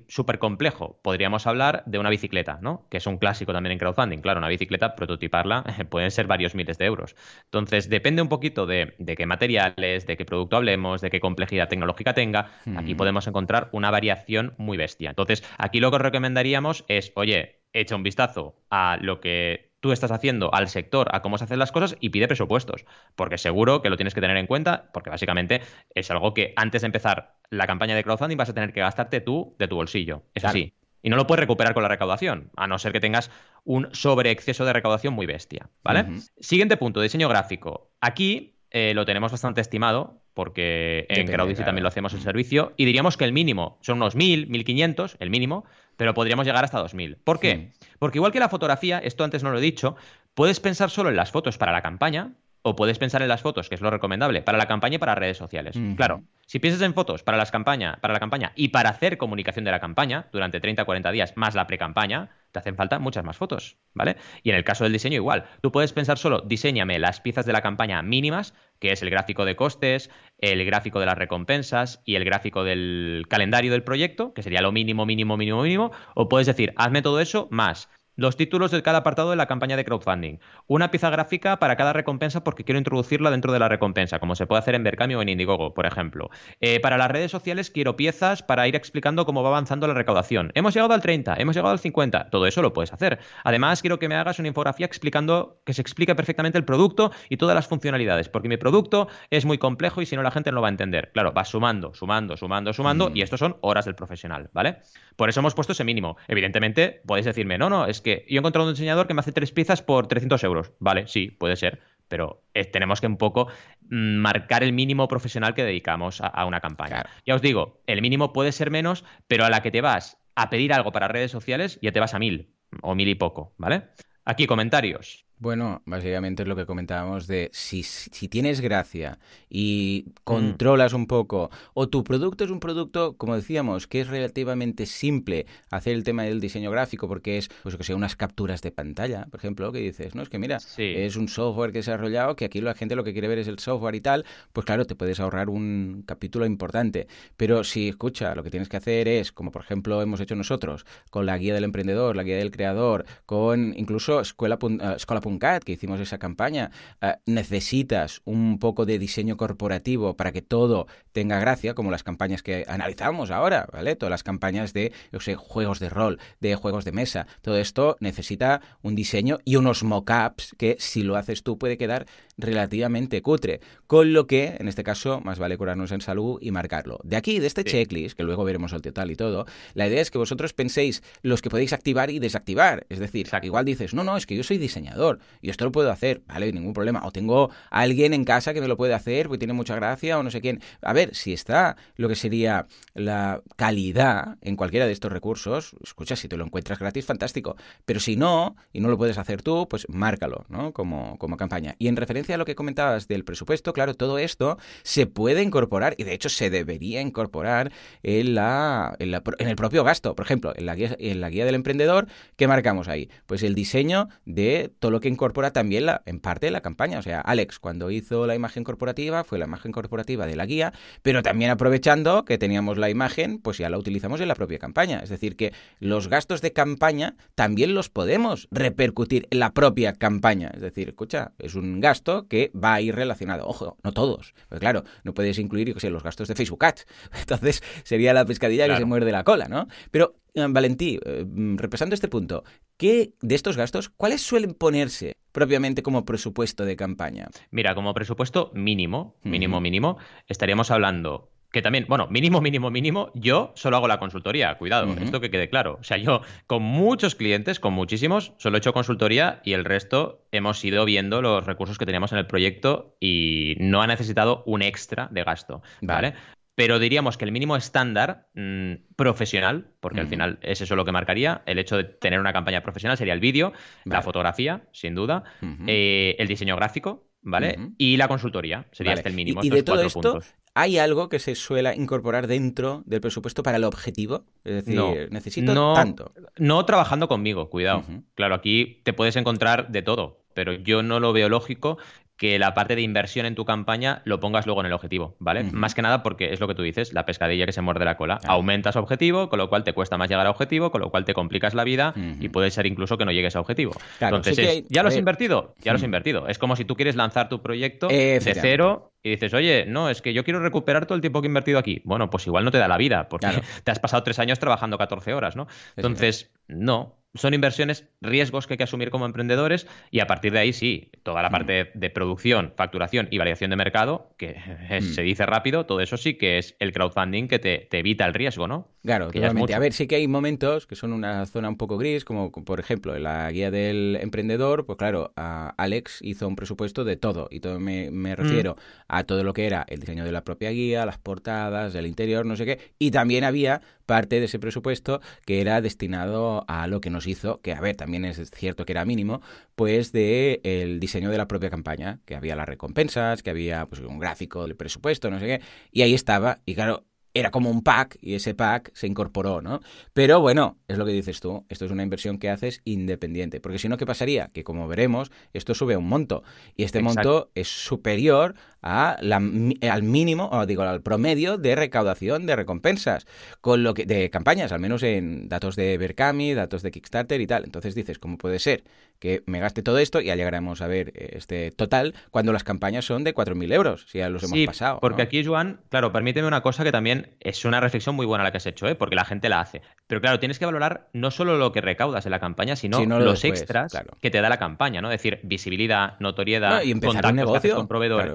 súper 0.07 0.39
complejo, 0.39 0.99
podríamos 1.01 1.47
hablar 1.47 1.83
de 1.85 1.99
una 1.99 2.09
bicicleta, 2.09 2.59
¿no? 2.61 2.85
Que 2.89 2.97
es 2.97 3.07
un 3.07 3.17
clásico 3.17 3.51
también 3.51 3.73
en 3.73 3.79
crowdfunding. 3.79 4.19
Claro, 4.19 4.39
una 4.39 4.47
bicicleta, 4.47 4.95
prototiparla, 4.95 5.63
pueden 5.89 6.11
ser 6.11 6.27
varios 6.27 6.55
miles 6.55 6.77
de 6.77 6.85
euros. 6.85 7.15
Entonces, 7.45 7.89
depende 7.89 8.21
un 8.21 8.29
poquito 8.29 8.65
de, 8.65 8.93
de 8.99 9.15
qué 9.15 9.25
materiales, 9.25 10.05
de 10.05 10.15
qué 10.15 10.25
producto 10.25 10.55
hablemos, 10.55 11.01
de 11.01 11.09
qué 11.09 11.19
complejidad 11.19 11.48
tecnológica 11.49 12.13
tenga. 12.13 12.51
Aquí 12.77 12.93
Mm. 12.93 12.97
podemos 12.97 13.27
encontrar 13.27 13.69
una 13.71 13.91
variación 13.91 14.53
muy 14.57 14.77
bestia. 14.77 15.09
Entonces, 15.09 15.43
aquí 15.57 15.79
lo 15.79 15.89
que 15.91 15.95
os 15.97 16.01
recomendaríamos 16.01 16.85
es, 16.87 17.11
oye, 17.15 17.61
echa 17.73 17.95
un 17.95 18.03
vistazo 18.03 18.55
a 18.69 18.97
lo 19.01 19.19
que 19.19 19.69
tú 19.79 19.91
estás 19.93 20.11
haciendo, 20.11 20.53
al 20.53 20.67
sector, 20.67 21.07
a 21.13 21.21
cómo 21.21 21.37
se 21.37 21.45
hacen 21.45 21.57
las 21.59 21.71
cosas 21.71 21.95
y 22.01 22.09
pide 22.09 22.27
presupuestos, 22.27 22.85
porque 23.15 23.37
seguro 23.37 23.81
que 23.81 23.89
lo 23.89 23.95
tienes 23.95 24.13
que 24.13 24.19
tener 24.21 24.35
en 24.37 24.45
cuenta, 24.47 24.89
porque 24.93 25.09
básicamente 25.09 25.61
es 25.95 26.11
algo 26.11 26.33
que 26.33 26.51
antes 26.57 26.81
de 26.81 26.87
empezar 26.87 27.35
la 27.49 27.65
campaña 27.65 27.95
de 27.95 28.03
crowdfunding 28.03 28.35
vas 28.37 28.49
a 28.49 28.53
tener 28.53 28.73
que 28.73 28.81
gastarte 28.81 29.21
tú 29.21 29.55
de 29.57 29.67
tu 29.69 29.75
bolsillo. 29.77 30.23
Eso 30.35 30.43
Claro. 30.47 30.53
sí. 30.53 30.73
Y 31.01 31.09
no 31.09 31.15
lo 31.15 31.25
puedes 31.27 31.39
recuperar 31.39 31.73
con 31.73 31.81
la 31.83 31.87
recaudación, 31.87 32.51
a 32.57 32.67
no 32.67 32.77
ser 32.77 32.91
que 32.91 32.99
tengas 32.99 33.31
un 33.63 33.87
sobreexceso 33.93 34.65
de 34.65 34.73
recaudación 34.73 35.13
muy 35.13 35.25
bestia, 35.25 35.69
¿vale? 35.81 36.05
Siguiente 36.41 36.75
punto, 36.75 36.99
diseño 36.99 37.29
gráfico. 37.29 37.89
Aquí 38.01 38.55
eh, 38.71 38.93
lo 38.93 39.05
tenemos 39.05 39.31
bastante 39.31 39.61
estimado, 39.61 40.21
porque 40.39 41.05
en 41.09 41.27
claro. 41.27 41.53
también 41.53 41.83
lo 41.83 41.89
hacemos 41.89 42.13
el 42.13 42.21
Mm. 42.21 42.23
servicio, 42.23 42.71
y 42.77 42.85
diríamos 42.85 43.17
que 43.17 43.25
el 43.25 43.33
mínimo 43.33 43.77
son 43.81 43.97
unos 43.97 44.15
1000, 44.15 44.47
1500, 44.47 45.17
el 45.19 45.29
mínimo, 45.29 45.65
pero 45.97 46.13
podríamos 46.13 46.45
llegar 46.45 46.63
hasta 46.63 46.79
2000. 46.79 47.17
¿Por 47.17 47.41
qué? 47.41 47.57
Mm. 47.57 47.71
Porque 47.99 48.19
igual 48.19 48.31
que 48.31 48.39
la 48.39 48.47
fotografía, 48.47 48.99
esto 48.99 49.25
antes 49.25 49.43
no 49.43 49.51
lo 49.51 49.57
he 49.57 49.61
dicho, 49.61 49.97
puedes 50.35 50.61
pensar 50.61 50.89
solo 50.91 51.09
en 51.09 51.17
las 51.17 51.31
fotos 51.31 51.57
para 51.57 51.73
la 51.73 51.81
campaña 51.81 52.31
o 52.61 52.75
puedes 52.75 52.99
pensar 52.99 53.21
en 53.21 53.29
las 53.29 53.41
fotos, 53.41 53.69
que 53.69 53.75
es 53.75 53.81
lo 53.81 53.89
recomendable, 53.89 54.41
para 54.41 54.57
la 54.57 54.67
campaña 54.67 54.95
y 54.95 54.99
para 54.99 55.15
redes 55.15 55.37
sociales. 55.37 55.77
Claro, 55.95 56.23
si 56.45 56.59
piensas 56.59 56.81
en 56.81 56.93
fotos 56.93 57.23
para, 57.23 57.37
las 57.37 57.51
campaña, 57.51 57.99
para 58.01 58.13
la 58.13 58.19
campaña 58.19 58.51
y 58.55 58.69
para 58.69 58.89
hacer 58.89 59.17
comunicación 59.17 59.65
de 59.65 59.71
la 59.71 59.79
campaña 59.79 60.27
durante 60.31 60.59
30 60.59 60.83
40 60.83 61.11
días 61.11 61.33
más 61.35 61.55
la 61.55 61.67
pre-campaña, 61.67 62.31
te 62.51 62.59
hacen 62.59 62.75
falta 62.75 62.99
muchas 62.99 63.23
más 63.23 63.37
fotos, 63.37 63.77
¿vale? 63.93 64.17
Y 64.43 64.49
en 64.49 64.55
el 64.55 64.63
caso 64.63 64.83
del 64.83 64.93
diseño 64.93 65.15
igual, 65.15 65.45
tú 65.61 65.71
puedes 65.71 65.93
pensar 65.93 66.17
solo, 66.17 66.41
diseñame 66.41 66.99
las 66.99 67.21
piezas 67.21 67.45
de 67.45 67.53
la 67.53 67.61
campaña 67.61 68.01
mínimas, 68.01 68.53
que 68.79 68.91
es 68.91 69.01
el 69.03 69.09
gráfico 69.09 69.45
de 69.45 69.55
costes, 69.55 70.09
el 70.39 70.65
gráfico 70.65 70.99
de 70.99 71.05
las 71.05 71.17
recompensas 71.17 72.01
y 72.03 72.15
el 72.15 72.25
gráfico 72.25 72.63
del 72.63 73.25
calendario 73.29 73.71
del 73.71 73.83
proyecto, 73.83 74.33
que 74.33 74.43
sería 74.43 74.61
lo 74.61 74.71
mínimo, 74.71 75.05
mínimo, 75.05 75.37
mínimo, 75.37 75.61
mínimo, 75.61 75.91
o 76.15 76.27
puedes 76.27 76.47
decir, 76.47 76.73
hazme 76.75 77.01
todo 77.01 77.19
eso 77.19 77.47
más 77.51 77.89
los 78.19 78.35
títulos 78.37 78.71
de 78.71 78.83
cada 78.83 78.99
apartado 78.99 79.29
de 79.29 79.35
la 79.35 79.47
campaña 79.47 79.77
de 79.77 79.85
crowdfunding. 79.85 80.37
Una 80.67 80.91
pieza 80.91 81.09
gráfica 81.09 81.57
para 81.57 81.75
cada 81.75 81.93
recompensa 81.93 82.43
porque 82.43 82.63
quiero 82.63 82.77
introducirla 82.77 83.31
dentro 83.31 83.53
de 83.53 83.59
la 83.59 83.69
recompensa, 83.69 84.19
como 84.19 84.35
se 84.35 84.45
puede 84.45 84.59
hacer 84.59 84.75
en 84.75 84.83
Berkami 84.83 85.15
o 85.15 85.21
en 85.21 85.29
Indiegogo, 85.29 85.73
por 85.73 85.85
ejemplo. 85.85 86.29
Eh, 86.59 86.79
para 86.79 86.97
las 86.97 87.09
redes 87.09 87.31
sociales 87.31 87.71
quiero 87.71 87.95
piezas 87.95 88.43
para 88.43 88.67
ir 88.67 88.75
explicando 88.75 89.25
cómo 89.25 89.41
va 89.41 89.49
avanzando 89.49 89.87
la 89.87 89.93
recaudación. 89.93 90.51
Hemos 90.53 90.73
llegado 90.73 90.93
al 90.93 91.01
30, 91.01 91.35
hemos 91.37 91.55
llegado 91.55 91.71
al 91.71 91.79
50, 91.79 92.29
todo 92.29 92.45
eso 92.45 92.61
lo 92.61 92.73
puedes 92.73 92.93
hacer. 92.93 93.19
Además, 93.43 93.81
quiero 93.81 93.99
que 93.99 94.09
me 94.09 94.15
hagas 94.15 94.39
una 94.39 94.49
infografía 94.49 94.85
explicando 94.85 95.61
que 95.65 95.73
se 95.73 95.81
explique 95.81 96.13
perfectamente 96.15 96.57
el 96.57 96.65
producto 96.65 97.11
y 97.29 97.37
todas 97.37 97.55
las 97.55 97.67
funcionalidades, 97.67 98.29
porque 98.29 98.49
mi 98.49 98.57
producto 98.57 99.07
es 99.29 99.45
muy 99.45 99.57
complejo 99.57 100.01
y 100.01 100.05
si 100.05 100.15
no 100.15 100.23
la 100.23 100.31
gente 100.31 100.51
no 100.51 100.55
lo 100.55 100.61
va 100.61 100.67
a 100.67 100.71
entender. 100.71 101.11
Claro, 101.13 101.31
vas 101.31 101.47
sumando, 101.49 101.93
sumando, 101.93 102.35
sumando, 102.35 102.73
sumando 102.73 103.09
Mm. 103.09 103.17
y 103.17 103.21
estos 103.21 103.39
son 103.39 103.57
horas 103.61 103.85
del 103.85 103.95
profesional, 103.95 104.49
¿vale? 104.53 104.77
Por 105.15 105.29
eso 105.29 105.39
hemos 105.39 105.53
puesto 105.53 105.73
ese 105.73 105.83
mínimo. 105.83 106.17
Evidentemente, 106.27 107.01
podéis 107.05 107.25
decirme, 107.25 107.57
no, 107.57 107.69
no, 107.69 107.85
es 107.85 108.01
que 108.01 108.08
yo 108.27 108.35
he 108.35 108.39
encontrado 108.39 108.67
un 108.67 108.73
diseñador 108.73 109.07
que 109.07 109.13
me 109.13 109.21
hace 109.21 109.31
tres 109.31 109.51
piezas 109.51 109.81
por 109.81 110.07
300 110.07 110.43
euros. 110.43 110.71
Vale, 110.79 111.07
sí, 111.07 111.31
puede 111.31 111.55
ser, 111.55 111.79
pero 112.07 112.43
eh, 112.53 112.65
tenemos 112.65 113.01
que 113.01 113.07
un 113.07 113.17
poco 113.17 113.47
mm, 113.89 114.17
marcar 114.17 114.63
el 114.63 114.73
mínimo 114.73 115.07
profesional 115.07 115.53
que 115.53 115.63
dedicamos 115.63 116.21
a, 116.21 116.27
a 116.27 116.45
una 116.45 116.59
campaña. 116.59 117.01
Claro. 117.01 117.09
Ya 117.25 117.35
os 117.35 117.41
digo, 117.41 117.81
el 117.87 118.01
mínimo 118.01 118.33
puede 118.33 118.51
ser 118.51 118.71
menos, 118.71 119.03
pero 119.27 119.45
a 119.45 119.49
la 119.49 119.61
que 119.61 119.71
te 119.71 119.81
vas 119.81 120.17
a 120.35 120.49
pedir 120.49 120.73
algo 120.73 120.91
para 120.91 121.07
redes 121.07 121.31
sociales, 121.31 121.79
ya 121.81 121.91
te 121.91 121.99
vas 121.99 122.13
a 122.13 122.19
mil 122.19 122.53
o 122.81 122.95
mil 122.95 123.07
y 123.07 123.15
poco, 123.15 123.53
¿vale? 123.57 123.89
Aquí, 124.25 124.45
comentarios. 124.47 125.25
Bueno, 125.41 125.81
básicamente 125.85 126.43
es 126.43 126.49
lo 126.49 126.55
que 126.57 126.65
comentábamos 126.65 127.25
de 127.25 127.49
si, 127.53 127.81
si 127.83 128.27
tienes 128.27 128.59
gracia 128.59 129.19
y 129.49 130.07
controlas 130.25 130.91
un 130.91 131.07
poco, 131.07 131.49
o 131.73 131.87
tu 131.87 132.03
producto 132.03 132.43
es 132.43 132.51
un 132.51 132.59
producto, 132.59 133.15
como 133.15 133.35
decíamos, 133.35 133.87
que 133.87 134.01
es 134.01 134.07
relativamente 134.09 134.85
simple 134.85 135.45
hacer 135.71 135.95
el 135.95 136.03
tema 136.03 136.23
del 136.23 136.41
diseño 136.41 136.69
gráfico, 136.71 137.07
porque 137.07 137.37
es, 137.37 137.47
pues 137.63 137.77
que 137.77 137.85
sea, 137.85 137.95
unas 137.95 138.17
capturas 138.17 138.61
de 138.61 138.71
pantalla, 138.73 139.27
por 139.31 139.39
ejemplo, 139.39 139.71
que 139.71 139.79
dices, 139.79 140.13
no, 140.13 140.23
es 140.23 140.27
que 140.29 140.39
mira, 140.39 140.59
Sí. 140.59 140.83
es 140.97 141.15
un 141.15 141.29
software 141.29 141.71
que 141.71 141.83
se 141.83 141.91
ha 141.91 141.93
desarrollado, 141.93 142.35
que 142.35 142.43
aquí 142.43 142.59
la 142.59 142.73
gente 142.73 142.97
lo 142.97 143.05
que 143.05 143.13
quiere 143.13 143.29
ver 143.29 143.39
es 143.39 143.47
el 143.47 143.59
software 143.59 143.95
y 143.95 144.01
tal, 144.01 144.25
pues 144.51 144.65
claro, 144.65 144.83
te 144.83 144.95
puedes 144.95 145.21
ahorrar 145.21 145.49
un 145.49 146.03
capítulo 146.05 146.45
importante. 146.45 147.07
Pero 147.37 147.63
si, 147.63 147.87
escucha, 147.87 148.35
lo 148.35 148.43
que 148.43 148.51
tienes 148.51 148.67
que 148.67 148.75
hacer 148.75 149.07
es, 149.07 149.31
como 149.31 149.51
por 149.51 149.61
ejemplo 149.61 150.01
hemos 150.01 150.19
hecho 150.19 150.35
nosotros, 150.35 150.85
con 151.09 151.25
la 151.25 151.37
guía 151.37 151.53
del 151.53 151.63
emprendedor, 151.63 152.17
la 152.17 152.23
guía 152.23 152.35
del 152.35 152.51
creador, 152.51 153.05
con 153.25 153.73
incluso 153.77 154.19
Escuela, 154.19 154.59
Pun- 154.59 154.81
eh, 154.81 154.95
Escola.cat, 155.35 155.63
que 155.63 155.73
hicimos 155.73 155.99
esa 155.99 156.17
campaña, 156.17 156.71
eh, 157.01 157.15
necesitas 157.25 158.21
un 158.25 158.59
poco 158.59 158.85
de 158.85 158.99
diseño 158.99 159.37
corporativo 159.37 160.15
para 160.15 160.31
que 160.31 160.41
todo 160.41 160.87
tenga 161.11 161.39
gracia, 161.39 161.73
como 161.73 161.91
las 161.91 162.03
campañas 162.03 162.41
que 162.43 162.65
analizamos 162.67 163.31
ahora, 163.31 163.67
¿vale? 163.71 163.95
Todas 163.95 164.11
las 164.11 164.23
campañas 164.23 164.73
de, 164.73 164.91
yo 165.11 165.19
sé, 165.19 165.35
juegos 165.35 165.79
de 165.79 165.89
rol, 165.89 166.19
de 166.39 166.55
juegos 166.55 166.85
de 166.85 166.91
mesa. 166.91 167.27
Todo 167.41 167.57
esto 167.57 167.97
necesita 167.99 168.61
un 168.81 168.95
diseño 168.95 169.39
y 169.45 169.55
unos 169.55 169.83
mock-ups 169.83 170.55
que 170.57 170.77
si 170.79 171.03
lo 171.03 171.15
haces 171.15 171.43
tú 171.43 171.57
puede 171.57 171.77
quedar 171.77 172.05
relativamente 172.37 173.21
cutre. 173.21 173.59
Con 173.87 174.13
lo 174.13 174.27
que, 174.27 174.55
en 174.59 174.67
este 174.67 174.83
caso, 174.83 175.19
más 175.21 175.39
vale 175.39 175.57
curarnos 175.57 175.91
en 175.91 176.01
salud 176.01 176.39
y 176.41 176.51
marcarlo. 176.51 176.99
De 177.03 177.17
aquí, 177.17 177.39
de 177.39 177.47
este 177.47 177.61
Sí. 177.63 177.69
checklist, 177.71 178.15
que 178.15 178.23
luego 178.23 178.43
veremos 178.45 178.71
el 178.73 178.81
total 178.81 179.11
y 179.11 179.15
todo, 179.15 179.45
la 179.73 179.87
idea 179.87 180.01
es 180.01 180.09
que 180.09 180.17
vosotros 180.17 180.53
penséis 180.53 181.03
los 181.21 181.41
que 181.41 181.49
podéis 181.49 181.73
activar 181.73 182.09
y 182.09 182.19
desactivar. 182.19 182.85
Es 182.89 182.99
decir, 182.99 183.25
Exacto. 183.27 183.45
igual 183.47 183.65
dices, 183.65 183.93
no, 183.93 184.03
no, 184.03 184.15
es 184.15 184.25
que 184.25 184.35
yo 184.35 184.43
soy 184.43 184.57
diseñador. 184.57 185.18
Y 185.41 185.49
esto 185.49 185.65
lo 185.65 185.71
puedo 185.71 185.91
hacer, 185.91 186.21
¿vale? 186.27 186.51
Ningún 186.51 186.73
problema. 186.73 187.01
O 187.05 187.11
tengo 187.11 187.49
a 187.69 187.79
alguien 187.81 188.13
en 188.13 188.23
casa 188.23 188.53
que 188.53 188.61
me 188.61 188.67
lo 188.67 188.77
puede 188.77 188.93
hacer 188.93 189.27
porque 189.27 189.39
tiene 189.39 189.53
mucha 189.53 189.75
gracia 189.75 190.17
o 190.19 190.23
no 190.23 190.31
sé 190.31 190.41
quién. 190.41 190.61
A 190.81 190.93
ver, 190.93 191.15
si 191.15 191.33
está 191.33 191.77
lo 191.95 192.07
que 192.07 192.15
sería 192.15 192.67
la 192.93 193.41
calidad 193.55 194.37
en 194.41 194.55
cualquiera 194.55 194.85
de 194.85 194.91
estos 194.91 195.11
recursos, 195.11 195.75
escucha, 195.83 196.15
si 196.15 196.27
te 196.27 196.37
lo 196.37 196.45
encuentras 196.45 196.79
gratis, 196.79 197.05
fantástico. 197.05 197.55
Pero 197.85 197.99
si 197.99 198.15
no, 198.15 198.55
y 198.73 198.79
no 198.79 198.89
lo 198.89 198.97
puedes 198.97 199.17
hacer 199.17 199.41
tú, 199.41 199.67
pues 199.69 199.87
márcalo, 199.89 200.45
¿no? 200.49 200.73
Como, 200.73 201.17
como 201.17 201.37
campaña. 201.37 201.75
Y 201.79 201.87
en 201.87 201.95
referencia 201.95 202.35
a 202.35 202.37
lo 202.37 202.45
que 202.45 202.55
comentabas 202.55 203.07
del 203.07 203.23
presupuesto, 203.23 203.73
claro, 203.73 203.93
todo 203.93 204.17
esto 204.17 204.57
se 204.83 205.05
puede 205.05 205.43
incorporar 205.43 205.95
y 205.97 206.03
de 206.03 206.13
hecho 206.13 206.29
se 206.29 206.49
debería 206.49 207.01
incorporar 207.01 207.71
en, 208.03 208.35
la, 208.35 208.95
en, 208.99 209.47
el 209.47 209.55
propio 209.55 209.83
gasto. 209.83 210.15
Por 210.15 210.25
ejemplo, 210.25 210.53
en 210.55 210.65
la, 210.65 210.75
guía, 210.75 210.95
en 210.99 211.21
la 211.21 211.29
guía 211.29 211.45
del 211.45 211.55
emprendedor, 211.55 212.07
¿qué 212.35 212.47
marcamos 212.47 212.87
ahí? 212.87 213.09
Pues 213.25 213.43
el 213.43 213.55
diseño 213.55 214.09
de 214.25 214.71
todo 214.79 214.91
lo 214.91 214.99
que 214.99 215.08
incorpora 215.09 215.51
también 215.51 215.85
la, 215.85 216.01
en 216.05 216.19
parte 216.19 216.51
la 216.51 216.61
campaña. 216.61 216.99
O 216.99 217.01
sea, 217.01 217.21
Alex, 217.21 217.59
cuando 217.59 217.91
hizo 217.91 218.27
la 218.27 218.35
imagen 218.35 218.63
corporativa, 218.63 219.23
fue 219.23 219.39
la 219.39 219.45
imagen 219.45 219.71
corporativa 219.71 220.25
de 220.25 220.35
la 220.35 220.45
guía, 220.45 220.73
pero 221.01 221.21
también 221.21 221.51
aprovechando 221.51 222.25
que 222.25 222.37
teníamos 222.37 222.77
la 222.77 222.89
imagen, 222.89 223.39
pues 223.39 223.57
ya 223.57 223.69
la 223.69 223.77
utilizamos 223.77 224.21
en 224.21 224.27
la 224.27 224.35
propia 224.35 224.59
campaña. 224.59 224.99
Es 224.99 225.09
decir, 225.09 225.35
que 225.35 225.53
los 225.79 226.07
gastos 226.07 226.41
de 226.41 226.53
campaña 226.53 227.15
también 227.35 227.73
los 227.73 227.89
podemos 227.89 228.47
repercutir 228.51 229.27
en 229.31 229.39
la 229.39 229.53
propia 229.53 229.93
campaña. 229.93 230.51
Es 230.53 230.61
decir, 230.61 230.89
escucha, 230.89 231.33
es 231.39 231.55
un 231.55 231.79
gasto 231.79 232.27
que 232.27 232.51
va 232.55 232.75
a 232.75 232.81
ir 232.81 232.95
relacionado. 232.95 233.47
Ojo, 233.47 233.77
no 233.83 233.91
todos. 233.91 234.33
Pues 234.47 234.59
claro, 234.59 234.83
no 235.03 235.13
puedes 235.13 235.37
incluir, 235.39 235.73
yo 235.73 235.79
sé, 235.79 235.89
los 235.89 236.03
gastos 236.03 236.27
de 236.27 236.35
Facebook 236.35 236.63
Ads. 236.63 236.85
Entonces 237.19 237.63
sería 237.83 238.13
la 238.13 238.25
pescadilla 238.25 238.67
que 238.67 238.77
se 238.77 238.85
muerde 238.85 239.11
la 239.11 239.23
cola, 239.23 239.47
¿no? 239.47 239.67
Pero, 239.91 240.15
eh, 240.33 240.45
Valentí, 240.49 240.99
eh, 241.05 241.25
repasando 241.55 241.95
este 241.95 242.07
punto, 242.07 242.43
¿qué 242.79 243.13
de 243.21 243.35
estos 243.35 243.57
gastos, 243.57 243.89
cuáles 243.89 244.21
suelen 244.21 244.55
ponerse 244.55 245.17
propiamente 245.31 245.83
como 245.83 246.05
presupuesto 246.05 246.65
de 246.65 246.75
campaña? 246.75 247.27
Mira, 247.51 247.75
como 247.75 247.93
presupuesto 247.93 248.51
mínimo, 248.55 249.15
mínimo, 249.21 249.61
mínimo, 249.61 249.97
estaríamos 250.27 250.71
hablando 250.71 251.29
que 251.51 251.61
también, 251.63 251.85
bueno, 251.87 252.07
mínimo, 252.09 252.41
mínimo, 252.41 252.69
mínimo, 252.69 253.11
yo 253.15 253.51
solo 253.55 253.77
hago 253.77 253.87
la 253.87 253.97
consultoría, 253.97 254.55
cuidado, 254.59 254.93
esto 255.01 255.19
que 255.19 255.31
quede 255.31 255.49
claro. 255.49 255.79
O 255.81 255.83
sea, 255.83 255.97
yo 255.97 256.21
con 256.45 256.61
muchos 256.61 257.15
clientes, 257.15 257.59
con 257.59 257.73
muchísimos, 257.73 258.33
solo 258.37 258.57
he 258.57 258.59
hecho 258.59 258.71
consultoría 258.71 259.41
y 259.43 259.53
el 259.53 259.65
resto 259.65 260.21
hemos 260.31 260.63
ido 260.63 260.85
viendo 260.85 261.23
los 261.23 261.45
recursos 261.47 261.79
que 261.79 261.87
teníamos 261.87 262.11
en 262.11 262.19
el 262.19 262.27
proyecto 262.27 262.95
y 262.99 263.55
no 263.59 263.81
ha 263.81 263.87
necesitado 263.87 264.43
un 264.45 264.61
extra 264.61 265.07
de 265.11 265.23
gasto, 265.23 265.63
¿vale? 265.81 266.13
Pero 266.59 266.77
diríamos 266.77 267.15
que 267.15 267.23
el 267.23 267.31
mínimo 267.31 267.55
estándar 267.55 268.27
mm, 268.33 268.73
profesional, 268.97 269.71
porque 269.79 270.01
al 270.01 270.07
final 270.07 270.39
es 270.41 270.59
eso 270.59 270.75
lo 270.75 270.83
que 270.83 270.91
marcaría, 270.91 271.41
el 271.45 271.57
hecho 271.57 271.77
de 271.77 271.85
tener 271.85 272.19
una 272.19 272.33
campaña 272.33 272.63
profesional 272.63 272.97
sería 272.97 273.13
el 273.13 273.21
vídeo, 273.21 273.53
la 273.85 274.01
fotografía, 274.01 274.67
sin 274.73 274.93
duda, 274.93 275.23
eh, 275.67 276.17
el 276.19 276.27
diseño 276.27 276.57
gráfico, 276.57 277.07
¿vale? 277.21 277.57
Y 277.77 277.95
la 277.95 278.09
consultoría, 278.09 278.67
sería 278.73 278.91
este 278.91 279.07
el 279.07 279.15
mínimo. 279.15 279.41
Y, 279.41 279.49
de 279.49 279.63
todo 279.63 279.81
esto, 279.81 280.19
¿hay 280.53 280.77
algo 280.79 281.07
que 281.07 281.19
se 281.19 281.33
suele 281.33 281.73
incorporar 281.77 282.27
dentro 282.27 282.83
del 282.85 282.99
presupuesto 282.99 283.41
para 283.41 283.55
el 283.55 283.63
objetivo? 283.63 284.25
Es 284.43 284.65
decir, 284.65 285.07
necesito 285.11 285.73
tanto. 285.73 286.11
No 286.37 286.65
trabajando 286.65 287.07
conmigo, 287.07 287.49
cuidado. 287.49 287.85
Claro, 288.15 288.35
aquí 288.35 288.81
te 288.83 288.91
puedes 288.91 289.15
encontrar 289.15 289.71
de 289.71 289.81
todo, 289.81 290.25
pero 290.33 290.51
yo 290.51 290.83
no 290.83 290.99
lo 290.99 291.13
veo 291.13 291.29
lógico 291.29 291.77
que 292.19 292.37
la 292.37 292.53
parte 292.53 292.75
de 292.75 292.81
inversión 292.81 293.25
en 293.25 293.33
tu 293.33 293.45
campaña 293.45 294.01
lo 294.03 294.19
pongas 294.19 294.45
luego 294.45 294.59
en 294.59 294.67
el 294.67 294.73
objetivo, 294.73 295.15
¿vale? 295.19 295.45
Más 295.45 295.73
que 295.73 295.81
nada 295.81 296.03
porque 296.03 296.33
es 296.33 296.41
lo 296.41 296.49
que 296.49 296.53
tú 296.53 296.63
dices, 296.63 296.91
la 296.91 297.05
pescadilla 297.05 297.45
que 297.45 297.53
se 297.53 297.61
muerde 297.61 297.85
la 297.85 297.95
cola. 297.95 298.19
Aumentas 298.27 298.75
objetivo, 298.75 299.29
con 299.29 299.39
lo 299.39 299.47
cual 299.47 299.63
te 299.63 299.71
cuesta 299.71 299.97
más 299.97 300.09
llegar 300.09 300.27
a 300.27 300.29
objetivo, 300.29 300.69
con 300.69 300.81
lo 300.81 300.91
cual 300.91 301.05
te 301.05 301.13
complicas 301.13 301.53
la 301.53 301.63
vida 301.63 301.93
y 302.19 302.27
puede 302.27 302.51
ser 302.51 302.65
incluso 302.65 302.97
que 302.97 303.05
no 303.05 303.13
llegues 303.13 303.37
a 303.37 303.39
objetivo. 303.39 303.71
Entonces, 304.01 304.65
¿ya 304.67 304.83
lo 304.83 304.89
has 304.89 304.97
invertido? 304.97 305.55
Ya 305.61 305.71
lo 305.71 305.77
has 305.77 305.83
invertido. 305.83 306.27
Es 306.27 306.37
como 306.37 306.57
si 306.57 306.65
tú 306.65 306.75
quieres 306.75 306.97
lanzar 306.97 307.29
tu 307.29 307.41
proyecto 307.41 307.87
de 307.87 308.19
cero 308.19 308.91
y 309.01 309.11
dices, 309.11 309.33
oye, 309.33 309.65
no, 309.65 309.89
es 309.89 310.01
que 310.01 310.13
yo 310.13 310.25
quiero 310.25 310.41
recuperar 310.41 310.85
todo 310.87 310.95
el 310.95 311.01
tiempo 311.01 311.21
que 311.21 311.27
he 311.27 311.29
invertido 311.29 311.57
aquí. 311.57 311.81
Bueno, 311.85 312.09
pues 312.09 312.27
igual 312.27 312.43
no 312.43 312.51
te 312.51 312.57
da 312.57 312.67
la 312.67 312.77
vida, 312.77 313.07
porque 313.07 313.27
te 313.63 313.71
has 313.71 313.79
pasado 313.79 314.03
tres 314.03 314.19
años 314.19 314.39
trabajando 314.39 314.77
14 314.77 315.13
horas, 315.13 315.37
¿no? 315.37 315.47
Entonces, 315.77 316.33
no, 316.49 316.98
son 317.15 317.33
inversiones, 317.33 317.87
riesgos 318.01 318.45
que 318.45 318.53
hay 318.53 318.57
que 318.57 318.63
asumir 318.63 318.91
como 318.91 319.05
emprendedores 319.05 319.67
y 319.89 319.99
a 319.99 320.07
partir 320.07 320.31
de 320.31 320.39
ahí 320.39 320.53
sí, 320.53 320.91
toda 321.03 321.21
la 321.21 321.29
mm. 321.29 321.31
parte 321.31 321.71
de 321.73 321.89
producción, 321.89 322.53
facturación 322.55 323.07
y 323.11 323.17
variación 323.17 323.49
de 323.49 323.55
mercado, 323.55 324.13
que 324.17 324.35
mm. 324.69 324.83
se 324.83 325.01
dice 325.01 325.25
rápido, 325.25 325.65
todo 325.65 325.81
eso 325.81 325.97
sí 325.97 326.15
que 326.15 326.37
es 326.37 326.55
el 326.59 326.71
crowdfunding 326.71 327.27
que 327.27 327.39
te, 327.39 327.67
evita 327.77 328.05
el 328.05 328.13
riesgo, 328.13 328.47
¿no? 328.47 328.67
Claro, 328.81 329.11
totalmente. 329.11 329.53
A 329.53 329.59
ver, 329.59 329.73
sí 329.73 329.87
que 329.87 329.95
hay 329.95 330.07
momentos 330.07 330.65
que 330.65 330.75
son 330.75 330.93
una 330.93 331.25
zona 331.25 331.49
un 331.49 331.57
poco 331.57 331.77
gris, 331.77 332.05
como 332.05 332.31
por 332.31 332.59
ejemplo 332.61 332.95
en 332.95 333.03
la 333.03 333.29
guía 333.29 333.51
del 333.51 333.97
emprendedor, 334.01 334.65
pues 334.65 334.77
claro, 334.77 335.11
Alex 335.15 335.99
hizo 336.01 336.27
un 336.27 336.37
presupuesto 336.37 336.85
de 336.85 336.95
todo 336.95 337.27
y 337.29 337.41
todo 337.41 337.59
me, 337.59 337.91
mm. 337.91 338.15
refiero 338.15 338.55
a 338.87 339.03
todo 339.03 339.23
lo 339.23 339.33
que 339.33 339.47
era 339.47 339.65
el 339.67 339.79
diseño 339.79 340.05
de 340.05 340.13
la 340.13 340.23
propia 340.23 340.51
guía, 340.51 340.85
las 340.85 340.97
portadas, 340.97 341.75
el 341.75 341.87
interior, 341.87 342.25
no 342.25 342.37
sé 342.37 342.45
qué, 342.45 342.73
y 342.79 342.91
también 342.91 343.25
había 343.25 343.61
parte 343.85 344.19
de 344.19 344.25
ese 344.25 344.39
presupuesto 344.39 345.01
que 345.25 345.41
era 345.41 345.61
destinado 345.61 346.45
a 346.47 346.67
lo 346.67 346.79
que 346.79 346.89
nos 346.89 347.05
hizo, 347.07 347.41
que 347.41 347.53
a 347.53 347.59
ver, 347.59 347.75
también 347.75 348.05
es 348.05 348.31
cierto 348.31 348.65
que 348.65 348.71
era 348.71 348.85
mínimo, 348.85 349.21
pues 349.55 349.91
de 349.91 350.39
el 350.43 350.79
diseño 350.79 351.09
de 351.09 351.17
la 351.17 351.27
propia 351.27 351.49
campaña, 351.49 351.99
que 352.05 352.15
había 352.15 352.35
las 352.35 352.47
recompensas, 352.47 353.23
que 353.23 353.31
había 353.31 353.65
pues 353.65 353.81
un 353.81 353.99
gráfico 353.99 354.43
del 354.43 354.55
presupuesto, 354.55 355.09
no 355.09 355.19
sé 355.19 355.25
qué, 355.25 355.41
y 355.71 355.81
ahí 355.81 355.93
estaba, 355.93 356.39
y 356.45 356.55
claro, 356.55 356.85
era 357.13 357.31
como 357.31 357.49
un 357.49 357.63
pack 357.63 357.97
y 358.01 358.15
ese 358.15 358.33
pack 358.33 358.71
se 358.73 358.87
incorporó, 358.87 359.41
¿no? 359.41 359.61
Pero 359.93 360.19
bueno, 360.21 360.57
es 360.67 360.77
lo 360.77 360.85
que 360.85 360.91
dices 360.91 361.19
tú, 361.19 361.45
esto 361.49 361.65
es 361.65 361.71
una 361.71 361.83
inversión 361.83 362.17
que 362.19 362.29
haces 362.29 362.61
independiente, 362.65 363.39
porque 363.39 363.59
si 363.59 363.67
no, 363.67 363.77
¿qué 363.77 363.85
pasaría? 363.85 364.29
Que 364.33 364.43
como 364.43 364.67
veremos, 364.67 365.11
esto 365.33 365.55
sube 365.55 365.75
un 365.77 365.87
monto 365.87 366.23
y 366.55 366.63
este 366.63 366.81
monto 366.81 367.31
es 367.35 367.47
superior 367.47 368.35
a 368.61 368.97
la, 369.01 369.17
al 369.17 369.83
mínimo, 369.83 370.29
o 370.31 370.45
digo, 370.45 370.63
al 370.63 370.81
promedio 370.81 371.37
de 371.37 371.55
recaudación 371.55 372.25
de 372.25 372.35
recompensas, 372.35 373.07
con 373.41 373.63
lo 373.63 373.73
que 373.73 373.85
de 373.85 374.09
campañas, 374.09 374.51
al 374.51 374.59
menos 374.59 374.83
en 374.83 375.29
datos 375.29 375.55
de 375.55 375.77
Berkami, 375.77 376.33
datos 376.33 376.61
de 376.61 376.71
Kickstarter 376.71 377.21
y 377.21 377.27
tal. 377.27 377.43
Entonces 377.45 377.75
dices, 377.75 377.99
¿cómo 377.99 378.17
puede 378.17 378.39
ser 378.39 378.63
que 378.99 379.23
me 379.25 379.39
gaste 379.39 379.63
todo 379.63 379.79
esto? 379.79 380.01
Y 380.01 380.05
ya 380.05 380.15
llegaremos 380.15 380.61
a 380.61 380.67
ver 380.67 380.91
eh, 380.95 381.11
este 381.13 381.51
total 381.51 381.95
cuando 382.11 382.33
las 382.33 382.43
campañas 382.43 382.85
son 382.85 383.03
de 383.03 383.15
4.000 383.15 383.53
euros, 383.53 383.85
si 383.89 383.99
ya 383.99 384.09
los 384.09 384.23
hemos 384.23 384.45
pasado. 384.45 384.79
Porque 384.79 385.01
aquí, 385.01 385.23
Joan, 385.23 385.61
claro, 385.69 385.91
permíteme 385.91 386.27
una 386.27 386.41
cosa 386.41 386.63
que 386.63 386.71
también 386.71 386.98
es 387.19 387.45
una 387.45 387.59
reflexión 387.59 387.95
muy 387.95 388.05
buena 388.05 388.23
la 388.23 388.31
que 388.31 388.37
has 388.37 388.45
hecho, 388.45 388.67
¿eh? 388.67 388.75
porque 388.75 388.95
la 388.95 389.05
gente 389.05 389.29
la 389.29 389.41
hace. 389.41 389.61
Pero 389.87 390.01
claro, 390.01 390.19
tienes 390.19 390.39
que 390.39 390.45
valorar 390.45 390.89
no 390.93 391.11
solo 391.11 391.37
lo 391.37 391.51
que 391.51 391.61
recaudas 391.61 392.05
en 392.05 392.11
la 392.11 392.19
campaña, 392.19 392.55
sino 392.55 392.83
los 392.85 393.23
extras 393.23 393.73
que 394.01 394.11
te 394.11 394.21
da 394.21 394.29
la 394.29 394.37
campaña, 394.37 394.81
¿no? 394.81 394.91
Es 394.91 395.01
decir, 395.01 395.19
visibilidad, 395.23 395.99
notoriedad, 395.99 396.63
y 396.63 396.71
empezar 396.71 397.13
negocio 397.13 397.55
con 397.55 397.67
proveedores. 397.67 398.13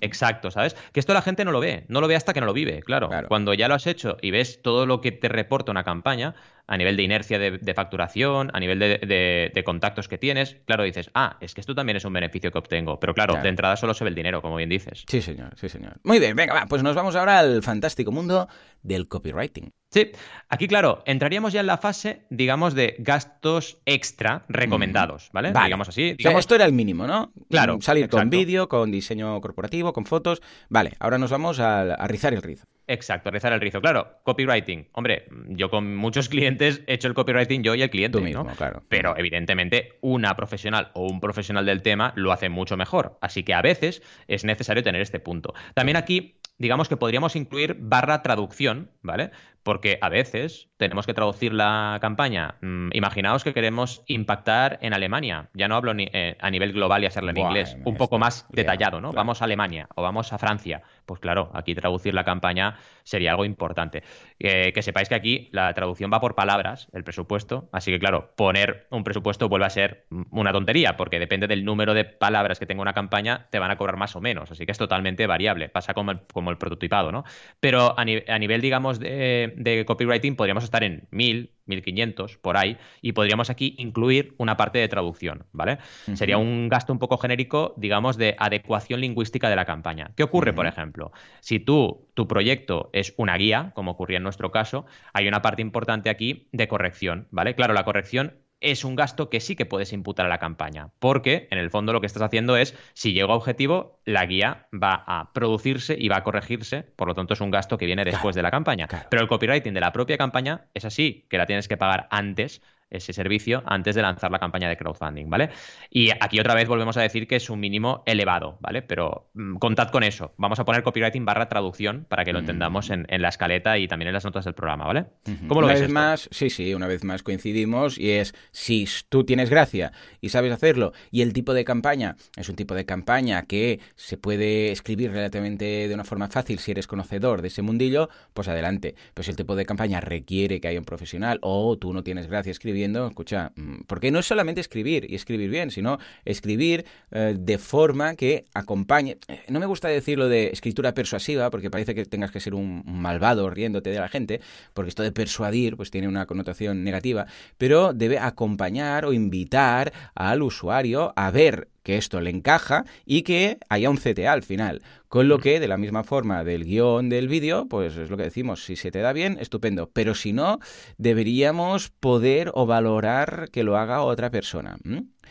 Exacto, 0.00 0.50
¿sabes? 0.50 0.76
Que 0.92 1.00
esto 1.00 1.14
la 1.14 1.22
gente 1.22 1.44
no 1.44 1.52
lo 1.52 1.60
ve, 1.60 1.84
no 1.88 2.00
lo 2.00 2.08
ve 2.08 2.16
hasta 2.16 2.32
que 2.32 2.40
no 2.40 2.46
lo 2.46 2.52
vive, 2.52 2.82
claro. 2.82 3.10
Cuando 3.28 3.54
ya 3.54 3.68
lo 3.68 3.74
has 3.74 3.86
hecho 3.86 4.16
y 4.20 4.30
ves 4.30 4.62
todo 4.62 4.86
lo 4.86 5.00
que 5.00 5.12
te 5.12 5.28
reporta 5.28 5.70
una 5.70 5.84
campaña, 5.84 6.34
a 6.66 6.76
nivel 6.76 6.96
de 6.96 7.02
inercia 7.02 7.38
de, 7.38 7.74
facturación, 7.74 8.50
a 8.52 8.60
nivel 8.60 8.78
de, 8.78 9.62
contactos 9.64 10.08
que 10.08 10.18
tienes, 10.18 10.56
claro, 10.66 10.84
dices, 10.84 11.10
ah, 11.14 11.36
es 11.40 11.54
que 11.54 11.60
esto 11.60 11.74
también 11.74 11.96
es 11.96 12.04
un 12.04 12.12
beneficio 12.12 12.50
que 12.50 12.58
obtengo. 12.58 12.98
Pero 12.98 13.14
claro, 13.14 13.40
de 13.40 13.48
entrada 13.48 13.76
solo 13.76 13.94
se 13.94 14.04
ve 14.04 14.10
el 14.10 14.16
dinero, 14.16 14.42
como 14.42 14.56
bien 14.56 14.68
dices. 14.68 15.04
Sí, 15.06 15.22
señor, 15.22 15.52
sí, 15.56 15.68
señor. 15.68 15.96
Muy 16.02 16.18
bien, 16.18 16.34
venga, 16.34 16.54
va, 16.54 16.66
pues 16.66 16.82
nos 16.82 16.94
vamos 16.94 17.14
ahora 17.16 17.38
al 17.38 17.62
fantástico 17.62 18.12
mundo 18.12 18.48
del 18.82 19.08
copywriting. 19.08 19.72
Sí, 19.90 20.10
aquí 20.48 20.66
claro, 20.66 21.02
entraríamos 21.06 21.52
ya 21.52 21.60
en 21.60 21.66
la 21.66 21.78
fase, 21.78 22.26
digamos, 22.28 22.74
de 22.74 22.96
gastos 22.98 23.78
extra 23.86 24.44
recomendados, 24.48 25.30
¿vale? 25.32 25.52
Digamos 25.64 25.88
así. 25.88 26.14
Digamos... 26.14 26.40
esto 26.40 26.54
era 26.54 26.64
el 26.64 26.72
mínimo, 26.72 27.06
¿no? 27.06 27.32
Claro. 27.48 27.78
Salir 27.80 28.08
con 28.08 28.28
vídeo, 28.28 28.68
con 28.68 28.90
diseño 28.90 29.40
corporativo, 29.40 29.92
con 29.92 30.04
fotos. 30.04 30.42
Vale, 30.68 30.92
ahora 30.98 31.18
nos 31.18 31.30
vamos 31.30 31.60
a, 31.60 32.06
rizar 32.08 32.34
el 32.34 32.42
rizo. 32.42 32.66
Exacto, 32.88 33.30
rizar 33.30 33.52
el 33.52 33.60
rizo. 33.60 33.80
Claro, 33.80 34.18
copywriting. 34.22 34.88
Hombre, 34.92 35.26
yo 35.48 35.70
con 35.70 35.96
muchos 35.96 36.28
clientes 36.30 36.82
he 36.86 36.94
hecho 36.94 37.08
el 37.08 37.14
copywriting 37.14 37.62
yo 37.62 37.74
y 37.74 37.82
el 37.82 37.90
cliente, 37.90 38.20
mismo, 38.20 38.46
claro. 38.56 38.82
Pero 38.88 39.16
evidentemente 39.16 39.98
una 40.00 40.36
profesional 40.36 40.90
o 40.94 41.06
un 41.06 41.20
profesional 41.20 41.66
del 41.66 41.82
tema 41.82 42.12
lo 42.16 42.32
hace 42.32 42.48
mucho 42.48 42.76
mejor. 42.76 43.18
Así 43.20 43.42
que 43.42 43.54
a 43.54 43.62
veces 43.62 44.02
es 44.28 44.44
necesario 44.44 44.82
tener 44.82 45.00
este 45.00 45.20
punto. 45.20 45.54
También 45.74 45.96
aquí 45.96 46.38
digamos 46.58 46.88
que 46.88 46.96
podríamos 46.96 47.36
incluir 47.36 47.76
barra 47.78 48.22
traducción, 48.22 48.90
¿vale? 49.02 49.30
Porque 49.66 49.98
a 50.00 50.08
veces 50.08 50.68
tenemos 50.76 51.06
que 51.06 51.12
traducir 51.12 51.52
la 51.52 51.98
campaña. 52.00 52.54
Mm, 52.60 52.90
imaginaos 52.92 53.42
que 53.42 53.52
queremos 53.52 54.04
impactar 54.06 54.78
en 54.80 54.94
Alemania. 54.94 55.48
Ya 55.54 55.66
no 55.66 55.74
hablo 55.74 55.92
ni, 55.92 56.08
eh, 56.12 56.36
a 56.40 56.50
nivel 56.50 56.72
global 56.72 57.02
y 57.02 57.06
hacerlo 57.06 57.30
en 57.30 57.38
inglés. 57.38 57.76
Un 57.84 57.96
poco 57.96 58.16
más 58.20 58.46
detallado, 58.50 59.00
¿no? 59.00 59.12
Vamos 59.12 59.42
a 59.42 59.44
Alemania 59.46 59.88
o 59.96 60.02
vamos 60.04 60.32
a 60.32 60.38
Francia. 60.38 60.82
Pues 61.04 61.18
claro, 61.18 61.50
aquí 61.52 61.74
traducir 61.74 62.14
la 62.14 62.22
campaña 62.22 62.76
sería 63.02 63.32
algo 63.32 63.44
importante. 63.44 64.04
que 64.38 64.82
sepáis 64.82 65.08
que 65.08 65.16
aquí 65.16 65.48
la 65.50 65.74
traducción 65.74 66.12
va 66.12 66.20
por 66.20 66.36
palabras, 66.36 66.88
el 66.92 67.02
presupuesto. 67.02 67.68
Así 67.72 67.90
que 67.90 67.98
claro, 67.98 68.34
poner 68.36 68.86
un 68.90 69.02
presupuesto 69.02 69.48
vuelve 69.48 69.66
a 69.66 69.70
ser 69.70 70.06
una 70.30 70.52
tontería, 70.52 70.96
porque 70.96 71.18
depende 71.18 71.48
del 71.48 71.64
número 71.64 71.92
de 71.92 72.04
palabras 72.04 72.60
que 72.60 72.66
tenga 72.66 72.82
una 72.82 72.92
campaña, 72.92 73.48
te 73.50 73.58
van 73.58 73.72
a 73.72 73.76
cobrar 73.76 73.96
más 73.96 74.14
o 74.14 74.20
menos. 74.20 74.52
Así 74.52 74.64
que 74.64 74.70
es 74.70 74.78
totalmente 74.78 75.26
variable. 75.26 75.68
Pasa 75.68 75.92
como 75.92 76.12
el, 76.12 76.20
el 76.34 76.58
prototipado, 76.58 77.10
¿no? 77.10 77.24
Pero 77.58 77.98
a, 77.98 78.04
nivel, 78.04 78.60
digamos, 78.60 79.00
de, 79.00 79.55
copywriting 79.86 80.36
podríamos 80.36 80.64
estar 80.64 80.84
en 80.84 81.06
1000, 81.10 81.52
1500 81.66 82.38
por 82.38 82.56
ahí, 82.56 82.76
y 83.00 83.12
podríamos 83.12 83.50
aquí 83.50 83.74
incluir 83.78 84.34
una 84.38 84.56
parte 84.56 84.78
de 84.78 84.88
traducción, 84.88 85.46
¿vale? 85.52 85.78
Sería 86.14 86.38
un 86.38 86.68
gasto 86.68 86.92
un 86.92 86.98
poco 86.98 87.18
genérico, 87.18 87.74
digamos, 87.76 88.16
de 88.16 88.36
adecuación 88.38 89.00
lingüística 89.00 89.50
de 89.50 89.56
la 89.56 89.64
campaña. 89.64 90.12
¿Qué 90.16 90.22
ocurre, 90.22 90.52
por 90.52 90.66
ejemplo? 90.66 91.12
Si 91.40 91.58
tú, 91.58 92.08
tu 92.14 92.28
proyecto 92.28 92.90
es 92.92 93.14
una 93.16 93.36
guía, 93.36 93.72
como 93.74 93.92
ocurría 93.92 94.18
en 94.18 94.22
nuestro 94.22 94.50
caso, 94.50 94.86
hay 95.12 95.28
una 95.28 95.42
parte 95.42 95.62
importante 95.62 96.10
aquí 96.10 96.48
de 96.52 96.68
corrección, 96.68 97.28
¿vale? 97.30 97.54
Claro, 97.54 97.74
la 97.74 97.84
corrección 97.84 98.45
es 98.60 98.84
un 98.84 98.96
gasto 98.96 99.30
que 99.30 99.40
sí 99.40 99.56
que 99.56 99.66
puedes 99.66 99.92
imputar 99.92 100.26
a 100.26 100.28
la 100.28 100.38
campaña, 100.38 100.90
porque 100.98 101.48
en 101.50 101.58
el 101.58 101.70
fondo 101.70 101.92
lo 101.92 102.00
que 102.00 102.06
estás 102.06 102.22
haciendo 102.22 102.56
es, 102.56 102.76
si 102.94 103.12
llego 103.12 103.32
a 103.32 103.36
objetivo, 103.36 104.00
la 104.04 104.26
guía 104.26 104.68
va 104.72 105.04
a 105.06 105.32
producirse 105.32 105.96
y 105.98 106.08
va 106.08 106.18
a 106.18 106.24
corregirse, 106.24 106.82
por 106.82 107.08
lo 107.08 107.14
tanto 107.14 107.34
es 107.34 107.40
un 107.40 107.50
gasto 107.50 107.78
que 107.78 107.86
viene 107.86 108.04
después 108.04 108.34
de 108.34 108.42
la 108.42 108.50
campaña. 108.50 108.88
Pero 109.10 109.22
el 109.22 109.28
copywriting 109.28 109.74
de 109.74 109.80
la 109.80 109.92
propia 109.92 110.16
campaña 110.16 110.66
es 110.74 110.84
así, 110.84 111.26
que 111.28 111.38
la 111.38 111.46
tienes 111.46 111.68
que 111.68 111.76
pagar 111.76 112.08
antes 112.10 112.62
ese 112.90 113.12
servicio 113.12 113.62
antes 113.66 113.94
de 113.94 114.02
lanzar 114.02 114.30
la 114.30 114.38
campaña 114.38 114.68
de 114.68 114.76
crowdfunding, 114.76 115.28
¿vale? 115.28 115.50
Y 115.90 116.10
aquí 116.20 116.38
otra 116.38 116.54
vez 116.54 116.68
volvemos 116.68 116.96
a 116.96 117.02
decir 117.02 117.26
que 117.26 117.36
es 117.36 117.50
un 117.50 117.58
mínimo 117.58 118.02
elevado, 118.06 118.58
¿vale? 118.60 118.82
Pero 118.82 119.28
mm, 119.34 119.56
contad 119.56 119.90
con 119.90 120.02
eso. 120.02 120.34
Vamos 120.36 120.60
a 120.60 120.64
poner 120.64 120.82
copywriting 120.82 121.24
barra 121.24 121.48
traducción 121.48 122.06
para 122.08 122.24
que 122.24 122.32
lo 122.32 122.38
mm. 122.38 122.42
entendamos 122.42 122.90
en, 122.90 123.06
la 123.08 123.28
escaleta 123.28 123.78
y 123.78 123.88
también 123.88 124.08
en 124.08 124.14
las 124.14 124.24
notas 124.24 124.44
del 124.44 124.54
programa, 124.54 124.86
¿vale? 124.86 125.06
¿Cómo 125.48 125.60
lo 125.60 125.66
una 125.66 125.74
vez 125.74 125.90
más, 125.90 126.28
sí, 126.30 126.50
sí, 126.50 126.74
una 126.74 126.86
vez 126.86 127.02
más 127.02 127.22
coincidimos 127.22 127.98
y 127.98 128.10
es 128.10 128.34
si 128.52 128.86
tú 129.08 129.24
tienes 129.24 129.50
gracia 129.50 129.92
y 130.20 130.28
sabes 130.28 130.52
hacerlo 130.52 130.92
y 131.10 131.22
el 131.22 131.32
tipo 131.32 131.54
de 131.54 131.64
campaña 131.64 132.16
es 132.36 132.48
un 132.48 132.56
tipo 132.56 132.74
de 132.74 132.84
campaña 132.84 133.46
que 133.46 133.80
se 133.94 134.16
puede 134.16 134.70
escribir 134.70 135.12
relativamente 135.12 135.88
de 135.88 135.94
una 135.94 136.04
forma 136.04 136.28
fácil 136.28 136.58
si 136.58 136.70
eres 136.70 136.86
conocedor 136.86 137.42
de 137.42 137.48
ese 137.48 137.62
mundillo, 137.62 138.10
pues 138.34 138.48
adelante. 138.48 138.94
Pero 139.14 139.24
si 139.24 139.30
el 139.30 139.36
tipo 139.36 139.56
de 139.56 139.64
campaña 139.64 140.00
requiere 140.00 140.60
que 140.60 140.68
haya 140.68 140.78
un 140.78 140.84
profesional 140.84 141.38
o 141.42 141.76
tú 141.78 141.92
no 141.92 142.02
tienes 142.04 142.26
gracia 142.26 142.50
escribir 142.50 142.75
viendo, 142.76 143.06
escucha, 143.08 143.52
mm, 143.56 143.82
porque 143.86 144.10
no 144.10 144.20
es 144.20 144.26
solamente 144.26 144.60
escribir 144.60 145.06
y 145.10 145.16
escribir 145.16 145.50
bien, 145.50 145.70
sino 145.70 145.98
escribir 146.24 146.84
eh, 147.10 147.34
de 147.38 147.58
forma 147.58 148.14
que 148.14 148.44
acompañe. 148.54 149.18
Eh, 149.26 149.42
no 149.48 149.58
me 149.58 149.66
gusta 149.66 149.88
decirlo 149.88 150.28
de 150.28 150.48
escritura 150.48 150.94
persuasiva, 150.94 151.50
porque 151.50 151.70
parece 151.70 151.94
que 151.94 152.04
tengas 152.04 152.30
que 152.30 152.40
ser 152.40 152.54
un 152.54 152.84
malvado 152.86 153.50
riéndote 153.50 153.90
de 153.90 153.98
la 153.98 154.08
gente, 154.08 154.40
porque 154.74 154.90
esto 154.90 155.02
de 155.02 155.12
persuadir 155.12 155.76
pues 155.76 155.90
tiene 155.90 156.06
una 156.06 156.26
connotación 156.26 156.84
negativa, 156.84 157.26
pero 157.58 157.92
debe 157.92 158.18
acompañar 158.18 159.04
o 159.04 159.12
invitar 159.12 159.92
al 160.14 160.42
usuario 160.42 161.12
a 161.16 161.30
ver 161.30 161.68
que 161.86 161.96
esto 161.96 162.20
le 162.20 162.30
encaja 162.30 162.84
y 163.04 163.22
que 163.22 163.58
haya 163.68 163.90
un 163.90 163.96
CTA 163.96 164.32
al 164.32 164.42
final. 164.42 164.82
Con 165.06 165.28
lo 165.28 165.38
mm. 165.38 165.40
que, 165.40 165.60
de 165.60 165.68
la 165.68 165.76
misma 165.76 166.02
forma 166.02 166.42
del 166.42 166.64
guion 166.64 167.08
del 167.08 167.28
vídeo, 167.28 167.68
pues 167.68 167.96
es 167.96 168.10
lo 168.10 168.16
que 168.16 168.24
decimos, 168.24 168.64
si 168.64 168.74
se 168.74 168.90
te 168.90 168.98
da 168.98 169.12
bien, 169.12 169.38
estupendo. 169.40 169.88
Pero 169.92 170.16
si 170.16 170.32
no, 170.32 170.58
deberíamos 170.98 171.90
poder 171.90 172.50
o 172.54 172.66
valorar 172.66 173.50
que 173.52 173.62
lo 173.62 173.76
haga 173.76 174.02
otra 174.02 174.32
persona. 174.32 174.78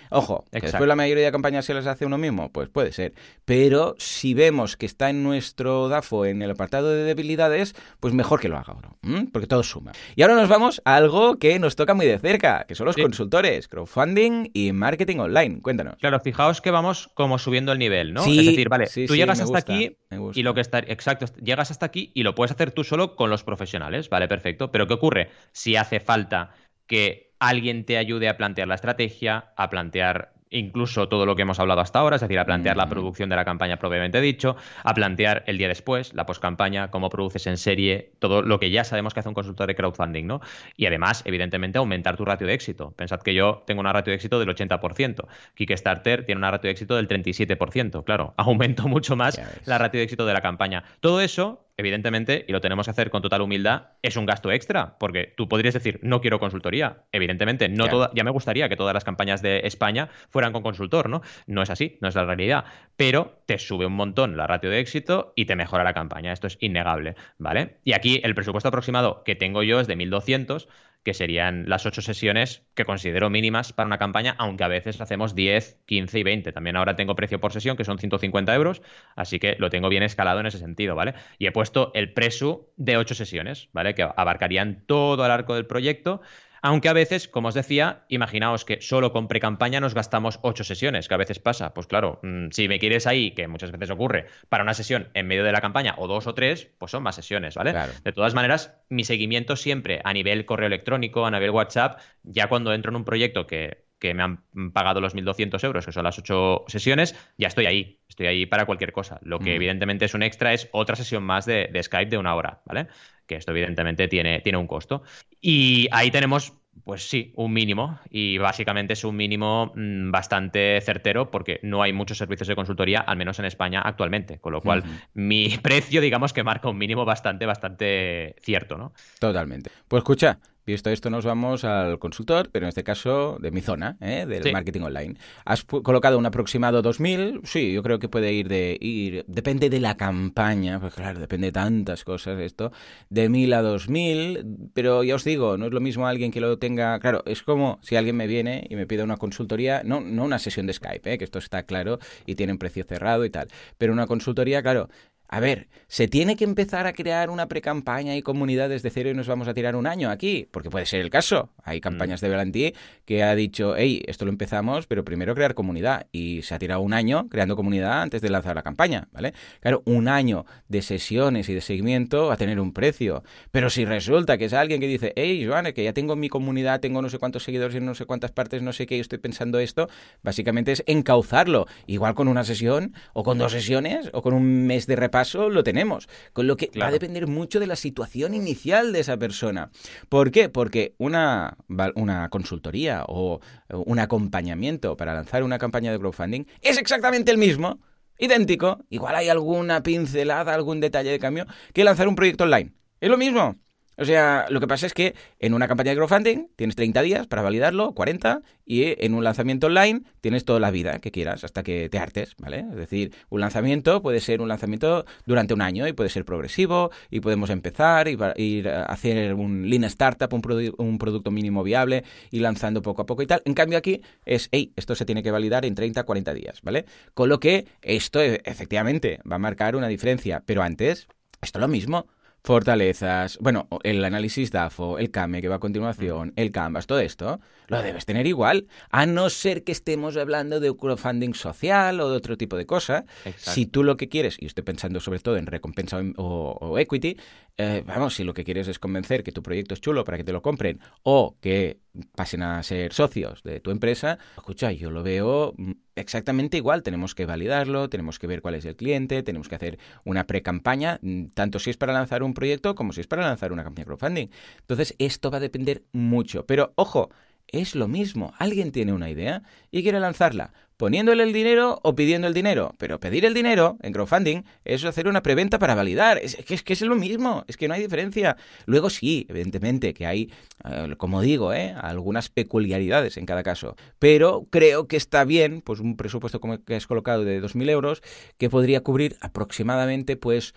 Ojo, 0.10 0.46
que 0.52 0.62
después 0.62 0.88
la 0.88 0.96
mayoría 0.96 1.26
de 1.26 1.32
campañas 1.32 1.66
se 1.66 1.74
las 1.74 1.88
hace 1.88 2.06
uno 2.06 2.18
mismo, 2.18 2.52
pues 2.52 2.70
puede 2.70 2.92
ser. 2.92 3.14
Pero 3.46 3.96
si 3.98 4.34
vemos 4.34 4.78
que 4.78 4.86
está 4.86 5.10
en 5.10 5.24
nuestro 5.24 5.90
DAFO 5.90 6.26
en 6.26 6.42
el 6.42 6.52
apartado 6.52 6.90
de 6.90 7.04
debilidades, 7.04 7.76
pues 8.00 8.14
mejor 8.14 8.40
que 8.40 8.48
lo 8.48 8.58
haga 8.58 8.74
uno, 8.74 9.28
porque 9.32 9.48
todo 9.48 9.64
suma. 9.64 9.92
Y 10.16 10.22
ahora 10.22 10.36
nos 10.36 10.50
vamos 10.50 10.82
a 10.86 10.96
algo 10.96 11.38
que 11.38 11.60
nos 11.60 11.76
toca 11.76 11.94
muy 11.94 12.06
de 12.06 12.20
cerca, 12.20 12.66
que 12.68 12.76
son 12.76 12.86
los 12.86 12.96
consultores, 12.96 13.68
crowdfunding 13.68 14.50
y 14.54 14.72
marketing 14.72 15.18
online. 15.18 15.62
Cuéntanos. 15.62 15.96
Claro, 15.98 16.20
fijaos 16.20 16.62
que 16.62 16.72
vamos 16.72 17.10
como 17.14 17.38
subiendo 17.40 17.72
el 17.72 17.80
nivel, 17.80 18.14
¿no? 18.14 18.26
es 18.26 18.46
decir, 18.46 18.70
vale, 18.70 18.88
tú 19.08 19.16
llegas 19.16 19.40
hasta 19.40 19.58
aquí 19.58 19.98
y 20.34 20.44
lo 20.44 20.54
que 20.54 20.62
está, 20.62 20.80
exacto, 20.80 21.26
llegas 21.42 21.72
hasta 21.72 21.86
aquí 21.86 22.12
y 22.14 22.24
lo 22.24 22.36
puedes 22.36 22.52
hacer 22.52 22.72
tú 22.72 22.84
solo 22.84 23.16
con 23.16 23.30
los 23.30 23.44
profesionales, 23.44 24.10
vale, 24.10 24.28
perfecto. 24.28 24.72
Pero 24.72 24.88
¿qué 24.88 24.94
ocurre 24.94 25.30
si 25.52 25.76
hace 25.76 26.00
falta 26.00 26.52
que 26.88 27.35
alguien 27.50 27.86
te 27.86 27.98
ayude 27.98 28.30
a 28.30 28.38
plantear 28.38 28.68
la 28.68 28.76
estrategia, 28.76 29.52
a 29.56 29.70
plantear 29.70 30.36
incluso 30.50 31.10
todo 31.10 31.26
lo 31.26 31.36
que 31.36 31.42
hemos 31.42 31.60
hablado 31.60 31.82
hasta 31.82 32.00
ahora, 32.00 32.16
es 32.16 32.22
decir, 32.22 32.40
a 32.40 32.46
plantear 32.46 32.78
la 32.78 32.88
producción 32.88 33.30
de 33.30 33.36
la 33.36 33.46
campaña 33.46 33.78
propiamente 33.78 34.22
dicho, 34.22 34.56
a 34.84 34.94
plantear 34.94 35.44
el 35.48 35.58
día 35.58 35.68
después, 35.68 36.14
la 36.14 36.26
postcampaña, 36.26 36.92
cómo 36.92 37.10
produces 37.10 37.48
en 37.48 37.58
serie, 37.58 38.12
todo 38.20 38.42
lo 38.42 38.60
que 38.60 38.70
ya 38.70 38.84
sabemos 38.84 39.14
que 39.14 39.20
hace 39.20 39.30
un 39.30 39.36
consultor 39.36 39.68
de 39.68 39.76
crowdfunding, 39.76 40.26
¿no? 40.26 40.42
Y 40.78 40.86
además, 40.86 41.24
evidentemente, 41.26 41.78
aumentar 41.78 42.16
tu 42.16 42.26
ratio 42.26 42.48
de 42.48 42.54
éxito. 42.54 42.92
Pensad 42.92 43.22
que 43.22 43.34
yo 43.34 43.64
tengo 43.66 43.82
una 43.82 43.92
ratio 43.92 44.12
de 44.12 44.16
éxito 44.16 44.40
del 44.40 44.50
80%, 44.50 45.28
Kickstarter 45.56 46.26
tiene 46.26 46.40
una 46.40 46.52
ratio 46.52 46.68
de 46.68 46.72
éxito 46.72 46.96
del 46.96 47.08
37%, 47.08 48.04
claro, 48.04 48.34
aumento 48.38 48.88
mucho 48.88 49.16
más 49.16 49.40
la 49.66 49.78
ratio 49.78 50.00
de 50.00 50.04
éxito 50.04 50.26
de 50.26 50.34
la 50.34 50.42
campaña. 50.42 50.84
Todo 51.00 51.22
eso 51.22 51.65
evidentemente, 51.78 52.46
y 52.48 52.52
lo 52.52 52.62
tenemos 52.62 52.86
que 52.86 52.92
hacer 52.92 53.10
con 53.10 53.22
total 53.22 53.42
humildad, 53.42 53.90
es 54.02 54.16
un 54.18 54.26
gasto 54.26 54.52
extra, 54.52 54.98
porque 54.98 55.34
tú 55.36 55.48
podrías 55.48 55.74
decir, 55.74 56.00
no 56.02 56.22
quiero 56.22 56.40
consultoría. 56.40 57.04
Evidentemente, 57.12 57.70
no 57.70 57.88
toda, 57.88 58.12
ya 58.14 58.24
me 58.24 58.32
gustaría 58.32 58.70
que 58.70 58.76
todas 58.76 58.94
las 58.94 59.04
campañas 59.04 59.42
de 59.42 59.62
España 59.66 60.10
fueran 60.30 60.54
con 60.54 60.64
consultor, 60.64 61.10
¿no? 61.10 61.22
No 61.48 61.62
es 61.62 61.70
así, 61.70 61.98
no 62.02 62.08
es 62.08 62.16
la 62.16 62.26
realidad, 62.26 62.66
pero 62.96 63.42
te 63.46 63.60
sube 63.60 63.86
un 63.86 63.94
montón 63.94 64.38
la 64.38 64.48
ratio 64.48 64.70
de 64.70 64.80
éxito 64.80 65.34
y 65.36 65.46
te 65.46 65.56
mejora 65.56 65.84
la 65.84 65.94
campaña. 65.94 66.32
Esto 66.32 66.48
es 66.48 66.58
innegable, 66.62 67.16
¿vale? 67.38 67.78
Y 67.84 67.94
aquí 67.94 68.22
el 68.24 68.36
presupuesto 68.36 68.70
aproximado 68.70 69.24
que 69.24 69.36
tengo 69.36 69.64
yo 69.64 69.80
es 69.80 69.88
de 69.88 69.98
1.200 69.98 70.68
que 71.06 71.14
serían 71.14 71.70
las 71.70 71.86
ocho 71.86 72.02
sesiones 72.02 72.64
que 72.74 72.84
considero 72.84 73.30
mínimas 73.30 73.72
para 73.72 73.86
una 73.86 74.00
campaña, 74.00 74.36
aunque 74.40 74.64
a 74.64 74.68
veces 74.68 75.00
hacemos 75.00 75.36
10, 75.36 75.78
15 75.86 76.20
y 76.20 76.24
20. 76.24 76.52
También 76.52 76.76
ahora 76.76 76.96
tengo 76.96 77.16
precio 77.16 77.40
por 77.40 77.54
sesión, 77.54 77.78
que 77.78 77.86
son 77.86 78.00
150 78.00 78.54
euros, 78.56 78.82
así 79.16 79.38
que 79.38 79.56
lo 79.60 79.70
tengo 79.70 79.88
bien 79.88 80.02
escalado 80.02 80.40
en 80.40 80.48
ese 80.48 80.58
sentido, 80.58 80.96
¿vale? 80.96 81.14
Y 81.38 81.46
he 81.46 81.52
puesto 81.52 81.92
el 81.94 82.12
presu 82.12 82.68
de 82.76 82.98
ocho 82.98 83.14
sesiones, 83.14 83.70
¿vale? 83.72 83.94
Que 83.94 84.02
abarcarían 84.02 84.84
todo 84.88 85.24
el 85.24 85.32
arco 85.32 85.54
del 85.54 85.68
proyecto 85.68 86.22
aunque 86.66 86.90
a 86.90 86.94
veces, 86.94 87.28
como 87.28 87.50
os 87.50 87.54
decía, 87.54 88.06
imaginaos 88.10 88.66
que 88.66 88.82
solo 88.82 89.12
con 89.12 89.28
pre-campaña 89.28 89.80
nos 89.80 89.94
gastamos 89.94 90.40
ocho 90.42 90.64
sesiones, 90.64 91.08
que 91.08 91.14
a 91.14 91.18
veces 91.18 91.38
pasa. 91.38 91.76
Pues 91.76 91.86
claro, 91.86 92.20
mm, 92.24 92.48
si 92.50 92.68
me 92.68 92.80
quieres 92.80 93.06
ahí, 93.06 93.32
que 93.36 93.48
muchas 93.48 93.72
veces 93.72 93.92
ocurre, 93.92 94.26
para 94.50 94.64
una 94.64 94.74
sesión 94.74 95.10
en 95.14 95.28
medio 95.28 95.44
de 95.44 95.52
la 95.52 95.62
campaña 95.62 95.94
o 96.00 96.08
dos 96.08 96.26
o 96.26 96.34
tres, 96.34 96.68
pues 96.80 96.90
son 96.90 97.04
más 97.04 97.14
sesiones, 97.14 97.54
¿vale? 97.54 97.76
De 98.04 98.12
todas 98.14 98.34
maneras, 98.34 98.76
mi 98.90 99.04
seguimiento 99.04 99.56
siempre 99.56 100.02
a 100.04 100.12
nivel 100.12 100.48
correo 100.48 100.66
electrónico, 100.66 101.28
a 101.28 101.30
nivel 101.30 101.52
WhatsApp, 101.52 102.00
ya 102.24 102.48
cuando 102.48 102.74
entro 102.74 102.90
en 102.90 102.96
un 102.96 103.06
proyecto 103.06 103.46
que, 103.46 103.85
me 104.02 104.24
han 104.24 104.44
pagado 104.74 105.02
los 105.02 105.16
1.200 105.16 105.64
euros, 105.64 105.86
que 105.86 105.92
son 105.92 106.04
las 106.04 106.18
ocho 106.20 106.64
sesiones, 106.68 107.16
ya 107.38 107.48
estoy 107.48 107.66
ahí, 107.66 108.00
estoy 108.08 108.28
ahí 108.28 108.46
para 108.46 108.66
cualquier 108.66 108.92
cosa. 108.92 109.20
Lo 109.24 109.40
que 109.40 109.56
evidentemente 109.56 110.06
es 110.06 110.14
un 110.14 110.24
extra 110.24 110.54
es 110.54 110.70
otra 110.72 110.96
sesión 110.96 111.24
más 111.24 111.46
de, 111.46 111.70
de 111.72 111.82
Skype 111.84 112.12
de 112.12 112.18
una 112.18 112.36
hora, 112.36 112.62
¿vale? 112.66 112.88
que 113.26 113.36
esto 113.36 113.52
evidentemente 113.52 114.08
tiene, 114.08 114.42
tiene 114.42 114.58
un 114.58 114.68
costo. 114.68 115.04
Y 115.42 115.88
ahí 115.92 116.12
tenemos 116.12 116.54
pues 116.84 117.08
sí, 117.08 117.32
un 117.36 117.54
mínimo. 117.54 118.00
Y 118.10 118.38
básicamente 118.38 118.94
es 118.94 119.04
un 119.04 119.16
mínimo 119.16 119.72
mm, 119.76 120.12
bastante 120.12 120.80
certero 120.82 121.32
porque 121.32 121.60
no 121.64 121.82
hay 121.82 121.94
muchos 121.94 122.18
servicios 122.18 122.48
de 122.48 122.56
consultoría, 122.56 123.00
al 123.00 123.18
menos 123.18 123.40
en 123.40 123.46
España 123.46 123.82
actualmente. 123.82 124.40
Con 124.40 124.54
lo 124.54 124.62
cual, 124.62 124.84
mi 125.14 125.58
precio, 125.64 126.02
digamos 126.02 126.34
que 126.34 126.44
marca 126.44 126.70
un 126.70 126.78
mínimo 126.78 127.06
bastante, 127.06 127.46
bastante 127.46 128.36
cierto, 128.42 128.78
¿no? 128.78 128.94
Totalmente. 129.20 129.72
Pues 129.88 130.02
escucha, 130.02 130.38
Visto 130.66 130.90
esto, 130.90 131.12
nos 131.12 131.26
vamos 131.26 131.64
al 131.64 132.00
consultor, 132.00 132.50
pero 132.52 132.66
en 132.66 132.70
este 132.70 132.84
caso 132.84 133.38
de 133.40 133.52
mi 133.52 133.62
zona, 133.62 133.98
¿eh? 134.02 134.26
del 134.28 134.52
marketing 134.52 134.82
online. 134.82 135.16
¿Has 135.46 135.64
colocado 135.64 136.18
un 136.18 136.26
aproximado 136.26 136.82
2000? 136.82 137.42
Sí, 137.44 137.72
yo 137.72 137.84
creo 137.84 138.00
que 138.00 138.10
puede 138.10 138.34
ir 138.34 138.48
de. 138.48 138.76
ir 138.82 139.26
Depende 139.28 139.70
de 139.70 139.80
la 139.80 139.96
campaña, 139.96 140.80
pues 140.80 140.96
claro, 140.96 141.20
depende 141.20 141.48
de 141.48 141.52
tantas 141.52 142.04
cosas 142.04 142.40
esto. 142.40 142.72
De 143.10 143.30
1000 143.30 143.54
a 143.54 143.62
2000, 143.62 144.72
pero 144.74 145.04
ya 145.04 145.14
os 145.14 145.24
digo, 145.24 145.56
no 145.56 145.68
es 145.68 145.72
lo 145.72 145.82
mismo 145.82 146.08
alguien 146.08 146.32
que 146.32 146.42
lo 146.42 146.58
tenga. 146.58 147.00
Claro, 147.00 147.22
es 147.28 147.44
como 147.44 147.78
si 147.84 147.96
alguien 147.96 148.16
me 148.16 148.26
viene 148.26 148.66
y 148.68 148.76
me 148.76 148.88
pide 148.88 149.04
una 149.04 149.18
consultoría, 149.18 149.84
no, 149.86 150.02
no 150.02 150.24
una 150.24 150.40
sesión 150.40 150.66
de 150.66 150.74
Skype, 150.74 151.14
¿eh? 151.14 151.18
que 151.20 151.26
esto 151.26 151.38
está 151.38 151.62
claro 151.62 152.00
y 152.26 152.34
tiene 152.34 152.54
un 152.54 152.58
precio 152.58 152.84
cerrado 152.86 153.24
y 153.24 153.30
tal, 153.30 153.50
pero 153.78 153.94
una 153.94 154.08
consultoría, 154.08 154.64
claro, 154.64 154.90
a 155.28 155.40
ver, 155.40 155.68
¿se 155.88 156.08
tiene 156.08 156.36
que 156.36 156.44
empezar 156.44 156.88
a 156.88 156.94
crear 156.94 157.30
una 157.30 157.48
pre-campaña 157.48 158.16
y 158.16 158.22
comunidades 158.22 158.84
de 158.84 158.90
cero 158.90 159.10
y 159.10 159.14
nos 159.14 159.28
vamos 159.28 159.48
a 159.48 159.54
tirar 159.54 159.76
un 159.76 159.88
año 159.88 160.10
aquí? 160.10 160.48
Porque 160.52 160.70
puede 160.70 160.86
ser 160.86 161.02
el 161.02 161.10
caso. 161.10 161.50
Hay 161.64 161.82
campañas 161.82 162.22
de 162.22 162.30
Belantier 162.30 162.74
que 163.06 163.24
ha 163.24 163.34
dicho, 163.36 163.76
hey, 163.76 164.04
esto 164.08 164.26
lo 164.26 164.32
empezamos, 164.32 164.88
pero 164.88 165.04
primero 165.04 165.34
crear 165.34 165.56
comunidad. 165.56 166.08
Y 166.12 166.44
se 166.44 166.54
ha 166.54 166.60
tirado 166.60 166.82
un 166.82 166.94
año 166.94 167.28
creando 167.30 167.56
comunidad 167.56 168.02
antes 168.02 168.22
de 168.22 168.30
lanzar 168.30 168.56
la 168.56 168.64
campaña, 168.64 169.08
¿vale? 169.12 169.34
Claro, 169.62 169.82
un 169.86 170.08
año 170.08 170.46
de 170.68 170.82
sesiones 170.82 171.50
y 171.50 171.54
de 171.54 171.62
seguimiento 171.62 172.28
va 172.28 172.36
a 172.36 172.38
tener 172.38 172.60
un 172.60 172.72
precio. 172.72 173.24
Pero 173.52 173.70
si 173.70 173.86
resulta 173.86 174.38
que 174.38 174.46
es 174.46 174.54
alguien 174.54 174.80
que 174.80 174.88
dice, 174.88 175.14
hey, 175.16 175.44
Joan, 175.46 175.74
que 175.74 175.84
ya 175.84 175.94
tengo 175.94 176.16
mi 176.16 176.30
comunidad, 176.30 176.80
tengo 176.80 177.02
no 177.02 177.10
sé 177.10 177.18
cuántos 177.18 177.44
seguidores 177.44 177.76
en 177.76 177.86
no 177.86 177.96
sé 177.96 178.06
cuántas 178.06 178.32
partes, 178.32 178.62
no 178.62 178.74
sé 178.74 178.86
qué, 178.86 179.00
estoy 179.00 179.18
pensando 179.18 179.60
esto, 179.60 179.90
básicamente 180.22 180.72
es 180.72 180.84
encauzarlo. 180.86 181.66
Igual 181.88 182.14
con 182.14 182.28
una 182.28 182.44
sesión, 182.44 182.94
o 183.14 183.24
con 183.24 183.38
dos 183.40 183.52
sesiones, 183.52 184.10
o 184.14 184.22
con 184.22 184.34
un 184.34 184.68
mes 184.68 184.86
de 184.86 184.96
paso 185.16 185.50
lo 185.50 185.64
tenemos. 185.64 186.10
Con 186.34 186.46
lo 186.46 186.58
que 186.58 186.70
va 186.78 186.88
a 186.88 186.92
depender 186.92 187.26
mucho 187.26 187.62
de 187.62 187.68
la 187.68 187.78
situación 187.78 188.34
inicial 188.34 188.92
de 188.92 189.00
esa 189.00 189.16
persona. 189.16 189.72
¿Por 190.10 190.30
qué? 190.30 190.50
Porque 190.50 190.94
una, 190.98 191.56
una 191.96 192.28
consultoría 192.30 193.06
o 193.08 193.40
un 193.70 194.00
acompañamiento 194.00 194.98
para 194.98 195.14
lanzar 195.14 195.44
una 195.44 195.58
campaña 195.58 195.94
de 195.94 196.00
crowdfunding 196.00 196.44
es 196.62 196.78
exactamente 196.78 197.32
el 197.32 197.38
mismo, 197.38 197.80
idéntico. 198.20 198.84
Igual 198.90 199.16
hay 199.16 199.30
alguna 199.30 199.82
pincelada, 199.84 200.54
algún 200.54 200.82
detalle 200.82 201.12
de 201.12 201.20
cambio, 201.20 201.46
que 201.74 201.86
lanzar 201.86 202.10
un 202.10 202.16
proyecto 202.16 202.44
online. 202.44 202.74
Es 203.00 203.10
lo 203.10 203.18
mismo. 203.18 203.56
O 203.98 204.06
sea, 204.06 204.46
lo 204.50 204.60
que 204.60 204.68
pasa 204.68 204.86
es 204.86 204.94
que 204.94 205.16
en 205.40 205.54
una 205.54 205.68
campaña 205.68 205.92
de 205.92 205.98
crowdfunding 205.98 206.48
tienes 206.56 206.76
30 206.76 207.02
días 207.02 207.28
para 207.28 207.42
validarlo, 207.42 207.94
40, 207.94 208.42
y 208.66 208.96
en 209.04 209.14
un 209.14 209.24
lanzamiento 209.24 209.68
online 209.68 210.02
tienes 210.22 210.44
toda 210.44 210.60
la 210.60 210.72
vida 210.72 211.00
que 211.00 211.12
quieras 211.12 211.44
hasta 211.44 211.64
que 211.64 211.88
te 211.90 212.00
hartes, 212.00 212.36
¿vale? 212.38 212.66
Es 212.72 212.76
decir, 212.76 213.14
un 213.30 213.42
lanzamiento 213.42 214.02
puede 214.02 214.20
ser 214.20 214.42
un 214.42 214.48
lanzamiento 214.48 215.06
durante 215.26 215.54
un 215.54 215.62
año 215.62 215.88
y 215.88 215.94
puede 215.94 216.10
ser 216.10 216.26
progresivo 216.26 216.92
y 217.10 217.20
podemos 217.20 217.50
empezar 217.50 218.08
y 218.08 218.18
ir 218.44 218.70
a 218.70 218.84
hacer 218.84 219.34
un 219.36 219.70
lean 219.70 219.84
startup, 219.86 220.34
un, 220.34 220.74
un 220.78 220.98
producto 220.98 221.32
mínimo 221.32 221.64
viable 221.64 222.04
y 222.32 222.40
lanzando 222.40 222.82
poco 222.82 223.04
a 223.04 223.06
poco 223.06 223.22
y 223.22 223.28
tal. 223.28 223.42
En 223.46 223.54
cambio 223.54 223.78
aquí 223.78 224.02
es, 224.26 224.50
hey, 224.52 224.74
esto 224.76 224.96
se 224.96 225.06
tiene 225.06 225.24
que 225.24 225.32
validar 225.32 225.66
en 225.66 225.76
30, 225.76 226.04
40 226.04 226.34
días, 226.34 226.62
¿vale? 226.64 226.86
Con 227.14 227.30
lo 227.30 227.40
que 227.40 227.66
esto 227.82 228.22
e, 228.22 228.42
efectivamente 228.44 229.20
va 229.30 229.36
a 229.36 229.40
marcar 229.40 229.76
una 229.76 229.88
diferencia, 229.88 230.42
pero 230.46 230.64
antes, 230.64 231.08
esto 231.42 231.60
es 231.60 231.62
lo 231.62 231.68
mismo 231.68 232.08
fortalezas, 232.46 233.40
bueno, 233.42 233.68
el 233.84 234.06
análisis 234.06 234.52
DAFO, 234.52 235.00
el 235.00 235.10
CAME 235.10 235.42
que 235.42 235.48
va 235.48 235.56
a 235.56 235.60
continuación, 235.60 236.32
el 236.36 236.52
Canvas, 236.52 236.86
todo 236.86 237.00
esto, 237.00 237.40
lo 237.68 237.82
debes 237.82 238.06
tener 238.06 238.28
igual, 238.28 238.68
a 238.90 239.06
no 239.06 239.30
ser 239.30 239.64
que 239.64 239.72
estemos 239.72 240.18
hablando 240.18 240.60
de 240.60 240.76
crowdfunding 240.76 241.34
social 241.34 242.00
o 242.00 242.10
de 242.10 242.18
otro 242.18 242.38
tipo 242.38 242.58
de 242.58 242.66
cosa. 242.66 243.06
Si 243.38 243.66
tú 243.66 243.84
lo 243.84 243.98
que 243.98 244.10
quieres, 244.10 244.38
y 244.40 244.46
estoy 244.46 244.64
pensando 244.64 245.00
sobre 245.00 245.20
todo 245.20 245.38
en 245.38 245.46
recompensa 245.46 246.02
o, 246.18 246.78
equity, 246.80 247.18
eh, 247.58 247.84
vamos, 247.86 248.16
si 248.16 248.24
lo 248.24 248.34
que 248.34 248.44
quieres 248.44 248.68
es 248.68 248.80
convencer 248.80 249.24
que 249.24 249.32
tu 249.32 249.42
proyecto 249.42 249.74
es 249.74 249.82
chulo 249.82 250.04
para 250.04 250.18
que 250.18 250.24
te 250.24 250.34
lo 250.34 250.42
compren 250.42 250.80
o 251.04 251.38
que 251.40 251.80
pasen 252.16 252.44
a 252.44 252.62
ser 252.64 252.92
socios 252.94 253.44
de 253.44 253.62
tu 253.62 253.72
empresa, 253.72 254.18
escucha, 254.36 254.72
yo 254.72 254.92
lo 254.92 255.04
veo 255.04 255.54
mm, 255.58 255.72
exactamente 255.96 256.58
igual. 256.58 256.84
Tenemos 256.84 257.16
que 257.16 257.26
validarlo, 257.26 257.90
tenemos 257.90 258.20
que 258.20 258.28
ver 258.28 258.42
cuál 258.42 258.56
es 258.56 258.66
el 258.66 258.76
cliente, 258.76 259.24
tenemos 259.24 259.48
que 259.48 259.56
hacer 259.56 259.80
una 260.04 260.28
pre-campaña, 260.28 261.00
mm, 261.02 261.28
tanto 261.28 261.60
si 261.60 261.70
es 261.70 261.78
para 261.78 261.94
lanzar 261.94 262.24
un 262.24 262.34
proyecto 262.34 262.76
como 262.76 262.94
si 262.94 263.02
es 263.02 263.08
para 263.08 263.24
lanzar 263.24 263.54
una 263.54 263.64
campaña 263.64 263.84
de 263.84 263.88
crowdfunding. 263.88 264.28
Entonces, 264.60 264.96
esto 264.98 265.32
va 265.32 265.38
a 265.38 265.42
depender 265.42 265.84
mucho. 265.94 266.46
Pero, 266.46 266.74
ojo, 266.76 267.10
es 267.48 267.76
lo 267.76 267.88
mismo. 267.88 268.34
Alguien 268.38 268.72
tiene 268.72 268.94
una 268.94 269.10
idea 269.10 269.44
y 269.72 269.84
quiere 269.84 270.00
lanzarla 270.00 270.54
poniéndole 270.78 271.24
el 271.24 271.34
dinero 271.34 271.80
o 271.84 271.96
pidiendo 271.96 272.28
el 272.28 272.34
dinero. 272.34 272.74
Pero 272.78 273.00
pedir 273.00 273.26
el 273.26 273.34
dinero 273.34 273.78
en 273.82 273.94
crowdfunding 273.94 274.44
es 274.64 274.84
hacer 274.84 275.08
una 275.08 275.24
preventa 275.24 275.60
para 275.60 275.76
validar. 275.76 276.18
Es 276.18 276.36
que, 276.64 276.74
es 276.74 276.82
lo 276.82 276.96
mismo, 276.96 277.44
es 277.48 277.58
que 277.58 277.68
no 277.68 277.74
hay 277.74 277.82
diferencia. 277.82 278.38
Luego 278.66 278.90
sí, 278.90 279.26
evidentemente 279.30 279.94
que 279.94 280.06
hay, 280.06 280.32
eh, 280.66 280.96
como 280.98 281.22
digo, 281.22 281.54
eh, 281.54 281.74
algunas 281.80 282.30
peculiaridades 282.30 283.18
en 283.18 283.26
cada 283.26 283.44
caso. 283.44 283.76
Pero 284.00 284.48
creo 284.50 284.88
que 284.88 284.98
está 284.98 285.24
bien, 285.24 285.62
pues 285.62 285.80
un 285.80 285.96
presupuesto 285.98 286.40
como 286.40 286.64
que 286.64 286.76
has 286.76 286.88
colocado 286.88 287.24
de 287.24 287.42
2.000 287.42 287.70
euros, 287.70 288.02
que 288.38 288.50
podría 288.50 288.82
cubrir 288.82 289.18
aproximadamente 289.22 290.18
pues 290.18 290.54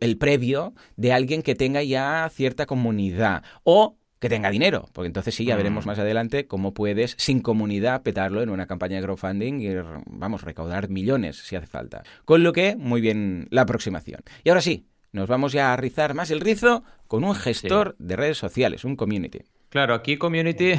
el 0.00 0.18
previo 0.18 0.74
de 0.96 1.12
alguien 1.12 1.42
que 1.42 1.54
tenga 1.54 1.82
ya 1.82 2.28
cierta 2.32 2.66
comunidad. 2.66 3.42
O 3.64 3.96
que 4.26 4.34
tenga 4.34 4.50
dinero, 4.50 4.88
porque 4.92 5.06
entonces 5.06 5.34
sí, 5.34 5.44
ya 5.44 5.54
veremos 5.54 5.84
mm. 5.84 5.88
más 5.88 5.98
adelante 6.00 6.46
cómo 6.48 6.74
puedes, 6.74 7.14
sin 7.16 7.40
comunidad, 7.40 8.02
petarlo 8.02 8.42
en 8.42 8.50
una 8.50 8.66
campaña 8.66 8.96
de 8.96 9.02
crowdfunding 9.02 9.60
y, 9.60 9.68
vamos, 10.06 10.42
recaudar 10.42 10.88
millones 10.88 11.36
si 11.36 11.54
hace 11.54 11.68
falta. 11.68 12.02
Con 12.24 12.42
lo 12.42 12.52
que, 12.52 12.74
muy 12.74 13.00
bien 13.00 13.46
la 13.50 13.62
aproximación. 13.62 14.20
Y 14.42 14.48
ahora 14.48 14.62
sí, 14.62 14.88
nos 15.12 15.28
vamos 15.28 15.52
ya 15.52 15.72
a 15.72 15.76
rizar 15.76 16.14
más 16.14 16.32
el 16.32 16.40
rizo 16.40 16.82
con 17.06 17.22
un 17.22 17.36
gestor 17.36 17.94
de 18.00 18.16
redes 18.16 18.36
sociales, 18.36 18.84
un 18.84 18.96
community. 18.96 19.42
Claro, 19.68 19.94
aquí 19.94 20.16
community, 20.16 20.72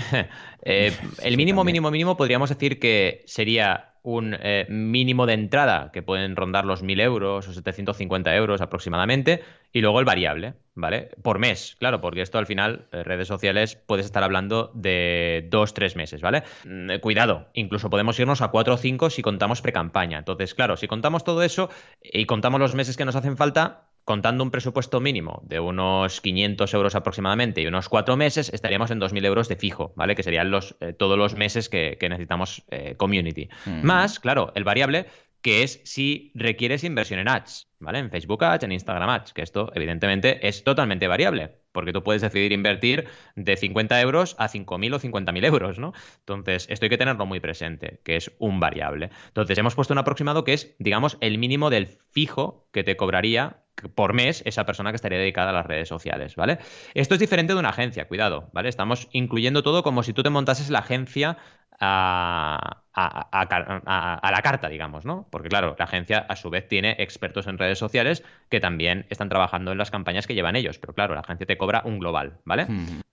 eh, 0.63 0.91
el 1.23 1.37
mínimo, 1.37 1.63
mínimo, 1.63 1.89
mínimo 1.89 2.17
podríamos 2.17 2.49
decir 2.49 2.79
que 2.79 3.23
sería 3.27 3.93
un 4.03 4.35
eh, 4.39 4.65
mínimo 4.69 5.25
de 5.25 5.33
entrada 5.33 5.91
que 5.93 6.01
pueden 6.01 6.35
rondar 6.35 6.65
los 6.65 6.83
1.000 6.83 7.01
euros 7.01 7.47
o 7.47 7.53
750 7.53 8.35
euros 8.35 8.59
aproximadamente 8.59 9.41
y 9.71 9.81
luego 9.81 9.99
el 9.99 10.05
variable, 10.05 10.55
¿vale? 10.77 11.09
Por 11.21 11.39
mes, 11.39 11.75
claro, 11.79 11.99
porque 11.99 12.21
esto 12.21 12.37
al 12.37 12.45
final, 12.45 12.87
en 12.93 13.03
redes 13.03 13.27
sociales, 13.27 13.75
puedes 13.75 14.05
estar 14.05 14.23
hablando 14.23 14.71
de 14.73 15.47
dos, 15.49 15.73
tres 15.73 15.95
meses, 15.95 16.21
¿vale? 16.21 16.43
Mm, 16.65 16.91
eh, 16.91 16.99
cuidado, 16.99 17.47
incluso 17.53 17.89
podemos 17.89 18.17
irnos 18.19 18.41
a 18.41 18.49
cuatro 18.49 18.75
o 18.75 18.77
cinco 18.77 19.09
si 19.09 19.21
contamos 19.21 19.61
pre-campaña. 19.61 20.19
Entonces, 20.19 20.53
claro, 20.53 20.77
si 20.77 20.87
contamos 20.87 21.23
todo 21.23 21.43
eso 21.43 21.69
y 22.01 22.25
contamos 22.25 22.59
los 22.59 22.75
meses 22.75 22.95
que 22.95 23.05
nos 23.05 23.15
hacen 23.15 23.35
falta, 23.35 23.87
contando 24.07 24.41
un 24.41 24.51
presupuesto 24.51 25.01
mínimo 25.01 25.41
de 25.43 25.59
unos 25.59 26.21
500 26.21 26.73
euros 26.73 26.95
aproximadamente 26.95 27.61
y 27.61 27.67
unos 27.67 27.89
cuatro 27.89 28.15
meses, 28.15 28.49
estaríamos 28.53 28.89
en 28.89 29.01
2.000 29.01 29.25
euros 29.25 29.49
de 29.49 29.57
fijo, 29.57 29.91
¿vale? 29.97 30.15
Que 30.15 30.23
serían 30.23 30.49
los, 30.49 30.77
eh, 30.79 30.93
todos 30.93 31.17
los 31.17 31.35
meses 31.35 31.67
que, 31.67 31.97
necesitamos 31.99 32.63
eh, 32.71 32.95
community. 32.95 33.49
Más, 33.83 34.21
claro, 34.21 34.53
el 34.55 34.63
variable 34.63 35.07
que 35.47 35.63
es 35.63 35.79
si 35.85 36.33
requieres 36.35 36.83
inversión 36.83 37.21
en 37.21 37.29
ads, 37.29 37.69
¿vale? 37.79 37.99
En 37.99 38.11
Facebook 38.11 38.43
Ads, 38.43 38.65
en 38.65 38.73
Instagram 38.73 39.09
Ads, 39.09 39.31
que 39.31 39.41
esto 39.41 39.71
evidentemente 39.73 40.45
es 40.45 40.65
totalmente 40.65 41.07
variable, 41.07 41.61
porque 41.71 41.93
tú 41.93 42.03
puedes 42.03 42.21
decidir 42.21 42.51
invertir 42.51 43.07
de 43.37 43.55
50 43.55 44.01
euros 44.01 44.35
a 44.39 44.49
5.000 44.49 44.95
o 44.95 44.99
50.000 44.99 45.45
euros, 45.45 45.79
¿no? 45.79 45.93
Entonces, 46.19 46.67
esto 46.69 46.83
hay 46.83 46.89
que 46.89 46.97
tenerlo 46.97 47.25
muy 47.25 47.39
presente, 47.39 48.01
que 48.03 48.17
es 48.17 48.29
un 48.39 48.59
variable. 48.59 49.09
Entonces, 49.27 49.57
hemos 49.57 49.73
puesto 49.73 49.93
un 49.93 49.99
aproximado 49.99 50.43
que 50.43 50.51
es, 50.51 50.75
digamos, 50.79 51.17
el 51.21 51.37
mínimo 51.37 51.69
del 51.69 51.87
fijo 51.87 52.67
que 52.73 52.83
te 52.83 52.97
cobraría 52.97 53.63
por 53.95 54.11
mes 54.11 54.43
esa 54.45 54.65
persona 54.65 54.91
que 54.91 54.97
estaría 54.97 55.17
dedicada 55.17 55.51
a 55.51 55.53
las 55.53 55.65
redes 55.65 55.87
sociales, 55.87 56.35
¿vale? 56.35 56.57
Esto 56.93 57.13
es 57.13 57.21
diferente 57.21 57.53
de 57.53 57.59
una 57.59 57.69
agencia, 57.69 58.09
cuidado, 58.09 58.49
¿vale? 58.51 58.67
Estamos 58.67 59.07
incluyendo 59.13 59.63
todo 59.63 59.81
como 59.81 60.03
si 60.03 60.11
tú 60.11 60.23
te 60.23 60.29
montases 60.29 60.69
la 60.69 60.79
agencia 60.79 61.37
a, 61.79 62.83
la 62.97 64.41
carta, 64.43 64.69
digamos, 64.69 65.05
¿no? 65.05 65.27
Porque 65.29 65.49
claro, 65.49 65.75
la 65.77 65.85
agencia 65.85 66.25
a 66.27 66.35
su 66.35 66.49
vez 66.49 66.67
tiene 66.67 66.95
expertos 66.99 67.47
en 67.47 67.57
redes 67.57 67.77
sociales 67.77 68.23
que 68.49 68.59
también 68.59 69.05
están 69.09 69.29
trabajando 69.29 69.71
en 69.71 69.77
las 69.77 69.91
campañas 69.91 70.25
que 70.25 70.33
llevan 70.33 70.55
ellos, 70.55 70.79
pero 70.79 70.93
claro, 70.93 71.13
la 71.13 71.21
agencia 71.21 71.45
te 71.45 71.57
cobra 71.57 71.83
un 71.85 71.99
global, 71.99 72.39
¿vale? 72.43 72.67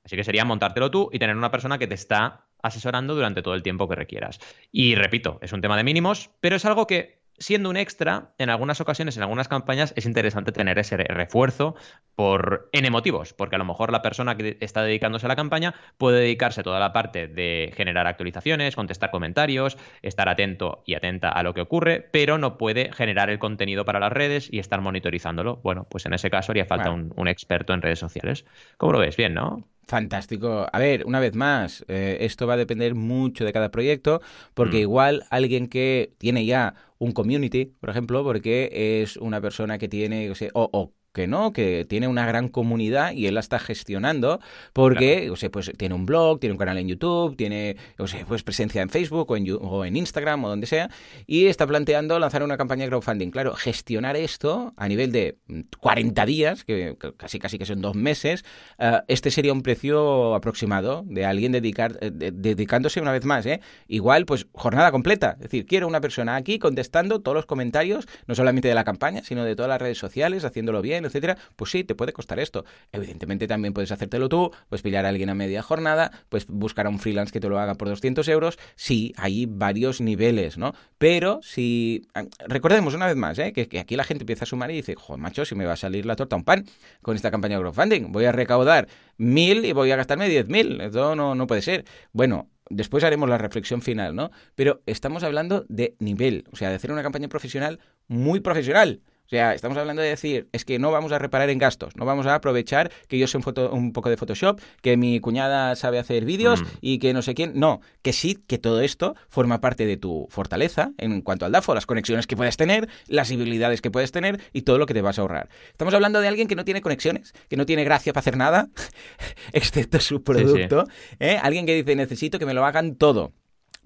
Así 0.05 0.17
que 0.17 0.25
sería 0.25 0.45
montártelo 0.45 0.91
tú 0.91 1.11
y 1.13 1.19
tener 1.19 1.37
una 1.37 1.51
persona 1.51 1.79
que 1.79 1.87
te 1.87 1.95
está 1.95 2.41
asesorando 2.63 3.15
durante 3.15 3.43
todo 3.43 3.55
el 3.55 3.63
tiempo 3.63 3.89
que 3.89 3.95
requieras. 3.95 4.41
Y 4.73 4.95
repito, 4.95 5.39
es 5.43 5.53
un 5.53 5.61
tema 5.61 5.77
de 5.77 5.85
mínimos, 5.85 6.31
pero 6.41 6.57
es 6.57 6.65
algo 6.65 6.87
que 6.87 7.24
siendo 7.39 7.71
un 7.71 7.77
extra, 7.77 8.35
en 8.39 8.51
algunas 8.51 8.81
ocasiones, 8.81 9.17
en 9.17 9.23
algunas 9.23 9.49
campañas, 9.49 9.93
es 9.97 10.07
interesante 10.07 10.53
tener 10.53 10.79
ese 10.79 10.97
refuerzo 10.97 11.75
por 12.15 12.69
N 12.73 12.89
motivos, 12.91 13.33
porque 13.33 13.57
a 13.57 13.59
lo 13.59 13.65
mejor 13.65 13.93
la 13.93 14.03
persona 14.03 14.37
que 14.37 14.57
está 14.61 14.83
dedicándose 14.83 15.27
a 15.27 15.29
la 15.29 15.37
campaña 15.37 15.75
puede 15.99 16.21
dedicarse 16.21 16.61
a 16.61 16.65
toda 16.65 16.81
la 16.81 16.93
parte 16.93 17.27
de 17.27 17.73
generar 17.77 18.07
actualizaciones, 18.07 18.77
contestar 18.77 19.11
comentarios, 19.11 19.77
estar 20.03 20.29
atento 20.29 20.83
y 20.87 20.95
atenta 20.95 21.29
a 21.29 21.43
lo 21.43 21.55
que 21.55 21.61
ocurre, 21.61 22.09
pero 22.13 22.39
no 22.39 22.57
puede 22.57 22.93
generar 22.93 23.31
el 23.31 23.39
contenido 23.39 23.85
para 23.85 24.01
las 24.01 24.13
redes 24.13 24.49
y 24.53 24.59
estar 24.59 24.81
monitorizándolo. 24.81 25.57
Bueno, 25.57 25.87
pues 25.91 26.07
en 26.07 26.15
ese 26.15 26.31
caso 26.31 26.53
haría 26.53 26.67
falta 26.67 26.91
un, 26.91 27.13
un 27.17 27.29
experto 27.29 27.73
en 27.73 27.83
redes 27.83 27.99
sociales. 27.99 28.45
¿Cómo 28.77 28.93
lo 28.93 28.99
ves? 28.99 29.17
Bien, 29.17 29.35
¿no? 29.35 29.69
Fantástico. 29.87 30.67
A 30.73 30.79
ver, 30.79 31.05
una 31.05 31.21
vez 31.21 31.35
más, 31.35 31.85
eh, 31.89 32.19
esto 32.21 32.47
va 32.47 32.55
a 32.55 32.57
depender 32.57 32.95
mucho 32.95 33.45
de 33.45 33.53
cada 33.53 33.71
proyecto, 33.71 34.23
porque 34.55 34.79
mm. 34.79 34.81
igual 34.81 35.27
alguien 35.31 35.69
que 35.69 36.15
tiene 36.19 36.47
ya 36.47 36.75
un 36.99 37.13
community, 37.13 37.67
por 37.67 37.91
ejemplo, 37.91 38.25
porque 38.25 39.03
es 39.03 39.17
una 39.17 39.41
persona 39.41 39.79
que 39.79 39.89
tiene, 39.89 40.33
o, 40.55 40.71
o 40.73 40.93
que 41.15 41.29
no, 41.29 41.53
que 41.53 41.87
tiene 41.89 42.09
una 42.09 42.27
gran 42.27 42.49
comunidad 42.49 43.13
y 43.13 43.27
él 43.27 43.35
la 43.35 43.41
está 43.41 43.59
gestionando 43.61 44.41
porque, 44.73 45.31
o 45.31 45.37
sea, 45.37 45.49
pues 45.49 45.73
tiene 45.79 45.95
un 45.95 46.07
blog, 46.07 46.41
tiene 46.41 46.53
un 46.53 46.59
canal 46.59 46.77
en 46.77 46.89
YouTube, 46.89 47.37
tiene, 47.37 47.77
o 47.99 48.09
sea, 48.09 48.27
pues 48.27 48.43
presencia 48.43 48.83
en 48.83 48.91
Facebook 48.91 49.31
o 49.31 49.37
en, 49.37 49.47
o 49.61 49.85
en 49.85 49.97
Instagram 49.97 50.45
o 50.45 50.49
donde 50.49 50.67
sea 50.67 50.91
y 51.27 51.47
está 51.47 51.67
planteando 51.67 52.19
lanzar 52.19 52.43
una 52.43 52.57
campaña 52.57 52.83
de 52.83 52.89
crowdfunding. 52.89 53.31
Claro, 53.31 53.55
gestionar 53.55 54.17
esto 54.17 54.75
a 54.77 54.89
nivel 54.89 55.13
de 55.13 55.39
40 55.79 56.27
días, 56.27 56.65
que 56.65 56.97
casi 57.17 57.39
casi 57.39 57.59
que 57.59 57.67
son 57.67 57.81
dos 57.81 57.95
meses, 57.95 58.45
eh, 58.79 59.01
este 59.07 59.31
sería 59.31 59.53
un 59.53 59.63
precio 59.63 60.35
aproximado 60.35 61.05
de 61.07 61.25
alguien 61.25 61.53
dedicar, 61.53 61.97
eh, 62.01 62.11
dedicándose 62.11 63.01
una 63.01 63.13
vez 63.13 63.25
más, 63.25 63.47
¿eh? 63.47 63.61
Igual, 63.87 64.27
pues 64.27 64.49
jornada 64.53 64.91
completa. 64.91 65.37
Es 65.37 65.45
decir, 65.45 65.65
quiero 65.65 65.87
una 65.87 66.01
persona 66.01 66.35
aquí 66.35 66.59
contestando 66.59 67.21
todos 67.21 67.37
los 67.37 67.47
comentarios, 67.47 68.09
no 68.27 68.35
solamente 68.35 68.67
de 68.67 68.75
la 68.75 68.83
campaña, 68.83 69.23
sino 69.23 69.45
de 69.45 69.55
todas 69.55 69.69
las 69.69 69.81
redes 69.81 69.99
sociales, 69.99 70.45
haciéndolo 70.45 70.83
bien 70.83 71.04
etcétera, 71.07 71.37
pues 71.57 71.71
sí, 71.71 71.85
te 71.85 71.95
puede 71.95 72.13
costar 72.13 72.39
esto. 72.39 72.65
Evidentemente 72.93 73.47
también 73.47 73.75
puedes 73.75 73.93
hacértelo 73.93 74.29
tú, 74.29 74.51
pues 74.69 74.83
pillar 74.83 75.07
a 75.07 75.09
alguien 75.09 75.31
a 75.31 75.35
media 75.35 75.63
jornada, 75.63 76.11
pues 76.29 76.47
buscar 76.47 76.87
a 76.87 76.89
un 76.89 76.99
freelance 76.99 77.33
que 77.33 77.41
te 77.41 77.49
lo 77.49 77.59
haga 77.59 77.75
por 77.75 77.89
200 77.89 78.27
euros. 78.29 78.59
Sí, 78.75 79.13
hay 79.17 79.47
varios 79.47 80.01
niveles, 80.01 80.59
¿no? 80.59 80.75
Pero 80.99 81.41
si... 81.43 82.07
Ah, 82.15 82.25
recordemos 82.47 82.95
una 82.95 83.07
vez 83.07 83.17
más, 83.17 83.39
¿eh? 83.39 83.53
que, 83.53 83.79
aquí 83.79 83.97
la 83.97 84.05
gente 84.05 84.23
empieza 84.23 84.45
a 84.45 84.47
sumar 84.47 84.71
y 84.71 84.77
dice, 84.77 84.95
joder, 84.97 85.21
macho, 85.21 85.45
si 85.45 85.55
me 85.55 85.65
va 85.65 85.73
a 85.73 85.77
salir 85.77 86.07
la 86.07 86.17
torta 86.17 86.37
un 86.37 86.45
pan 86.45 86.65
con 87.03 87.17
esta 87.17 87.31
campaña 87.31 87.57
de 87.57 87.63
crowdfunding, 87.63 88.13
voy 88.13 88.25
a 88.25 88.33
recaudar 88.33 88.89
mil 89.17 89.65
y 89.65 89.73
voy 89.73 89.91
a 89.91 89.97
gastarme 89.97 90.29
diez 90.29 90.49
mil. 90.49 90.81
Eso 90.81 91.15
no, 91.15 91.35
no 91.35 91.47
puede 91.47 91.63
ser. 91.63 91.85
Bueno, 92.13 92.49
después 92.71 93.05
haremos 93.05 93.29
la 93.29 93.39
reflexión 93.39 93.83
final, 93.83 94.15
¿no? 94.15 94.31
Pero 94.55 94.83
estamos 94.87 95.23
hablando 95.23 95.65
de 95.69 95.97
nivel, 95.99 96.45
o 96.53 96.57
sea, 96.57 96.71
de 96.71 96.77
hacer 96.77 96.93
una 96.93 97.03
campaña 97.03 97.29
profesional 97.29 97.81
muy 98.09 98.41
profesional. 98.41 99.01
O 99.27 99.29
sea, 99.29 99.55
estamos 99.55 99.79
hablando 99.79 100.03
de 100.03 100.09
decir, 100.09 100.49
es 100.53 100.67
que 100.67 100.79
no 100.79 100.91
vamos 100.91 101.11
a 101.13 101.19
reparar 101.19 101.49
en 101.49 101.59
gastos, 101.59 101.97
no 101.97 102.05
vamos 102.05 102.27
a 102.27 102.35
aprovechar 102.35 102.93
que 103.09 103.19
yo 103.19 103.27
sé 103.27 103.39
un, 103.39 103.45
un 103.73 103.93
poco 103.93 104.11
de 104.11 104.19
Photoshop, 104.19 104.61
que 104.83 104.99
mi 104.99 105.19
cuñada 105.21 105.75
sabe 105.77 105.99
hacer 105.99 106.27
vídeos 106.27 106.61
mm. 106.61 106.67
y 106.83 106.99
que 106.99 107.15
no 107.15 107.23
sé 107.23 107.35
quién. 107.35 107.53
No, 107.55 107.81
que 108.03 108.13
sí, 108.13 108.39
que 108.47 108.59
todo 108.59 108.83
esto 108.83 109.17
forma 109.29 109.61
parte 109.61 109.87
de 109.87 109.97
tu 109.97 110.27
fortaleza 110.29 110.93
en 110.99 111.23
cuanto 111.23 111.47
al 111.47 111.53
DAFO, 111.53 111.75
las 111.75 111.87
conexiones 111.87 112.27
que 112.27 112.37
puedes 112.37 112.59
tener, 112.59 112.89
las 113.07 113.31
habilidades 113.31 113.81
que 113.81 113.91
puedes 113.91 114.13
tener 114.13 114.43
y 114.53 114.63
todo 114.63 114.79
lo 114.79 114.85
que 114.85 114.95
te 114.95 115.01
vas 115.01 115.19
a 115.19 115.23
ahorrar. 115.23 115.49
Estamos 115.71 115.95
hablando 115.95 116.21
de 116.21 116.29
alguien 116.29 116.47
que 116.47 116.57
no 116.57 116.67
tiene 116.67 116.83
conexiones, 116.83 117.33
que 117.49 117.57
no 117.57 117.65
tiene 117.65 117.85
gracia 117.85 118.13
para 118.13 118.21
hacer 118.21 118.37
nada, 118.37 118.69
excepto 119.53 120.01
su 120.01 120.23
producto. 120.23 120.87
¿eh? 121.19 121.39
Alguien 121.43 121.65
que 121.65 121.75
dice, 121.75 121.97
necesito 121.97 122.39
que 122.39 122.47
me 122.47 122.53
lo 122.53 122.67
hagan 122.67 122.97
todo. 122.97 123.33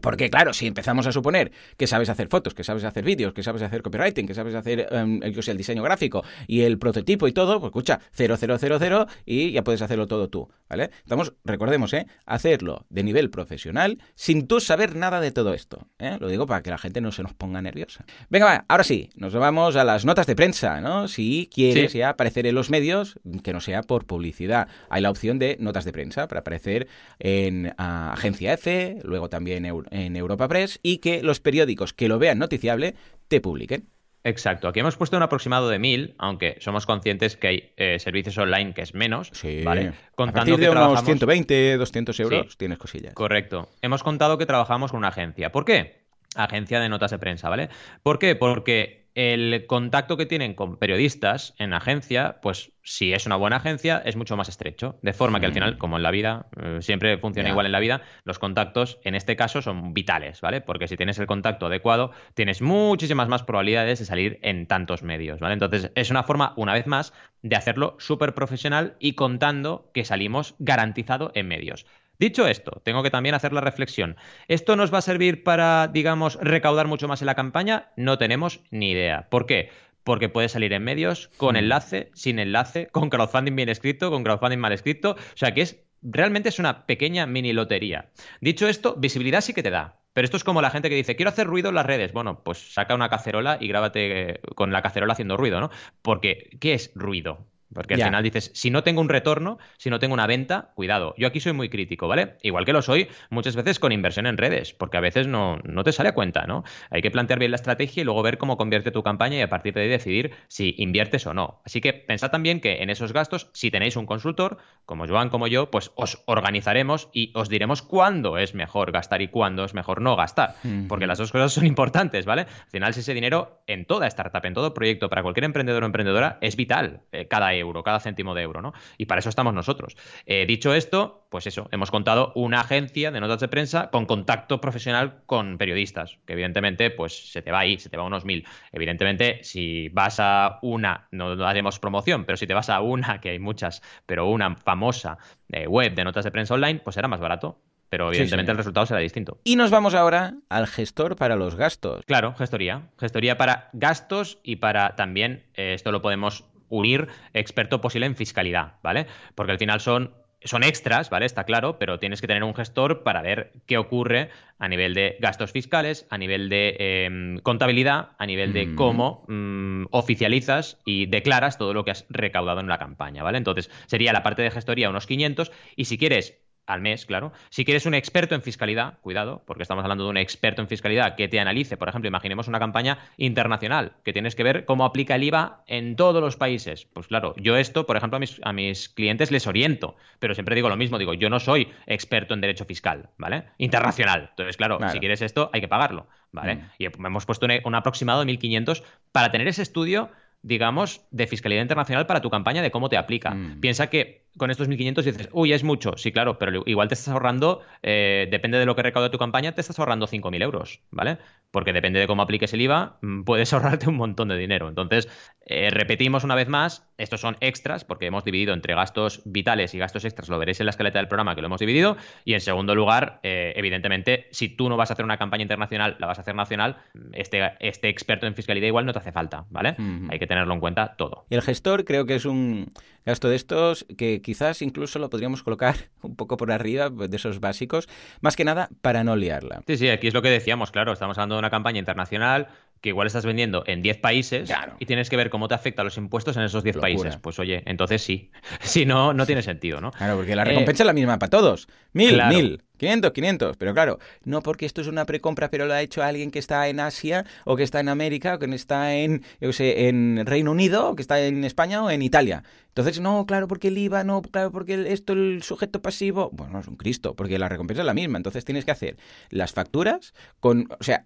Porque 0.00 0.30
claro, 0.30 0.52
si 0.52 0.66
empezamos 0.66 1.06
a 1.06 1.12
suponer 1.12 1.50
que 1.76 1.86
sabes 1.86 2.08
hacer 2.08 2.28
fotos, 2.28 2.54
que 2.54 2.62
sabes 2.62 2.84
hacer 2.84 3.04
vídeos, 3.04 3.32
que 3.32 3.42
sabes 3.42 3.62
hacer 3.62 3.82
copywriting, 3.82 4.26
que 4.26 4.34
sabes 4.34 4.54
hacer 4.54 4.88
um, 4.92 5.22
el, 5.22 5.36
el 5.36 5.56
diseño 5.56 5.82
gráfico 5.82 6.22
y 6.46 6.62
el 6.62 6.78
prototipo 6.78 7.26
y 7.26 7.32
todo, 7.32 7.58
pues 7.58 7.70
escucha, 7.70 8.00
0000 8.16 9.06
y 9.26 9.52
ya 9.52 9.64
puedes 9.64 9.82
hacerlo 9.82 10.06
todo 10.06 10.28
tú, 10.28 10.48
¿vale? 10.68 10.90
Estamos, 11.02 11.34
recordemos, 11.44 11.92
¿eh? 11.94 12.06
Hacerlo 12.26 12.86
de 12.90 13.02
nivel 13.02 13.30
profesional 13.30 13.98
sin 14.14 14.46
tú 14.46 14.60
saber 14.60 14.94
nada 14.94 15.20
de 15.20 15.32
todo 15.32 15.52
esto, 15.52 15.88
¿eh? 15.98 16.16
Lo 16.20 16.28
digo 16.28 16.46
para 16.46 16.62
que 16.62 16.70
la 16.70 16.78
gente 16.78 17.00
no 17.00 17.10
se 17.10 17.24
nos 17.24 17.34
ponga 17.34 17.60
nerviosa. 17.60 18.04
Venga, 18.30 18.46
va, 18.46 18.64
ahora 18.68 18.84
sí, 18.84 19.10
nos 19.16 19.34
vamos 19.34 19.74
a 19.74 19.82
las 19.82 20.04
notas 20.04 20.26
de 20.26 20.36
prensa, 20.36 20.80
¿no? 20.80 21.08
Si 21.08 21.50
quieres 21.52 21.92
ya 21.92 22.10
aparecer 22.10 22.46
en 22.46 22.54
los 22.54 22.70
medios, 22.70 23.18
que 23.42 23.52
no 23.52 23.60
sea 23.60 23.82
por 23.82 24.06
publicidad. 24.06 24.68
Hay 24.90 25.02
la 25.02 25.10
opción 25.10 25.40
de 25.40 25.56
notas 25.58 25.84
de 25.84 25.92
prensa 25.92 26.28
para 26.28 26.40
aparecer 26.40 26.86
en 27.18 27.74
ah, 27.78 28.12
Agencia 28.12 28.52
F, 28.52 28.98
luego 29.02 29.28
también 29.28 29.66
en 29.90 30.16
Europa 30.16 30.48
Press 30.48 30.80
y 30.82 30.98
que 30.98 31.22
los 31.22 31.40
periódicos 31.40 31.92
que 31.92 32.08
lo 32.08 32.18
vean 32.18 32.38
noticiable 32.38 32.94
te 33.28 33.40
publiquen. 33.40 33.88
Exacto, 34.24 34.68
aquí 34.68 34.80
hemos 34.80 34.96
puesto 34.96 35.16
un 35.16 35.22
aproximado 35.22 35.68
de 35.68 35.78
1000, 35.78 36.16
aunque 36.18 36.56
somos 36.60 36.86
conscientes 36.86 37.36
que 37.36 37.46
hay 37.46 37.72
eh, 37.76 37.98
servicios 37.98 38.36
online 38.36 38.74
que 38.74 38.82
es 38.82 38.94
menos, 38.94 39.30
sí. 39.32 39.62
¿vale? 39.64 39.92
Contando 40.14 40.56
de 40.56 40.64
que 40.64 40.70
unos 40.70 41.02
120, 41.04 41.76
200 41.76 42.20
euros 42.20 42.58
tienes 42.58 42.78
cosillas. 42.78 43.14
Correcto. 43.14 43.68
Hemos 43.80 44.02
contado 44.02 44.36
que 44.36 44.44
trabajamos 44.44 44.90
con 44.90 44.98
una 44.98 45.08
agencia. 45.08 45.52
¿Por 45.52 45.64
qué? 45.64 46.07
Agencia 46.38 46.80
de 46.80 46.88
notas 46.88 47.10
de 47.10 47.18
prensa, 47.18 47.48
¿vale? 47.48 47.68
¿Por 48.02 48.18
qué? 48.18 48.36
Porque 48.36 48.98
el 49.18 49.66
contacto 49.66 50.16
que 50.16 50.26
tienen 50.26 50.54
con 50.54 50.76
periodistas 50.76 51.52
en 51.58 51.72
agencia, 51.72 52.38
pues 52.40 52.70
si 52.84 53.12
es 53.12 53.26
una 53.26 53.34
buena 53.34 53.56
agencia, 53.56 54.00
es 54.04 54.14
mucho 54.14 54.36
más 54.36 54.48
estrecho. 54.48 55.00
De 55.02 55.12
forma 55.12 55.40
que 55.40 55.46
al 55.46 55.52
final, 55.52 55.74
mm. 55.74 55.78
como 55.78 55.96
en 55.96 56.04
la 56.04 56.12
vida, 56.12 56.46
eh, 56.56 56.78
siempre 56.82 57.18
funciona 57.18 57.48
igual 57.48 57.66
en 57.66 57.72
la 57.72 57.80
vida, 57.80 58.02
los 58.22 58.38
contactos 58.38 59.00
en 59.02 59.16
este 59.16 59.34
caso 59.34 59.60
son 59.60 59.92
vitales, 59.92 60.40
¿vale? 60.40 60.60
Porque 60.60 60.86
si 60.86 60.96
tienes 60.96 61.18
el 61.18 61.26
contacto 61.26 61.66
adecuado, 61.66 62.12
tienes 62.34 62.62
muchísimas 62.62 63.26
más 63.26 63.42
probabilidades 63.42 63.98
de 63.98 64.04
salir 64.04 64.38
en 64.42 64.68
tantos 64.68 65.02
medios, 65.02 65.40
¿vale? 65.40 65.54
Entonces, 65.54 65.90
es 65.96 66.12
una 66.12 66.22
forma, 66.22 66.52
una 66.54 66.74
vez 66.74 66.86
más, 66.86 67.12
de 67.42 67.56
hacerlo 67.56 67.96
súper 67.98 68.34
profesional 68.34 68.94
y 69.00 69.14
contando 69.14 69.90
que 69.92 70.04
salimos 70.04 70.54
garantizado 70.60 71.32
en 71.34 71.48
medios. 71.48 71.86
Dicho 72.18 72.48
esto, 72.48 72.82
tengo 72.84 73.02
que 73.02 73.10
también 73.10 73.34
hacer 73.34 73.52
la 73.52 73.60
reflexión. 73.60 74.16
¿Esto 74.48 74.74
nos 74.74 74.92
va 74.92 74.98
a 74.98 75.02
servir 75.02 75.44
para, 75.44 75.86
digamos, 75.86 76.36
recaudar 76.40 76.88
mucho 76.88 77.06
más 77.06 77.22
en 77.22 77.26
la 77.26 77.36
campaña? 77.36 77.92
No 77.96 78.18
tenemos 78.18 78.60
ni 78.70 78.90
idea. 78.90 79.28
¿Por 79.28 79.46
qué? 79.46 79.70
Porque 80.02 80.28
puede 80.28 80.48
salir 80.48 80.72
en 80.72 80.82
medios, 80.82 81.28
con 81.36 81.54
hmm. 81.54 81.58
enlace, 81.58 82.10
sin 82.14 82.38
enlace, 82.40 82.88
con 82.88 83.08
crowdfunding 83.08 83.54
bien 83.54 83.68
escrito, 83.68 84.10
con 84.10 84.24
crowdfunding 84.24 84.58
mal 84.58 84.72
escrito. 84.72 85.12
O 85.12 85.36
sea 85.36 85.54
que 85.54 85.62
es 85.62 85.84
realmente 86.02 86.48
es 86.48 86.58
una 86.58 86.86
pequeña 86.86 87.26
mini 87.26 87.52
lotería. 87.52 88.10
Dicho 88.40 88.68
esto, 88.68 88.96
visibilidad 88.96 89.40
sí 89.40 89.52
que 89.52 89.62
te 89.62 89.70
da. 89.70 90.00
Pero 90.12 90.24
esto 90.24 90.36
es 90.36 90.44
como 90.44 90.62
la 90.62 90.70
gente 90.70 90.88
que 90.88 90.96
dice, 90.96 91.14
quiero 91.14 91.30
hacer 91.30 91.46
ruido 91.46 91.68
en 91.68 91.76
las 91.76 91.86
redes. 91.86 92.12
Bueno, 92.12 92.42
pues 92.42 92.72
saca 92.72 92.94
una 92.94 93.08
cacerola 93.08 93.58
y 93.60 93.68
grábate 93.68 94.40
con 94.56 94.72
la 94.72 94.82
cacerola 94.82 95.12
haciendo 95.12 95.36
ruido, 95.36 95.60
¿no? 95.60 95.70
Porque, 96.02 96.50
¿qué 96.60 96.74
es 96.74 96.90
ruido? 96.96 97.46
Porque 97.72 97.94
al 97.94 98.02
final 98.02 98.22
dices, 98.22 98.50
si 98.54 98.70
no 98.70 98.82
tengo 98.82 99.00
un 99.00 99.08
retorno, 99.08 99.58
si 99.76 99.90
no 99.90 99.98
tengo 99.98 100.14
una 100.14 100.26
venta, 100.26 100.72
cuidado. 100.74 101.14
Yo 101.18 101.26
aquí 101.26 101.40
soy 101.40 101.52
muy 101.52 101.68
crítico, 101.68 102.08
¿vale? 102.08 102.36
Igual 102.42 102.64
que 102.64 102.72
lo 102.72 102.82
soy 102.82 103.08
muchas 103.30 103.56
veces 103.56 103.78
con 103.78 103.92
inversión 103.92 104.26
en 104.26 104.38
redes, 104.38 104.72
porque 104.72 104.96
a 104.96 105.00
veces 105.00 105.26
no, 105.26 105.58
no 105.64 105.84
te 105.84 105.92
sale 105.92 106.08
a 106.08 106.14
cuenta, 106.14 106.46
¿no? 106.46 106.64
Hay 106.90 107.02
que 107.02 107.10
plantear 107.10 107.38
bien 107.38 107.50
la 107.50 107.56
estrategia 107.56 108.00
y 108.00 108.04
luego 108.04 108.22
ver 108.22 108.38
cómo 108.38 108.56
convierte 108.56 108.90
tu 108.90 109.02
campaña 109.02 109.36
y 109.36 109.42
a 109.42 109.48
partir 109.48 109.74
de 109.74 109.82
ahí 109.82 109.88
decidir 109.88 110.32
si 110.48 110.74
inviertes 110.78 111.26
o 111.26 111.34
no. 111.34 111.60
Así 111.64 111.80
que 111.80 111.92
pensad 111.92 112.30
también 112.30 112.60
que 112.60 112.82
en 112.82 112.90
esos 112.90 113.12
gastos, 113.12 113.50
si 113.52 113.70
tenéis 113.70 113.96
un 113.96 114.06
consultor, 114.06 114.58
como 114.86 115.06
Joan, 115.06 115.28
como 115.28 115.46
yo, 115.46 115.70
pues 115.70 115.92
os 115.96 116.22
organizaremos 116.26 117.10
y 117.12 117.32
os 117.34 117.48
diremos 117.48 117.82
cuándo 117.82 118.38
es 118.38 118.54
mejor 118.54 118.92
gastar 118.92 119.20
y 119.22 119.28
cuándo 119.28 119.64
es 119.64 119.74
mejor 119.74 120.00
no 120.00 120.16
gastar. 120.16 120.54
Porque 120.88 121.06
las 121.06 121.18
dos 121.18 121.32
cosas 121.32 121.52
son 121.52 121.66
importantes, 121.66 122.24
¿vale? 122.24 122.42
Al 122.42 122.70
final, 122.70 122.94
si 122.94 123.00
ese 123.00 123.14
dinero 123.14 123.62
en 123.66 123.84
toda 123.84 124.06
startup, 124.06 124.44
en 124.44 124.54
todo 124.54 124.74
proyecto, 124.74 125.08
para 125.08 125.22
cualquier 125.22 125.44
emprendedor 125.44 125.82
o 125.82 125.86
emprendedora, 125.86 126.38
es 126.40 126.56
vital. 126.56 127.02
Eh, 127.12 127.26
cada 127.28 127.54
euro, 127.58 127.82
cada 127.82 128.00
céntimo 128.00 128.34
de 128.34 128.42
euro, 128.42 128.62
¿no? 128.62 128.72
Y 128.96 129.06
para 129.06 129.20
eso 129.20 129.28
estamos 129.28 129.54
nosotros. 129.54 129.96
Eh, 130.26 130.46
dicho 130.46 130.74
esto, 130.74 131.26
pues 131.30 131.46
eso, 131.46 131.68
hemos 131.72 131.90
contado 131.90 132.32
una 132.34 132.60
agencia 132.60 133.10
de 133.10 133.20
notas 133.20 133.40
de 133.40 133.48
prensa 133.48 133.90
con 133.90 134.06
contacto 134.06 134.60
profesional 134.60 135.22
con 135.26 135.58
periodistas, 135.58 136.18
que 136.26 136.32
evidentemente, 136.34 136.90
pues 136.90 137.32
se 137.32 137.42
te 137.42 137.50
va 137.50 137.60
ahí, 137.60 137.78
se 137.78 137.90
te 137.90 137.96
va 137.96 138.04
unos 138.04 138.24
mil. 138.24 138.46
Evidentemente, 138.72 139.40
si 139.42 139.88
vas 139.90 140.20
a 140.20 140.58
una, 140.62 141.08
no, 141.10 141.32
haremos 141.46 141.78
promoción, 141.78 142.24
pero 142.24 142.36
si 142.36 142.46
te 142.46 142.54
vas 142.54 142.70
a 142.70 142.80
una, 142.80 143.20
que 143.20 143.30
hay 143.30 143.38
muchas, 143.38 143.82
pero 144.06 144.28
una 144.28 144.56
famosa 144.56 145.18
eh, 145.50 145.66
web 145.66 145.94
de 145.94 146.04
notas 146.04 146.24
de 146.24 146.30
prensa 146.30 146.54
online, 146.54 146.80
pues 146.80 146.94
será 146.94 147.08
más 147.08 147.20
barato 147.20 147.60
pero 147.88 148.08
evidentemente 148.08 148.52
el 148.52 148.58
resultado 148.58 148.86
será 148.86 149.00
distinto. 149.00 149.38
Y 149.44 149.56
nos 149.56 149.70
vamos 149.70 149.94
ahora 149.94 150.34
al 150.48 150.66
gestor 150.66 151.16
para 151.16 151.36
los 151.36 151.54
gastos. 151.54 152.04
Claro, 152.06 152.34
gestoría. 152.34 152.90
Gestoría 152.98 153.38
para 153.38 153.70
gastos 153.72 154.38
y 154.42 154.56
para 154.56 154.94
también, 154.96 155.44
eh, 155.54 155.74
esto 155.74 155.92
lo 155.92 156.02
podemos 156.02 156.44
unir 156.68 157.08
experto 157.34 157.80
posible 157.80 158.06
en 158.06 158.16
fiscalidad, 158.16 158.74
¿vale? 158.82 159.06
Porque 159.34 159.52
al 159.52 159.58
final 159.58 159.80
son 159.80 160.14
son 160.44 160.62
extras, 160.62 161.10
¿vale? 161.10 161.26
Está 161.26 161.44
claro, 161.44 161.78
pero 161.78 161.98
tienes 161.98 162.20
que 162.20 162.26
tener 162.26 162.44
un 162.44 162.54
gestor 162.54 163.02
para 163.02 163.22
ver 163.22 163.52
qué 163.66 163.76
ocurre 163.76 164.30
a 164.58 164.68
nivel 164.68 164.94
de 164.94 165.16
gastos 165.20 165.50
fiscales, 165.50 166.06
a 166.10 166.18
nivel 166.18 166.48
de 166.48 166.76
em, 166.78 167.38
contabilidad, 167.40 168.10
a 168.18 168.26
nivel 168.26 168.52
de 168.52 168.66
mm. 168.66 168.74
cómo 168.76 169.24
mm, 169.28 169.86
oficializas 169.90 170.78
y 170.84 171.06
declaras 171.06 171.58
todo 171.58 171.74
lo 171.74 171.84
que 171.84 171.90
has 171.90 172.06
recaudado 172.08 172.60
en 172.60 172.68
la 172.68 172.78
campaña, 172.78 173.22
¿vale? 173.22 173.38
Entonces, 173.38 173.70
sería 173.86 174.12
la 174.12 174.22
parte 174.22 174.42
de 174.42 174.50
gestoría 174.50 174.90
unos 174.90 175.06
500 175.06 175.50
y 175.74 175.86
si 175.86 175.98
quieres 175.98 176.38
al 176.68 176.82
mes, 176.82 177.06
claro. 177.06 177.32
Si 177.48 177.64
quieres 177.64 177.86
un 177.86 177.94
experto 177.94 178.34
en 178.34 178.42
fiscalidad, 178.42 178.98
cuidado, 179.00 179.42
porque 179.46 179.62
estamos 179.62 179.82
hablando 179.82 180.04
de 180.04 180.10
un 180.10 180.18
experto 180.18 180.60
en 180.60 180.68
fiscalidad 180.68 181.16
que 181.16 181.26
te 181.26 181.40
analice, 181.40 181.78
por 181.78 181.88
ejemplo, 181.88 182.08
imaginemos 182.08 182.46
una 182.46 182.58
campaña 182.58 182.98
internacional, 183.16 183.92
que 184.04 184.12
tienes 184.12 184.36
que 184.36 184.42
ver 184.42 184.66
cómo 184.66 184.84
aplica 184.84 185.14
el 185.14 185.24
IVA 185.24 185.62
en 185.66 185.96
todos 185.96 186.20
los 186.22 186.36
países. 186.36 186.84
Pues 186.92 187.06
claro, 187.06 187.34
yo 187.38 187.56
esto, 187.56 187.86
por 187.86 187.96
ejemplo, 187.96 188.18
a 188.18 188.20
mis, 188.20 188.38
a 188.44 188.52
mis 188.52 188.90
clientes 188.90 189.30
les 189.30 189.46
oriento, 189.46 189.96
pero 190.18 190.34
siempre 190.34 190.54
digo 190.54 190.68
lo 190.68 190.76
mismo, 190.76 190.98
digo, 190.98 191.14
yo 191.14 191.30
no 191.30 191.40
soy 191.40 191.68
experto 191.86 192.34
en 192.34 192.42
derecho 192.42 192.66
fiscal, 192.66 193.08
¿vale? 193.16 193.44
Internacional. 193.56 194.28
Entonces, 194.30 194.58
claro, 194.58 194.78
si 194.92 194.98
quieres 194.98 195.22
esto, 195.22 195.48
hay 195.54 195.62
que 195.62 195.68
pagarlo, 195.68 196.06
¿vale? 196.32 196.56
Mm. 196.56 196.70
Y 196.78 196.84
hemos 196.84 197.24
puesto 197.24 197.46
un, 197.64 197.74
aproximado 197.74 198.22
de 198.22 198.30
1.500 198.30 198.82
para 199.10 199.30
tener 199.30 199.48
ese 199.48 199.62
estudio 199.62 200.10
digamos, 200.42 201.04
de 201.10 201.26
fiscalidad 201.26 201.62
internacional 201.62 202.06
para 202.06 202.20
tu 202.20 202.30
campaña 202.30 202.62
de 202.62 202.70
cómo 202.70 202.88
te 202.88 202.96
aplica. 202.96 203.34
Mm. 203.34 203.60
Piensa 203.60 203.90
que 203.90 204.27
con 204.36 204.50
estos 204.50 204.68
1.500 204.68 205.02
dices, 205.02 205.28
uy, 205.32 205.52
es 205.52 205.64
mucho. 205.64 205.96
Sí, 205.96 206.12
claro, 206.12 206.38
pero 206.38 206.62
igual 206.66 206.88
te 206.88 206.94
estás 206.94 207.08
ahorrando, 207.08 207.62
eh, 207.82 208.28
depende 208.30 208.58
de 208.58 208.66
lo 208.66 208.76
que 208.76 208.82
recaude 208.82 209.10
tu 209.10 209.18
campaña, 209.18 209.52
te 209.52 209.60
estás 209.60 209.78
ahorrando 209.78 210.06
5.000 210.06 210.42
euros, 210.42 210.80
¿vale? 210.90 211.18
Porque 211.50 211.72
depende 211.72 211.98
de 212.00 212.06
cómo 212.06 212.22
apliques 212.22 212.52
el 212.52 212.60
IVA, 212.60 212.98
mm, 213.02 213.22
puedes 213.24 213.52
ahorrarte 213.52 213.88
un 213.88 213.96
montón 213.96 214.28
de 214.28 214.36
dinero. 214.36 214.68
Entonces, 214.68 215.08
eh, 215.46 215.70
repetimos 215.70 216.24
una 216.24 216.34
vez 216.34 216.48
más, 216.48 216.88
estos 216.98 217.20
son 217.20 217.36
extras, 217.40 217.84
porque 217.84 218.06
hemos 218.06 218.24
dividido 218.24 218.54
entre 218.54 218.74
gastos 218.74 219.22
vitales 219.24 219.74
y 219.74 219.78
gastos 219.78 220.04
extras, 220.04 220.28
lo 220.28 220.38
veréis 220.38 220.60
en 220.60 220.66
la 220.66 220.70
escaleta 220.70 220.98
del 220.98 221.08
programa 221.08 221.34
que 221.34 221.40
lo 221.40 221.46
hemos 221.46 221.60
dividido. 221.60 221.96
Y 222.24 222.34
en 222.34 222.40
segundo 222.40 222.74
lugar, 222.74 223.20
eh, 223.22 223.52
evidentemente, 223.56 224.28
si 224.30 224.48
tú 224.48 224.68
no 224.68 224.76
vas 224.76 224.90
a 224.90 224.92
hacer 224.92 225.04
una 225.04 225.16
campaña 225.16 225.42
internacional, 225.42 225.96
la 225.98 226.06
vas 226.06 226.18
a 226.18 226.22
hacer 226.22 226.34
nacional, 226.34 226.76
este, 227.12 227.52
este 227.60 227.88
experto 227.88 228.26
en 228.26 228.34
fiscalidad 228.34 228.66
igual 228.66 228.86
no 228.86 228.92
te 228.92 228.98
hace 228.98 229.12
falta, 229.12 229.46
¿vale? 229.50 229.76
Hay 230.10 230.18
que 230.18 230.26
tenerlo 230.26 230.52
en 230.54 230.60
cuenta 230.60 230.94
todo. 230.96 231.26
Y 231.30 231.34
el 231.34 231.42
gestor 231.42 231.84
creo 231.84 232.06
que 232.06 232.14
es 232.14 232.24
un 232.24 232.72
gasto 233.04 233.28
de 233.28 233.36
estos 233.36 233.86
que 233.96 234.20
quizás 234.22 234.62
incluso 234.62 234.98
lo 234.98 235.10
podríamos 235.10 235.42
colocar 235.42 235.76
un 236.02 236.16
poco 236.16 236.36
por 236.36 236.52
arriba 236.52 236.90
de 236.90 237.16
esos 237.16 237.40
básicos, 237.40 237.88
más 238.20 238.36
que 238.36 238.44
nada 238.44 238.68
para 238.80 239.04
no 239.04 239.16
liarla. 239.16 239.62
Sí, 239.66 239.76
sí, 239.76 239.88
aquí 239.88 240.08
es 240.08 240.14
lo 240.14 240.22
que 240.22 240.30
decíamos, 240.30 240.70
claro, 240.70 240.92
estamos 240.92 241.18
hablando 241.18 241.36
de 241.36 241.40
una 241.40 241.50
campaña 241.50 241.78
internacional 241.78 242.48
que 242.80 242.90
igual 242.90 243.06
estás 243.06 243.24
vendiendo 243.24 243.64
en 243.66 243.82
10 243.82 243.98
países 243.98 244.50
y 244.78 244.86
tienes 244.86 245.10
que 245.10 245.16
ver 245.16 245.30
cómo 245.30 245.48
te 245.48 245.54
afectan 245.54 245.84
los 245.84 245.96
impuestos 245.96 246.36
en 246.36 246.42
esos 246.44 246.62
10 246.62 246.76
países. 246.78 247.16
Pues 247.16 247.38
oye, 247.38 247.62
entonces 247.66 248.02
sí. 248.02 248.30
si 248.60 248.86
no, 248.86 249.12
no 249.12 249.26
tiene 249.26 249.42
sentido, 249.42 249.80
¿no? 249.80 249.90
Claro, 249.92 250.16
porque 250.16 250.36
la 250.36 250.44
recompensa 250.44 250.82
es 250.82 250.86
la 250.86 250.92
misma 250.92 251.18
para 251.18 251.30
todos. 251.30 251.68
Mil, 251.92 252.20
mil. 252.28 252.62
500, 252.78 253.12
500, 253.12 253.56
pero 253.56 253.74
claro, 253.74 253.98
no 254.24 254.40
porque 254.40 254.64
esto 254.64 254.80
es 254.80 254.86
una 254.86 255.04
precompra, 255.04 255.50
pero 255.50 255.66
lo 255.66 255.74
ha 255.74 255.82
hecho 255.82 256.02
alguien 256.02 256.30
que 256.30 256.38
está 256.38 256.68
en 256.68 256.78
Asia, 256.80 257.26
o 257.44 257.56
que 257.56 257.64
está 257.64 257.80
en 257.80 257.88
América, 257.88 258.36
o 258.36 258.38
que 258.38 258.46
está 258.54 258.94
en, 258.94 259.24
yo 259.40 259.52
sé, 259.52 259.88
en 259.88 260.24
Reino 260.24 260.52
Unido, 260.52 260.90
o 260.90 260.96
que 260.96 261.02
está 261.02 261.20
en 261.20 261.44
España 261.44 261.82
o 261.82 261.90
en 261.90 262.02
Italia. 262.02 262.44
Entonces, 262.68 263.00
no, 263.00 263.26
claro, 263.26 263.48
porque 263.48 263.68
el 263.68 263.78
IVA, 263.78 264.04
no, 264.04 264.22
claro, 264.22 264.52
porque 264.52 264.92
esto, 264.92 265.12
el 265.12 265.42
sujeto 265.42 265.82
pasivo, 265.82 266.30
bueno, 266.32 266.60
es 266.60 266.68
un 266.68 266.76
Cristo, 266.76 267.14
porque 267.16 267.36
la 267.36 267.48
recompensa 267.48 267.82
es 267.82 267.86
la 267.86 267.94
misma. 267.94 268.18
Entonces 268.18 268.44
tienes 268.44 268.64
que 268.64 268.70
hacer 268.70 268.96
las 269.30 269.52
facturas 269.52 270.14
con, 270.38 270.68
o 270.78 270.84
sea, 270.84 271.04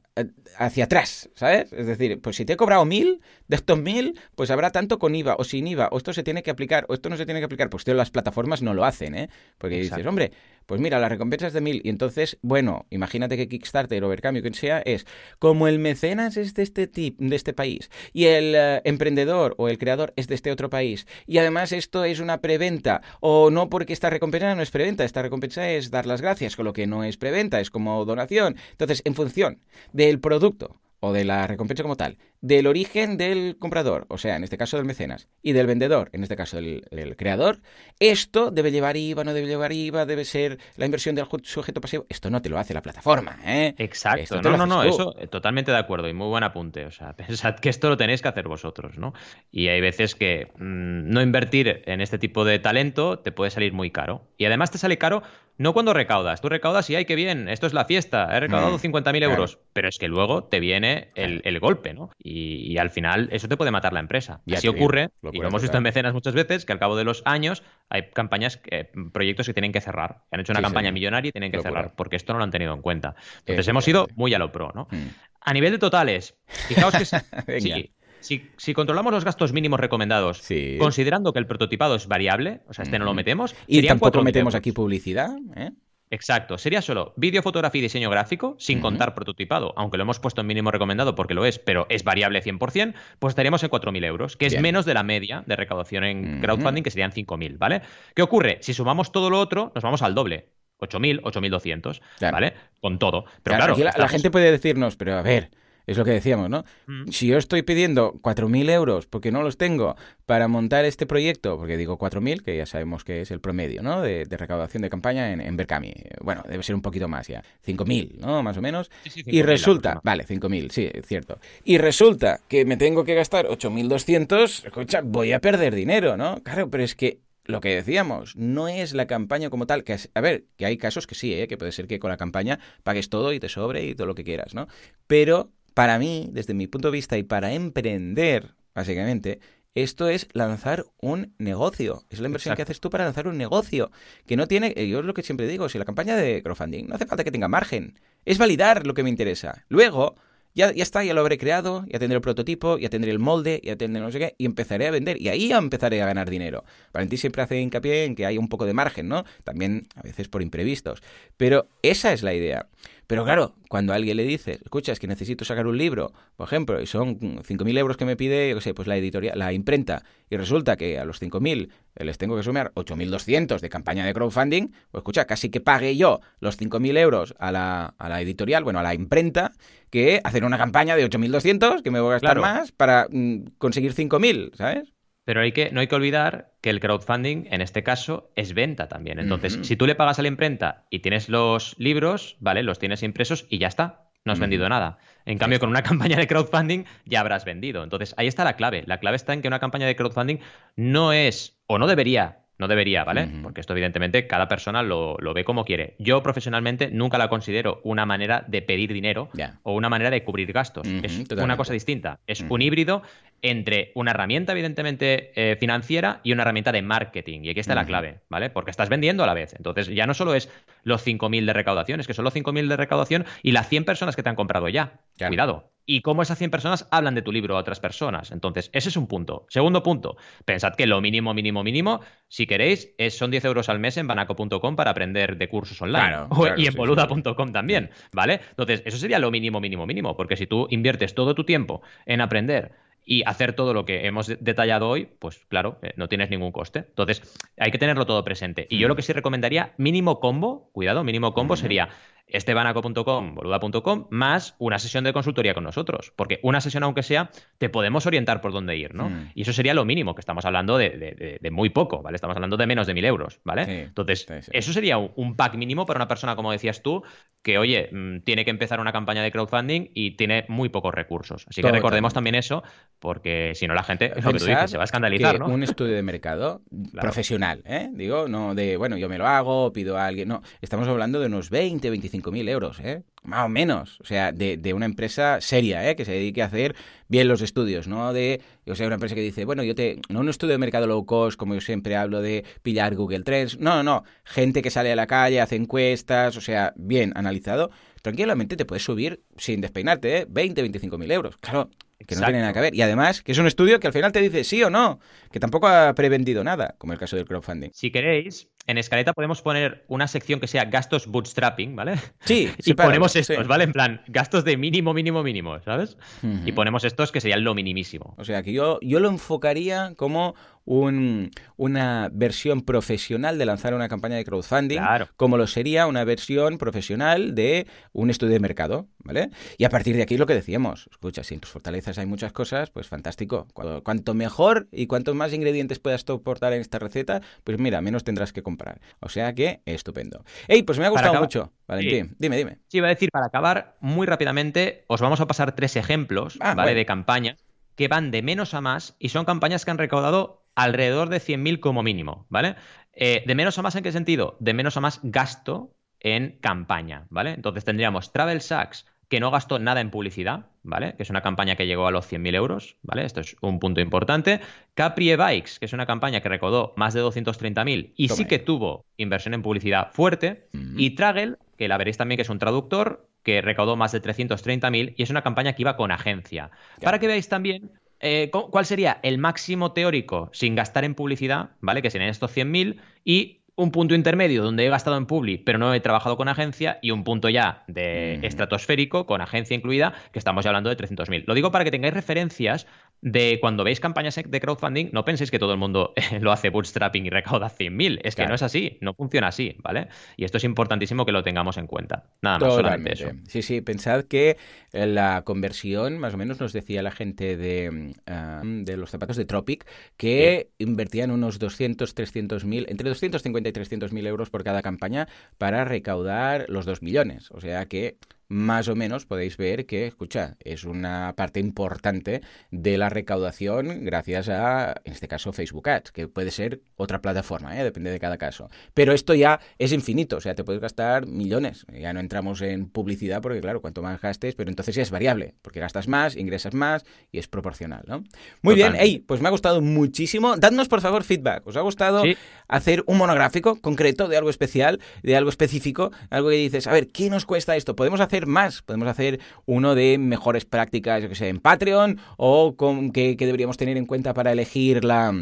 hacia 0.58 0.84
atrás, 0.84 1.30
¿sabes? 1.34 1.61
¿Sabes? 1.68 1.72
Es 1.72 1.86
decir, 1.86 2.20
pues 2.20 2.36
si 2.36 2.44
te 2.44 2.54
he 2.54 2.56
cobrado 2.56 2.84
mil, 2.84 3.20
de 3.48 3.56
estos 3.56 3.78
mil, 3.78 4.18
pues 4.34 4.50
habrá 4.50 4.70
tanto 4.70 4.98
con 4.98 5.14
IVA 5.14 5.36
o 5.38 5.44
sin 5.44 5.66
IVA, 5.66 5.88
o 5.92 5.98
esto 5.98 6.12
se 6.12 6.22
tiene 6.22 6.42
que 6.42 6.50
aplicar, 6.50 6.86
o 6.88 6.94
esto 6.94 7.08
no 7.08 7.16
se 7.16 7.24
tiene 7.24 7.40
que 7.40 7.46
aplicar. 7.46 7.70
Pues 7.70 7.84
tío, 7.84 7.94
las 7.94 8.10
plataformas 8.10 8.62
no 8.62 8.74
lo 8.74 8.84
hacen, 8.84 9.14
¿eh? 9.14 9.28
Porque 9.58 9.78
dices, 9.78 10.06
hombre, 10.06 10.32
pues 10.66 10.80
mira, 10.80 10.98
la 10.98 11.08
recompensa 11.08 11.46
es 11.46 11.52
de 11.52 11.60
mil. 11.60 11.80
Y 11.84 11.88
entonces, 11.88 12.38
bueno, 12.42 12.86
imagínate 12.90 13.36
que 13.36 13.48
Kickstarter, 13.48 14.02
Overcambio, 14.04 14.42
quien 14.42 14.54
sea, 14.54 14.80
es 14.80 15.06
como 15.38 15.68
el 15.68 15.78
mecenas 15.78 16.36
es 16.36 16.54
de 16.54 16.62
este 16.62 16.86
tip, 16.86 17.18
de 17.18 17.36
este 17.36 17.52
país, 17.52 17.90
y 18.12 18.26
el 18.26 18.54
eh, 18.54 18.80
emprendedor 18.84 19.54
o 19.58 19.68
el 19.68 19.78
creador 19.78 20.12
es 20.16 20.28
de 20.28 20.34
este 20.34 20.50
otro 20.50 20.70
país. 20.70 21.06
Y 21.26 21.38
además 21.38 21.72
esto 21.72 22.04
es 22.04 22.20
una 22.20 22.40
preventa. 22.40 23.02
O 23.20 23.50
no 23.50 23.68
porque 23.68 23.92
esta 23.92 24.10
recompensa 24.10 24.54
no 24.54 24.62
es 24.62 24.70
preventa, 24.70 25.04
esta 25.04 25.22
recompensa 25.22 25.70
es 25.70 25.90
dar 25.90 26.06
las 26.06 26.20
gracias, 26.22 26.56
con 26.56 26.64
lo 26.64 26.72
que 26.72 26.86
no 26.86 27.04
es 27.04 27.16
preventa, 27.16 27.60
es 27.60 27.70
como 27.70 28.04
donación. 28.04 28.56
Entonces, 28.72 29.02
en 29.04 29.14
función 29.14 29.60
del 29.92 30.20
producto 30.20 30.80
o 31.02 31.12
de 31.12 31.24
la 31.24 31.46
recompensa 31.48 31.82
como 31.84 31.96
tal, 31.96 32.18
del 32.42 32.66
origen 32.66 33.16
del 33.16 33.56
comprador, 33.56 34.04
o 34.08 34.18
sea, 34.18 34.34
en 34.36 34.42
este 34.42 34.58
caso 34.58 34.76
del 34.76 34.84
mecenas, 34.84 35.28
y 35.42 35.52
del 35.52 35.68
vendedor, 35.68 36.10
en 36.12 36.24
este 36.24 36.36
caso 36.36 36.56
del, 36.56 37.14
creador, 37.16 37.60
esto 38.00 38.50
debe 38.50 38.72
llevar 38.72 38.96
IVA, 38.96 39.22
no 39.22 39.32
debe 39.32 39.46
llevar 39.46 39.72
IVA, 39.72 40.06
debe 40.06 40.24
ser 40.24 40.58
la 40.76 40.84
inversión 40.84 41.14
del 41.14 41.26
sujeto 41.44 41.80
pasivo. 41.80 42.04
Esto 42.08 42.30
no 42.30 42.42
te 42.42 42.48
lo 42.48 42.58
hace 42.58 42.74
la 42.74 42.82
plataforma, 42.82 43.38
¿eh? 43.44 43.74
Exacto. 43.78 44.42
no, 44.42 44.56
no, 44.56 44.66
no, 44.66 44.82
eso 44.82 45.14
eh, 45.18 45.28
totalmente 45.28 45.70
de 45.70 45.78
acuerdo 45.78 46.08
y 46.08 46.12
muy 46.12 46.26
buen 46.26 46.42
apunte. 46.42 46.84
O 46.84 46.90
sea, 46.90 47.12
pensad 47.16 47.54
que 47.54 47.68
esto 47.68 47.88
lo 47.88 47.96
tenéis 47.96 48.22
que 48.22 48.28
hacer 48.28 48.48
vosotros, 48.48 48.98
¿no? 48.98 49.14
Y 49.52 49.68
hay 49.68 49.80
veces 49.80 50.16
que 50.16 50.48
mm, 50.56 51.10
no 51.10 51.22
invertir 51.22 51.82
en 51.86 52.00
este 52.00 52.18
tipo 52.18 52.44
de 52.44 52.58
talento 52.58 53.20
te 53.20 53.30
puede 53.30 53.52
salir 53.52 53.72
muy 53.72 53.92
caro. 53.92 54.26
Y 54.36 54.46
además 54.46 54.72
te 54.72 54.78
sale 54.78 54.98
caro 54.98 55.22
no 55.58 55.72
cuando 55.72 55.92
recaudas. 55.92 56.40
Tú 56.40 56.48
recaudas 56.48 56.88
y, 56.90 56.96
ay, 56.96 57.04
qué 57.04 57.14
bien, 57.14 57.48
esto 57.48 57.66
es 57.66 57.72
la 57.72 57.84
fiesta, 57.84 58.28
he 58.36 58.40
recaudado 58.40 58.78
50.000 58.78 59.12
mm, 59.12 59.22
euros. 59.22 59.58
Pero 59.72 59.88
es 59.88 59.98
que 59.98 60.08
luego 60.08 60.44
te 60.44 60.60
viene 60.60 61.10
el, 61.14 61.60
golpe, 61.60 61.94
¿no? 61.94 62.10
Y, 62.18 62.31
al 62.78 62.90
final 62.90 63.28
eso 63.32 63.48
te 63.48 63.56
puede 63.56 63.70
matar 63.70 63.92
la 63.92 64.00
empresa. 64.00 64.40
Y 64.46 64.54
así 64.54 64.68
ocurre, 64.68 65.10
y 65.32 65.38
lo 65.38 65.48
hemos 65.48 65.62
visto 65.62 65.76
en 65.76 65.82
mecenas 65.82 66.12
muchas 66.12 66.34
veces, 66.34 66.64
que 66.64 66.72
al 66.72 66.78
cabo 66.78 66.96
de 66.96 67.04
los 67.04 67.22
años 67.24 67.62
hay 67.88 68.10
campañas, 68.10 68.60
eh, 68.70 68.90
proyectos 69.12 69.46
que 69.46 69.54
tienen 69.54 69.72
que 69.72 69.80
cerrar. 69.80 70.22
Han 70.30 70.40
hecho 70.40 70.52
una 70.52 70.62
campaña 70.62 70.92
millonaria 70.92 71.28
y 71.28 71.32
tienen 71.32 71.52
que 71.52 71.60
cerrar, 71.60 71.94
porque 71.96 72.16
esto 72.16 72.32
no 72.32 72.38
lo 72.38 72.44
han 72.44 72.50
tenido 72.50 72.74
en 72.74 72.82
cuenta. 72.82 73.14
Entonces 73.40 73.68
hemos 73.68 73.86
ido 73.88 74.08
muy 74.14 74.34
a 74.34 74.38
lo 74.38 74.52
pro, 74.52 74.72
¿no? 74.74 74.88
Mm. 74.90 75.08
A 75.40 75.52
nivel 75.52 75.72
de 75.72 75.78
totales, 75.78 76.36
fijaos 76.68 76.94
que 76.94 77.04
sí, 77.60 78.50
si, 78.56 78.74
controlamos 78.74 79.12
los 79.12 79.24
gastos 79.24 79.52
mínimos 79.52 79.80
recomendados, 79.80 80.42
considerando 80.78 81.32
que 81.32 81.38
el 81.38 81.46
prototipado 81.46 81.96
es 81.96 82.06
variable, 82.06 82.60
o 82.68 82.72
sea, 82.72 82.84
este 82.84 82.98
no 82.98 83.04
lo 83.04 83.14
metemos. 83.14 83.54
Y 83.66 83.86
tampoco 83.86 84.22
metemos 84.22 84.54
aquí 84.54 84.72
publicidad, 84.72 85.36
¿eh? 85.56 85.70
Exacto, 86.12 86.58
sería 86.58 86.82
solo 86.82 87.14
vídeo, 87.16 87.42
fotografía 87.42 87.78
y 87.78 87.82
diseño 87.82 88.10
gráfico, 88.10 88.54
sin 88.58 88.80
contar 88.80 89.14
prototipado, 89.14 89.72
aunque 89.78 89.96
lo 89.96 90.02
hemos 90.02 90.20
puesto 90.20 90.42
en 90.42 90.46
mínimo 90.46 90.70
recomendado 90.70 91.14
porque 91.14 91.32
lo 91.32 91.46
es, 91.46 91.58
pero 91.58 91.86
es 91.88 92.04
variable 92.04 92.42
100%, 92.42 92.92
pues 93.18 93.32
estaríamos 93.32 93.62
en 93.62 93.70
4.000 93.70 94.04
euros, 94.04 94.36
que 94.36 94.44
es 94.44 94.60
menos 94.60 94.84
de 94.84 94.92
la 94.92 95.04
media 95.04 95.42
de 95.46 95.56
recaudación 95.56 96.04
en 96.04 96.40
crowdfunding, 96.42 96.82
que 96.82 96.90
serían 96.90 97.12
5.000, 97.12 97.56
¿vale? 97.56 97.80
¿Qué 98.14 98.20
ocurre? 98.20 98.58
Si 98.60 98.74
sumamos 98.74 99.10
todo 99.10 99.30
lo 99.30 99.40
otro, 99.40 99.72
nos 99.74 99.82
vamos 99.82 100.02
al 100.02 100.14
doble. 100.14 100.50
8.000, 100.80 101.22
8.200, 101.22 102.02
¿vale? 102.30 102.52
Con 102.82 102.98
todo. 102.98 103.24
Pero 103.42 103.56
claro, 103.56 103.76
la, 103.78 104.08
gente 104.08 104.30
puede 104.30 104.50
decirnos, 104.50 104.96
pero 104.96 105.16
a 105.16 105.22
ver, 105.22 105.50
es 105.86 105.98
lo 105.98 106.04
que 106.04 106.12
decíamos, 106.12 106.48
¿no? 106.50 106.64
Mm. 106.86 107.08
Si 107.10 107.26
yo 107.26 107.38
estoy 107.38 107.62
pidiendo 107.62 108.14
4.000 108.22 108.70
euros 108.70 109.06
porque 109.06 109.32
no 109.32 109.42
los 109.42 109.56
tengo 109.56 109.96
para 110.26 110.48
montar 110.48 110.84
este 110.84 111.06
proyecto, 111.06 111.58
porque 111.58 111.76
digo 111.76 111.98
4.000, 111.98 112.42
que 112.42 112.56
ya 112.56 112.66
sabemos 112.66 113.04
que 113.04 113.20
es 113.20 113.30
el 113.30 113.40
promedio, 113.40 113.82
¿no? 113.82 114.00
De, 114.00 114.26
recaudación 114.30 114.82
de 114.82 114.90
campaña 114.90 115.32
en, 115.32 115.40
en 115.40 115.56
Berkami. 115.56 115.94
Bueno, 116.20 116.42
debe 116.48 116.62
ser 116.62 116.74
un 116.74 116.82
poquito 116.82 117.06
más 117.08 117.28
ya. 117.28 117.44
5.000, 117.66 118.18
¿no? 118.18 118.42
Más 118.42 118.56
o 118.56 118.62
menos. 118.62 118.90
y 119.14 119.42
resulta, 119.42 120.00
vale, 120.02 120.26
5.000, 120.26 120.70
sí, 120.70 120.88
es 120.92 121.06
cierto. 121.06 121.38
Y 121.64 121.78
resulta 121.78 122.40
que 122.48 122.64
me 122.64 122.76
tengo 122.76 123.04
que 123.04 123.14
gastar 123.14 123.46
8.200, 123.46 124.66
escucha, 124.66 125.00
voy 125.02 125.32
a 125.32 125.40
perder 125.40 125.74
dinero, 125.74 126.16
¿no? 126.16 126.42
Claro, 126.42 126.70
pero 126.70 126.82
es 126.82 126.94
que 126.94 127.20
lo 127.44 127.60
que 127.60 127.74
decíamos, 127.74 128.36
no 128.36 128.68
es 128.68 128.94
la 128.94 129.06
campaña 129.06 129.50
como 129.50 129.66
tal, 129.66 129.84
que 129.84 129.96
a 130.14 130.20
ver, 130.20 130.44
que 130.56 130.66
hay 130.66 130.76
casos 130.76 131.06
que 131.06 131.14
sí, 131.14 131.34
¿eh? 131.34 131.48
que 131.48 131.56
puede 131.56 131.72
ser 131.72 131.86
que 131.86 131.98
con 131.98 132.10
la 132.10 132.16
campaña 132.16 132.60
pagues 132.82 133.08
todo 133.08 133.32
y 133.32 133.40
te 133.40 133.48
sobre 133.48 133.84
y 133.84 133.94
todo 133.94 134.06
lo 134.06 134.14
que 134.14 134.24
quieras, 134.24 134.54
¿no? 134.54 134.68
Pero 135.06 135.50
para 135.74 135.98
mí, 135.98 136.28
desde 136.32 136.54
mi 136.54 136.66
punto 136.66 136.88
de 136.88 136.92
vista 136.92 137.18
y 137.18 137.22
para 137.22 137.52
emprender, 137.52 138.54
básicamente, 138.74 139.40
esto 139.74 140.08
es 140.08 140.28
lanzar 140.32 140.84
un 141.00 141.34
negocio. 141.38 142.04
Es 142.10 142.20
la 142.20 142.26
inversión 142.26 142.54
que 142.54 142.62
haces 142.62 142.80
tú 142.80 142.90
para 142.90 143.04
lanzar 143.04 143.26
un 143.26 143.38
negocio. 143.38 143.90
Que 144.26 144.36
no 144.36 144.46
tiene, 144.46 144.74
yo 144.88 145.00
es 145.00 145.04
lo 145.04 145.14
que 145.14 145.22
siempre 145.22 145.46
digo, 145.46 145.68
si 145.68 145.78
la 145.78 145.86
campaña 145.86 146.14
de 146.14 146.42
crowdfunding 146.42 146.88
no 146.88 146.94
hace 146.94 147.06
falta 147.06 147.24
que 147.24 147.30
tenga 147.30 147.48
margen. 147.48 147.98
Es 148.26 148.38
validar 148.38 148.86
lo 148.86 148.92
que 148.92 149.02
me 149.02 149.08
interesa. 149.08 149.64
Luego, 149.68 150.14
ya, 150.54 150.72
ya 150.72 150.82
está, 150.82 151.02
ya 151.02 151.14
lo 151.14 151.22
habré 151.22 151.38
creado, 151.38 151.86
ya 151.88 151.98
tendré 151.98 152.16
el 152.16 152.20
prototipo, 152.20 152.76
ya 152.76 152.90
tendré 152.90 153.10
el 153.10 153.18
molde, 153.18 153.62
ya 153.64 153.76
tendré 153.76 154.02
no 154.02 154.12
sé 154.12 154.18
qué, 154.18 154.34
y 154.36 154.44
empezaré 154.44 154.86
a 154.86 154.90
vender. 154.90 155.20
Y 155.20 155.28
ahí 155.28 155.50
empezaré 155.52 156.02
a 156.02 156.06
ganar 156.06 156.28
dinero. 156.28 156.64
Valentín 156.92 157.18
siempre 157.18 157.42
hace 157.42 157.58
hincapié 157.58 158.04
en 158.04 158.14
que 158.14 158.26
hay 158.26 158.36
un 158.36 158.48
poco 158.48 158.66
de 158.66 158.74
margen, 158.74 159.08
¿no? 159.08 159.24
También 159.44 159.86
a 159.94 160.02
veces 160.02 160.28
por 160.28 160.42
imprevistos. 160.42 161.02
Pero 161.38 161.68
esa 161.80 162.12
es 162.12 162.22
la 162.22 162.34
idea. 162.34 162.68
Pero 163.12 163.26
claro, 163.26 163.54
cuando 163.68 163.92
alguien 163.92 164.16
le 164.16 164.24
dices, 164.24 164.62
escucha, 164.62 164.90
es 164.90 164.98
que 164.98 165.06
necesito 165.06 165.44
sacar 165.44 165.66
un 165.66 165.76
libro, 165.76 166.14
por 166.34 166.46
ejemplo, 166.46 166.80
y 166.80 166.86
son 166.86 167.20
5.000 167.20 167.76
euros 167.76 167.98
que 167.98 168.06
me 168.06 168.16
pide, 168.16 168.48
yo 168.48 168.54
qué 168.54 168.62
sé, 168.62 168.72
pues 168.72 168.88
la 168.88 168.96
editorial, 168.96 169.38
la 169.38 169.52
imprenta, 169.52 170.02
y 170.30 170.38
resulta 170.38 170.78
que 170.78 170.98
a 170.98 171.04
los 171.04 171.20
5.000 171.20 171.68
les 171.96 172.16
tengo 172.16 172.38
que 172.38 172.42
sumar 172.42 172.72
8.200 172.74 173.60
de 173.60 173.68
campaña 173.68 174.06
de 174.06 174.14
crowdfunding, 174.14 174.68
pues 174.90 175.02
escucha, 175.02 175.26
casi 175.26 175.50
que 175.50 175.60
pague 175.60 175.94
yo 175.94 176.20
los 176.40 176.58
5.000 176.58 176.96
euros 176.96 177.34
a 177.38 177.52
la, 177.52 177.94
a 177.98 178.08
la 178.08 178.22
editorial, 178.22 178.64
bueno, 178.64 178.78
a 178.78 178.82
la 178.82 178.94
imprenta, 178.94 179.52
que 179.90 180.22
hacer 180.24 180.46
una 180.46 180.56
campaña 180.56 180.96
de 180.96 181.04
8.200, 181.04 181.82
que 181.82 181.90
me 181.90 182.00
voy 182.00 182.08
a 182.08 182.12
gastar 182.12 182.40
más, 182.40 182.72
para 182.72 183.08
mm, 183.10 183.58
conseguir 183.58 183.92
5.000, 183.92 184.56
¿sabes? 184.56 184.90
Pero 185.24 185.40
hay 185.40 185.52
que, 185.52 185.70
no 185.70 185.80
hay 185.80 185.86
que 185.86 185.94
olvidar 185.94 186.52
que 186.60 186.70
el 186.70 186.80
crowdfunding, 186.80 187.46
en 187.50 187.60
este 187.60 187.82
caso, 187.82 188.32
es 188.34 188.54
venta 188.54 188.88
también. 188.88 189.20
Entonces, 189.20 189.58
si 189.62 189.76
tú 189.76 189.86
le 189.86 189.94
pagas 189.94 190.18
a 190.18 190.22
la 190.22 190.28
imprenta 190.28 190.86
y 190.90 190.98
tienes 190.98 191.28
los 191.28 191.76
libros, 191.78 192.36
¿vale? 192.40 192.62
Los 192.62 192.78
tienes 192.78 193.02
impresos 193.02 193.46
y 193.48 193.58
ya 193.58 193.68
está. 193.68 194.08
No 194.24 194.32
has 194.32 194.38
vendido 194.38 194.68
nada. 194.68 194.98
En 195.24 195.38
cambio, 195.38 195.60
con 195.60 195.68
una 195.68 195.82
campaña 195.84 196.16
de 196.16 196.26
crowdfunding 196.26 196.84
ya 197.04 197.20
habrás 197.20 197.44
vendido. 197.44 197.82
Entonces, 197.84 198.14
ahí 198.16 198.26
está 198.26 198.44
la 198.44 198.56
clave. 198.56 198.82
La 198.86 198.98
clave 198.98 199.16
está 199.16 199.32
en 199.32 199.42
que 199.42 199.48
una 199.48 199.60
campaña 199.60 199.86
de 199.86 199.96
crowdfunding 199.96 200.38
no 200.76 201.12
es 201.12 201.60
o 201.66 201.78
no 201.78 201.86
debería 201.86 202.41
no 202.62 202.68
debería, 202.68 203.02
¿vale? 203.02 203.28
Porque 203.42 203.60
esto 203.60 203.72
evidentemente 203.72 204.28
cada 204.28 204.46
persona 204.46 204.84
lo, 204.84 205.16
ve 205.34 205.44
como 205.44 205.64
quiere. 205.64 205.96
Yo 205.98 206.22
profesionalmente 206.22 206.90
nunca 206.92 207.18
la 207.18 207.28
considero 207.28 207.80
una 207.82 208.06
manera 208.06 208.44
de 208.46 208.62
pedir 208.62 208.92
dinero 208.92 209.28
o 209.64 209.72
una 209.74 209.88
manera 209.88 210.10
de 210.10 210.22
cubrir 210.22 210.52
gastos. 210.52 210.86
es 210.86 211.24
una 211.32 211.56
cosa 211.56 211.72
distinta. 211.72 212.20
Es 212.28 212.40
un 212.48 212.62
híbrido 212.62 213.02
entre 213.42 213.90
una 213.96 214.12
herramienta, 214.12 214.52
evidentemente, 214.52 215.32
eh, 215.34 215.56
financiera 215.56 216.20
y 216.22 216.32
una 216.32 216.42
herramienta 216.42 216.70
de 216.70 216.82
marketing. 216.82 217.40
Y 217.42 217.50
aquí 217.50 217.58
está 217.58 217.74
la 217.74 217.84
clave, 217.84 218.20
¿vale? 218.28 218.50
Porque 218.50 218.70
estás 218.70 218.88
vendiendo 218.88 219.24
a 219.24 219.26
la 219.26 219.34
vez. 219.34 219.54
Entonces, 219.54 219.88
ya 219.88 220.06
no 220.06 220.14
solo 220.14 220.34
es 220.34 220.48
los 220.84 221.04
5.000 221.04 221.44
de 221.44 221.52
recaudación, 221.52 221.98
es 221.98 222.06
que 222.06 222.14
son 222.14 222.24
los 222.24 222.34
5.000 222.34 222.68
de 222.68 222.76
recaudación 222.76 223.26
y 223.42 223.50
las 223.50 223.68
100 223.68 223.84
personas 223.84 224.14
que 224.14 224.22
te 224.22 224.28
han 224.28 224.36
comprado 224.36 224.68
ya. 224.68 225.00
Cuidado. 225.28 225.72
Y 225.84 226.00
cómo 226.00 226.22
esas 226.22 226.38
100 226.38 226.50
personas 226.50 226.88
hablan 226.92 227.16
de 227.16 227.22
tu 227.22 227.32
libro 227.32 227.56
a 227.56 227.60
otras 227.60 227.80
personas. 227.80 228.30
Entonces, 228.30 228.70
ese 228.72 228.88
es 228.88 228.96
un 228.96 229.08
punto. 229.08 229.46
Segundo 229.48 229.82
punto, 229.82 230.16
pensad 230.44 230.74
que 230.74 230.86
lo 230.86 231.00
mínimo, 231.00 231.34
mínimo, 231.34 231.64
mínimo, 231.64 232.00
si 232.28 232.46
queréis, 232.46 232.94
es, 232.98 233.18
son 233.18 233.32
10 233.32 233.44
euros 233.46 233.68
al 233.68 233.80
mes 233.80 233.96
en 233.96 234.06
banaco.com 234.06 234.76
para 234.76 234.92
aprender 234.92 235.36
de 235.36 235.48
cursos 235.48 235.82
online. 235.82 236.28
y 236.56 236.66
en 236.66 236.74
boluda.com 236.74 237.52
también, 237.52 237.90
¿vale? 238.12 238.40
Entonces, 238.50 238.82
eso 238.84 238.96
sería 238.96 239.18
lo 239.18 239.30
mínimo, 239.32 239.60
mínimo, 239.60 239.84
mínimo. 239.84 240.16
Porque 240.16 240.36
si 240.36 240.46
tú 240.46 240.68
inviertes 240.70 241.14
todo 241.14 241.34
tu 241.34 241.44
tiempo 241.44 241.82
en 242.06 242.20
aprender 242.20 242.72
y 243.04 243.24
hacer 243.24 243.54
todo 243.54 243.74
lo 243.74 243.84
que 243.84 244.06
hemos 244.06 244.28
detallado 244.40 244.88
hoy, 244.88 245.08
pues 245.18 245.44
claro, 245.48 245.78
eh, 245.82 245.92
no 245.96 246.08
tienes 246.08 246.30
ningún 246.30 246.52
coste. 246.52 246.80
Entonces, 246.88 247.36
hay 247.58 247.70
que 247.70 247.78
tenerlo 247.78 248.06
todo 248.06 248.24
presente. 248.24 248.66
Y 248.70 248.78
yo 248.78 248.88
lo 248.88 248.96
que 248.96 249.02
sí 249.02 249.12
recomendaría, 249.12 249.74
mínimo 249.76 250.20
combo, 250.20 250.70
cuidado, 250.72 251.02
mínimo 251.02 251.34
combo 251.34 251.56
sería 251.56 251.88
estebanaco.com, 252.32 253.34
boluda.com, 253.34 254.06
más 254.10 254.56
una 254.58 254.78
sesión 254.78 255.04
de 255.04 255.12
consultoría 255.12 255.54
con 255.54 255.64
nosotros. 255.64 256.12
Porque 256.16 256.40
una 256.42 256.60
sesión, 256.60 256.82
aunque 256.82 257.02
sea, 257.02 257.30
te 257.58 257.68
podemos 257.68 258.06
orientar 258.06 258.40
por 258.40 258.52
dónde 258.52 258.76
ir, 258.76 258.94
¿no? 258.94 259.08
Hmm. 259.08 259.30
Y 259.34 259.42
eso 259.42 259.52
sería 259.52 259.74
lo 259.74 259.84
mínimo, 259.84 260.14
que 260.14 260.20
estamos 260.20 260.44
hablando 260.44 260.78
de, 260.78 261.38
muy 261.50 261.70
poco, 261.70 262.02
¿vale? 262.02 262.16
Estamos 262.16 262.36
hablando 262.36 262.56
de 262.56 262.66
menos 262.66 262.86
de 262.86 262.94
mil 262.94 263.04
euros, 263.04 263.40
¿vale? 263.44 263.82
Entonces, 263.84 264.26
eso 264.52 264.72
sería 264.72 264.98
un 264.98 265.36
pack 265.36 265.54
mínimo 265.54 265.86
para 265.86 265.98
una 265.98 266.08
persona, 266.08 266.36
como 266.36 266.52
decías 266.52 266.82
tú, 266.82 267.02
que, 267.42 267.58
oye, 267.58 267.88
mm, 267.92 268.20
tiene 268.20 268.44
que 268.44 268.50
empezar 268.50 268.80
una 268.80 268.92
campaña 268.92 269.22
de 269.22 269.32
crowdfunding 269.32 269.90
y 269.94 270.12
tiene 270.12 270.44
muy 270.48 270.68
pocos 270.68 270.94
recursos. 270.94 271.44
Así 271.48 271.60
que 271.60 271.70
recordemos 271.70 272.14
también 272.14 272.36
eso, 272.36 272.62
porque 272.98 273.52
si 273.54 273.66
no 273.66 273.74
la 273.74 273.82
gente, 273.82 274.08
lo 274.08 274.32
que 274.32 274.38
tú 274.38 274.44
dices, 274.46 274.70
se 274.70 274.76
va 274.76 274.84
a 274.84 274.86
escandalizar, 274.86 275.38
¿no? 275.38 275.46
Un 275.46 275.62
estudio 275.62 275.94
de 275.94 276.02
mercado 276.02 276.62
profesional, 277.00 277.62
¿eh? 277.66 277.88
Digo, 277.92 278.28
no 278.28 278.54
de, 278.54 278.76
bueno, 278.76 278.96
yo 278.96 279.08
me 279.08 279.18
lo 279.18 279.26
hago, 279.26 279.72
pido 279.72 279.96
a 279.96 280.06
alguien, 280.06 280.28
no, 280.28 280.42
estamos 280.60 280.86
hablando 280.88 281.20
de 281.20 281.26
unos 281.26 281.50
20, 281.50 281.90
25 281.90 282.21
25.000 282.22 282.48
euros, 282.48 282.80
¿eh? 282.80 283.02
Más 283.24 283.46
o 283.46 283.48
menos. 283.48 284.00
O 284.00 284.04
sea, 284.04 284.32
de, 284.32 284.56
de, 284.56 284.74
una 284.74 284.86
empresa 284.86 285.40
seria, 285.40 285.88
¿eh? 285.88 285.96
Que 285.96 286.04
se 286.04 286.12
dedique 286.12 286.42
a 286.42 286.46
hacer 286.46 286.74
bien 287.08 287.28
los 287.28 287.40
estudios, 287.40 287.88
¿no? 287.88 288.12
De, 288.12 288.40
o 288.66 288.74
sea, 288.74 288.86
una 288.86 288.94
empresa 288.94 289.14
que 289.14 289.20
dice, 289.20 289.44
bueno, 289.44 289.62
yo 289.62 289.74
te... 289.74 290.00
No 290.08 290.20
un 290.20 290.28
estudio 290.28 290.52
de 290.52 290.58
mercado 290.58 290.86
low 290.86 291.04
cost, 291.06 291.36
como 291.36 291.54
yo 291.54 291.60
siempre 291.60 291.96
hablo 291.96 292.20
de 292.20 292.44
pillar 292.62 292.94
Google 292.94 293.22
Trends. 293.22 293.58
No, 293.58 293.76
no, 293.76 293.82
no. 293.82 294.04
Gente 294.24 294.62
que 294.62 294.70
sale 294.70 294.92
a 294.92 294.96
la 294.96 295.06
calle, 295.06 295.40
hace 295.40 295.56
encuestas, 295.56 296.36
o 296.36 296.40
sea, 296.40 296.72
bien 296.76 297.12
analizado. 297.14 297.70
Tranquilamente 298.02 298.56
te 298.56 298.64
puedes 298.64 298.84
subir 298.84 299.22
sin 299.36 299.60
despeinarte, 299.60 300.18
¿eh? 300.18 300.26
20, 300.28 300.64
25.000 300.64 301.12
euros. 301.12 301.36
Claro, 301.38 301.70
que 302.06 302.14
no 302.16 302.22
tiene 302.22 302.40
nada 302.40 302.52
que 302.52 302.60
ver. 302.60 302.74
Y 302.74 302.82
además, 302.82 303.22
que 303.22 303.32
es 303.32 303.38
un 303.38 303.46
estudio 303.46 303.80
que 303.80 303.86
al 303.86 303.92
final 303.92 304.12
te 304.12 304.20
dice 304.20 304.44
sí 304.44 304.62
o 304.62 304.70
no, 304.70 305.00
que 305.30 305.40
tampoco 305.40 305.68
ha 305.68 305.94
prevendido 305.94 306.44
nada, 306.44 306.74
como 306.78 306.92
el 306.92 306.98
caso 306.98 307.16
del 307.16 307.26
crowdfunding. 307.26 307.70
Si 307.72 307.90
queréis, 307.90 308.48
en 308.66 308.78
Escaleta 308.78 309.12
podemos 309.12 309.42
poner 309.42 309.84
una 309.88 310.06
sección 310.06 310.40
que 310.40 310.46
sea 310.46 310.64
gastos 310.66 311.06
bootstrapping, 311.06 311.74
¿vale? 311.74 311.96
Sí. 312.20 312.50
y 312.64 312.74
ponemos 312.74 313.16
estos, 313.16 313.46
¿vale? 313.46 313.64
En 313.64 313.72
plan, 313.72 314.02
gastos 314.06 314.44
de 314.44 314.56
mínimo, 314.56 314.94
mínimo, 314.94 315.22
mínimo, 315.22 315.60
¿sabes? 315.60 315.96
Y 316.44 316.52
ponemos 316.52 316.84
estos 316.84 317.12
que 317.12 317.20
serían 317.20 317.44
lo 317.44 317.54
minimísimo. 317.54 318.14
O 318.18 318.24
sea, 318.24 318.42
que 318.42 318.52
yo, 318.52 318.78
yo 318.80 319.00
lo 319.00 319.08
enfocaría 319.08 319.94
como 319.96 320.34
un, 320.64 321.30
una 321.56 322.08
versión 322.12 322.62
profesional 322.62 323.38
de 323.38 323.46
lanzar 323.46 323.74
una 323.74 323.88
campaña 323.88 324.16
de 324.16 324.24
crowdfunding, 324.24 324.80
como 325.16 325.36
lo 325.36 325.46
sería 325.46 325.86
una 325.86 326.04
versión 326.04 326.58
profesional 326.58 327.34
de 327.34 327.66
un 327.92 328.10
estudio 328.10 328.34
de 328.34 328.40
mercado, 328.40 328.86
¿vale? 328.98 329.30
Y 329.58 329.64
a 329.64 329.70
partir 329.70 329.96
de 329.96 330.02
aquí 330.02 330.16
lo 330.16 330.26
que 330.26 330.34
decíamos, 330.34 330.88
escucha, 330.90 331.24
si 331.24 331.34
en 331.34 331.40
tus 331.40 331.50
fortalezas 331.50 331.98
hay 331.98 332.06
muchas 332.06 332.32
cosas, 332.32 332.70
pues 332.70 332.86
fantástico. 332.86 333.48
Cuanto 333.82 334.14
mejor 334.14 334.68
y 334.70 334.86
cuantos 334.86 335.14
más 335.14 335.32
ingredientes 335.32 335.78
puedas 335.78 336.02
soportar 336.02 336.52
en 336.52 336.60
esta 336.60 336.78
receta, 336.78 337.20
pues 337.44 337.58
mira, 337.58 337.80
menos 337.80 338.04
tendrás 338.04 338.32
que 338.32 338.42
comprar. 338.42 338.80
O 339.00 339.08
sea 339.08 339.34
que, 339.34 339.62
estupendo. 339.66 340.24
Ey, 340.48 340.62
pues 340.62 340.78
me 340.78 340.86
ha 340.86 340.90
gustado 340.90 341.18
mucho, 341.20 341.52
Valentín. 341.66 342.14
Dime, 342.18 342.36
dime. 342.36 342.58
Sí, 342.68 342.78
iba 342.78 342.86
a 342.86 342.90
decir, 342.90 343.10
para 343.10 343.26
acabar 343.26 343.76
muy 343.80 344.06
rápidamente, 344.06 344.84
os 344.86 345.00
vamos 345.00 345.20
a 345.20 345.26
pasar 345.26 345.54
tres 345.54 345.76
ejemplos, 345.76 346.38
ah, 346.40 346.54
¿vale? 346.54 346.74
De 346.74 346.86
campañas 346.86 347.36
que 347.76 347.88
van 347.88 348.10
de 348.10 348.22
menos 348.22 348.54
a 348.54 348.60
más 348.60 348.96
y 348.98 349.08
son 349.08 349.24
campañas 349.24 349.64
que 349.64 349.70
han 349.70 349.78
recaudado 349.78 350.41
alrededor 350.54 351.08
de 351.08 351.18
100.000 351.18 351.60
como 351.60 351.82
mínimo, 351.82 352.26
¿vale? 352.28 352.56
Eh, 352.92 353.22
de 353.26 353.34
menos 353.34 353.58
a 353.58 353.62
más, 353.62 353.74
¿en 353.76 353.82
qué 353.82 353.92
sentido? 353.92 354.36
De 354.40 354.54
menos 354.54 354.76
a 354.76 354.80
más 354.80 355.00
gasto 355.02 355.74
en 356.00 356.38
campaña, 356.40 357.06
¿vale? 357.10 357.30
Entonces 357.30 357.64
tendríamos 357.64 358.12
Travel 358.12 358.40
Sachs, 358.40 358.86
que 359.08 359.20
no 359.20 359.30
gastó 359.30 359.58
nada 359.58 359.80
en 359.80 359.90
publicidad, 359.90 360.46
¿vale? 360.62 360.94
Que 360.96 361.02
es 361.02 361.10
una 361.10 361.20
campaña 361.20 361.54
que 361.54 361.66
llegó 361.66 361.86
a 361.86 361.90
los 361.90 362.10
100.000 362.10 362.34
euros, 362.34 362.76
¿vale? 362.82 363.04
Esto 363.04 363.20
es 363.20 363.36
un 363.42 363.60
punto 363.60 363.80
importante. 363.80 364.40
Capri 364.74 365.14
Bikes, 365.14 365.58
que 365.58 365.66
es 365.66 365.72
una 365.74 365.84
campaña 365.84 366.22
que 366.22 366.30
recaudó 366.30 366.72
más 366.76 366.94
de 366.94 367.02
230.000 367.02 367.92
y 367.94 368.08
sí 368.08 368.24
que 368.24 368.38
tuvo 368.38 368.86
inversión 368.96 369.34
en 369.34 369.42
publicidad 369.42 369.92
fuerte. 369.92 370.48
Y 370.76 370.90
Tragel, 370.94 371.36
que 371.58 371.68
la 371.68 371.76
veréis 371.76 371.98
también 371.98 372.16
que 372.16 372.22
es 372.22 372.30
un 372.30 372.38
traductor, 372.38 373.06
que 373.22 373.42
recaudó 373.42 373.76
más 373.76 373.92
de 373.92 374.00
330.000 374.02 374.94
y 374.96 375.02
es 375.02 375.10
una 375.10 375.22
campaña 375.22 375.52
que 375.52 375.62
iba 375.62 375.76
con 375.76 375.92
agencia. 375.92 376.50
Para 376.80 376.98
que 376.98 377.06
veáis 377.06 377.28
también 377.28 377.70
eh, 378.02 378.30
cuál 378.30 378.66
sería 378.66 378.98
el 379.02 379.18
máximo 379.18 379.72
teórico 379.72 380.28
sin 380.32 380.54
gastar 380.54 380.84
en 380.84 380.94
publicidad, 380.94 381.50
¿vale? 381.60 381.82
Que 381.82 381.90
serían 381.90 382.10
estos 382.10 382.36
100.000 382.36 382.80
y 383.04 383.42
un 383.54 383.70
punto 383.70 383.94
intermedio 383.94 384.42
donde 384.42 384.66
he 384.66 384.68
gastado 384.70 384.96
en 384.96 385.06
Publi, 385.06 385.38
pero 385.38 385.58
no 385.58 385.72
he 385.74 385.80
trabajado 385.80 386.16
con 386.16 386.28
agencia, 386.28 386.78
y 386.82 386.90
un 386.90 387.04
punto 387.04 387.28
ya 387.28 387.64
de 387.66 388.14
estratosférico, 388.26 389.06
con 389.06 389.20
agencia 389.20 389.54
incluida, 389.54 389.94
que 390.12 390.18
estamos 390.18 390.44
ya 390.44 390.50
hablando 390.50 390.70
de 390.70 390.76
300.000. 390.76 391.24
Lo 391.26 391.34
digo 391.34 391.50
para 391.50 391.64
que 391.64 391.70
tengáis 391.70 391.94
referencias 391.94 392.66
de 393.02 393.38
cuando 393.40 393.64
veis 393.64 393.80
campañas 393.80 394.14
de 394.14 394.40
crowdfunding, 394.40 394.90
no 394.92 395.04
penséis 395.04 395.30
que 395.30 395.40
todo 395.40 395.52
el 395.52 395.58
mundo 395.58 395.92
lo 396.20 396.30
hace 396.30 396.50
bootstrapping 396.50 397.04
y 397.04 397.10
recauda 397.10 397.50
100.000. 397.50 398.00
Es 398.04 398.14
que 398.14 398.26
no 398.26 398.34
es 398.34 398.42
así, 398.42 398.78
no 398.80 398.94
funciona 398.94 399.26
así, 399.28 399.56
¿vale? 399.58 399.88
Y 400.16 400.24
esto 400.24 400.38
es 400.38 400.44
importantísimo 400.44 401.04
que 401.04 401.10
lo 401.10 401.22
tengamos 401.24 401.56
en 401.56 401.66
cuenta. 401.66 402.04
Nada 402.22 402.38
más, 402.38 402.54
solamente 402.54 402.92
eso. 402.92 403.10
Sí, 403.26 403.42
sí, 403.42 403.60
pensad 403.60 404.04
que 404.04 404.38
la 404.72 405.22
conversión, 405.22 405.98
más 405.98 406.14
o 406.14 406.16
menos 406.16 406.40
nos 406.40 406.52
decía 406.52 406.82
la 406.82 406.92
gente 406.92 407.36
de, 407.36 407.92
ah, 408.06 408.40
de 408.44 408.76
los 408.76 408.90
zapatos 408.90 409.16
de 409.16 409.24
Tropic, 409.24 409.66
que 409.96 410.50
invertían 410.58 411.10
unos 411.10 411.40
200, 411.40 411.96
300.000, 411.96 412.66
entre 412.68 412.88
250 412.88 413.48
y 413.48 413.52
300.000 413.52 414.06
euros 414.06 414.30
por 414.30 414.44
cada 414.44 414.62
campaña 414.62 415.08
para 415.38 415.64
recaudar 415.64 416.46
los 416.48 416.66
2 416.66 416.82
millones. 416.82 417.32
O 417.32 417.40
sea 417.40 417.66
que 417.66 417.96
más 418.32 418.68
o 418.68 418.74
menos 418.74 419.04
podéis 419.04 419.36
ver 419.36 419.66
que, 419.66 419.86
escucha, 419.86 420.36
es 420.40 420.64
una 420.64 421.12
parte 421.14 421.38
importante 421.38 422.22
de 422.50 422.78
la 422.78 422.88
recaudación 422.88 423.84
gracias 423.84 424.30
a, 424.30 424.80
en 424.84 424.94
este 424.94 425.06
caso, 425.06 425.32
Facebook 425.34 425.68
Ads, 425.68 425.92
que 425.92 426.08
puede 426.08 426.30
ser 426.30 426.62
otra 426.76 427.02
plataforma, 427.02 427.58
¿eh? 427.58 427.62
depende 427.62 427.90
de 427.90 428.00
cada 428.00 428.16
caso. 428.16 428.48
Pero 428.72 428.94
esto 428.94 429.14
ya 429.14 429.38
es 429.58 429.72
infinito, 429.72 430.16
o 430.16 430.20
sea, 430.20 430.34
te 430.34 430.44
puedes 430.44 430.62
gastar 430.62 431.06
millones. 431.06 431.66
Ya 431.78 431.92
no 431.92 432.00
entramos 432.00 432.40
en 432.40 432.70
publicidad 432.70 433.20
porque, 433.20 433.42
claro, 433.42 433.60
cuanto 433.60 433.82
más 433.82 434.00
gastes, 434.00 434.34
pero 434.34 434.48
entonces 434.48 434.74
ya 434.74 434.82
es 434.82 434.90
variable, 434.90 435.34
porque 435.42 435.60
gastas 435.60 435.86
más, 435.86 436.16
ingresas 436.16 436.54
más 436.54 436.84
y 437.10 437.18
es 437.18 437.28
proporcional, 437.28 437.84
¿no? 437.86 438.02
Muy 438.40 438.54
bien, 438.54 438.72
hey, 438.78 439.04
pues 439.06 439.20
me 439.20 439.28
ha 439.28 439.30
gustado 439.30 439.60
muchísimo. 439.60 440.36
Dadnos, 440.38 440.68
por 440.68 440.80
favor, 440.80 441.04
feedback. 441.04 441.46
¿Os 441.46 441.56
ha 441.56 441.60
gustado 441.60 442.02
hacer 442.48 442.82
un 442.86 442.96
monográfico 442.96 443.60
concreto 443.60 444.08
de 444.08 444.16
algo 444.16 444.30
especial, 444.30 444.80
de 445.02 445.16
algo 445.16 445.28
específico, 445.28 445.92
algo 446.08 446.30
que 446.30 446.36
dices, 446.36 446.66
a 446.66 446.72
ver, 446.72 446.88
¿qué 446.88 447.10
nos 447.10 447.26
cuesta 447.26 447.56
esto? 447.56 447.76
¿Podemos 447.76 448.00
hacer 448.00 448.21
más. 448.26 448.62
Podemos 448.62 448.88
hacer 448.88 449.20
uno 449.46 449.74
de 449.74 449.98
mejores 449.98 450.44
prácticas, 450.44 451.02
yo 451.02 451.08
que 451.08 451.14
sé, 451.14 451.28
en 451.28 451.40
Patreon 451.40 451.98
o 452.16 452.56
con, 452.56 452.92
que, 452.92 453.16
que 453.16 453.26
deberíamos 453.26 453.56
tener 453.56 453.76
en 453.76 453.86
cuenta 453.86 454.14
para 454.14 454.32
elegir 454.32 454.84
la 454.84 455.12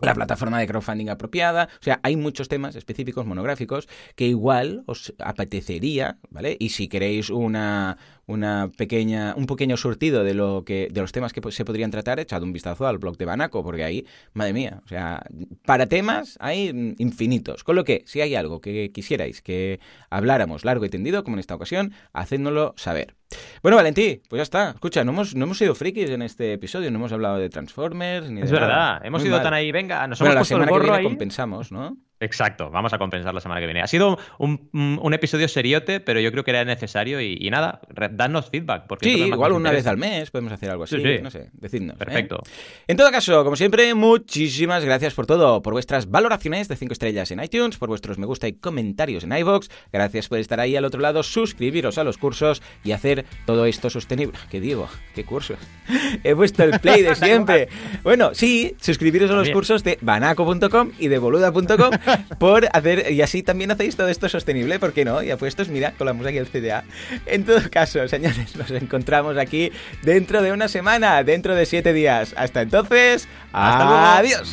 la 0.00 0.14
plataforma 0.14 0.58
de 0.58 0.66
crowdfunding 0.66 1.08
apropiada. 1.08 1.68
O 1.74 1.82
sea, 1.82 2.00
hay 2.02 2.16
muchos 2.16 2.48
temas 2.48 2.76
específicos, 2.76 3.26
monográficos, 3.26 3.88
que 4.16 4.26
igual 4.26 4.82
os 4.86 5.14
apetecería, 5.18 6.18
¿vale? 6.30 6.56
Y 6.58 6.70
si 6.70 6.88
queréis 6.88 7.30
una, 7.30 7.98
una 8.30 8.70
pequeña, 8.76 9.34
un 9.36 9.46
pequeño 9.46 9.76
surtido 9.76 10.24
de 10.24 10.34
lo 10.34 10.64
que, 10.64 10.88
de 10.90 11.00
los 11.00 11.12
temas 11.12 11.32
que 11.32 11.40
se 11.50 11.64
podrían 11.64 11.90
tratar, 11.90 12.20
echad 12.20 12.42
un 12.42 12.52
vistazo 12.52 12.86
al 12.86 12.98
blog 12.98 13.16
de 13.16 13.24
Banaco, 13.24 13.62
porque 13.62 13.84
ahí, 13.84 14.06
madre 14.32 14.52
mía, 14.52 14.80
o 14.84 14.88
sea, 14.88 15.22
para 15.64 15.86
temas 15.86 16.36
hay 16.40 16.94
infinitos. 16.98 17.64
Con 17.64 17.76
lo 17.76 17.84
que, 17.84 18.02
si 18.06 18.20
hay 18.20 18.34
algo 18.34 18.60
que 18.60 18.92
quisierais 18.92 19.42
que 19.42 19.80
habláramos 20.10 20.64
largo 20.64 20.84
y 20.84 20.88
tendido, 20.88 21.24
como 21.24 21.36
en 21.36 21.40
esta 21.40 21.54
ocasión, 21.54 21.92
hacednoslo 22.12 22.74
saber. 22.76 23.16
Bueno, 23.62 23.76
Valentí, 23.76 24.22
pues 24.28 24.38
ya 24.38 24.42
está. 24.42 24.70
Escucha, 24.70 25.04
no 25.04 25.12
hemos, 25.12 25.34
no 25.34 25.44
hemos 25.44 25.58
sido 25.58 25.74
frikis 25.74 26.10
en 26.10 26.22
este 26.22 26.52
episodio, 26.52 26.90
no 26.90 26.98
hemos 26.98 27.12
hablado 27.12 27.38
de 27.38 27.48
Transformers 27.48 28.30
ni 28.30 28.42
Es 28.42 28.50
verdad, 28.50 29.04
hemos 29.04 29.24
ido 29.24 29.40
tan 29.40 29.54
ahí, 29.54 29.72
venga, 29.72 30.06
nos 30.06 30.20
hemos 30.20 30.28
bueno, 30.28 30.40
puesto 30.40 30.58
la 30.58 30.64
semana 30.64 30.64
el 30.64 30.70
gorro 30.70 30.84
que 30.84 30.90
viene 30.90 30.98
ahí. 30.98 31.04
compensamos, 31.04 31.72
¿no? 31.72 31.96
Exacto, 32.20 32.70
vamos 32.70 32.92
a 32.92 32.98
compensar 32.98 33.32
la 33.34 33.40
semana 33.40 33.60
que 33.60 33.66
viene. 33.66 33.80
Ha 33.80 33.86
sido 33.86 34.18
un, 34.38 34.68
un 34.72 35.14
episodio 35.14 35.48
seriote, 35.48 36.00
pero 36.00 36.20
yo 36.20 36.30
creo 36.32 36.44
que 36.44 36.50
era 36.50 36.64
necesario 36.66 37.20
y, 37.20 37.38
y 37.40 37.48
nada, 37.50 37.80
dadnos 38.12 38.50
feedback. 38.50 38.86
Porque 38.86 39.06
Sí, 39.06 39.22
igual 39.22 39.52
una 39.52 39.70
vez 39.70 39.86
al 39.86 39.96
mes 39.96 40.30
podemos 40.30 40.52
hacer 40.52 40.70
algo 40.70 40.84
así, 40.84 40.96
Sí, 40.96 41.02
sí. 41.02 41.22
no 41.22 41.30
sé, 41.30 41.48
decidnos. 41.54 41.96
¿eh? 41.96 41.98
Perfecto. 41.98 42.42
En 42.86 42.96
todo 42.98 43.10
caso, 43.10 43.42
como 43.42 43.56
siempre, 43.56 43.94
muchísimas 43.94 44.84
gracias 44.84 45.14
por 45.14 45.24
todo, 45.26 45.62
por 45.62 45.72
vuestras 45.72 46.10
valoraciones 46.10 46.68
de 46.68 46.76
5 46.76 46.92
estrellas 46.92 47.30
en 47.30 47.42
iTunes, 47.42 47.78
por 47.78 47.88
vuestros 47.88 48.18
me 48.18 48.26
gusta 48.26 48.46
y 48.48 48.52
comentarios 48.52 49.24
en 49.24 49.32
iVoox, 49.32 49.68
gracias 49.92 50.28
por 50.28 50.38
estar 50.38 50.60
ahí 50.60 50.76
al 50.76 50.84
otro 50.84 51.00
lado, 51.00 51.22
suscribiros 51.22 51.96
a 51.96 52.04
los 52.04 52.18
cursos 52.18 52.62
y 52.84 52.92
hacer 52.92 53.24
todo 53.46 53.64
esto 53.64 53.88
sostenible. 53.88 54.38
¿Qué 54.50 54.60
digo? 54.60 54.88
¿Qué 55.14 55.24
cursos? 55.24 55.56
He 56.22 56.34
puesto 56.34 56.64
el 56.64 56.78
play 56.80 57.02
de 57.02 57.14
siempre. 57.16 57.68
Bueno, 58.02 58.34
sí, 58.34 58.76
suscribiros 58.78 59.30
a 59.30 59.32
los 59.34 59.40
También. 59.44 59.54
cursos 59.54 59.82
de 59.84 59.98
banaco.com 60.02 60.90
y 60.98 61.08
de 61.08 61.18
boluda.com 61.18 61.90
por 62.38 62.68
hacer, 62.72 63.10
y 63.12 63.22
así 63.22 63.42
también 63.42 63.70
hacéis 63.70 63.96
todo 63.96 64.08
esto 64.08 64.28
sostenible, 64.28 64.78
¿por 64.78 64.92
qué 64.92 65.04
no? 65.04 65.22
Y 65.22 65.30
apuestos, 65.30 65.68
mira, 65.68 65.92
colamos 65.96 66.26
aquí 66.26 66.38
el 66.38 66.46
CDA. 66.48 66.84
En 67.26 67.44
todo 67.44 67.60
caso, 67.70 68.06
señores, 68.08 68.56
nos 68.56 68.70
encontramos 68.70 69.36
aquí 69.36 69.72
dentro 70.02 70.42
de 70.42 70.52
una 70.52 70.68
semana, 70.68 71.22
dentro 71.24 71.54
de 71.54 71.66
siete 71.66 71.92
días. 71.92 72.34
Hasta 72.36 72.62
entonces, 72.62 73.28
Hasta 73.52 73.84
luego. 73.84 73.98
adiós. 74.00 74.52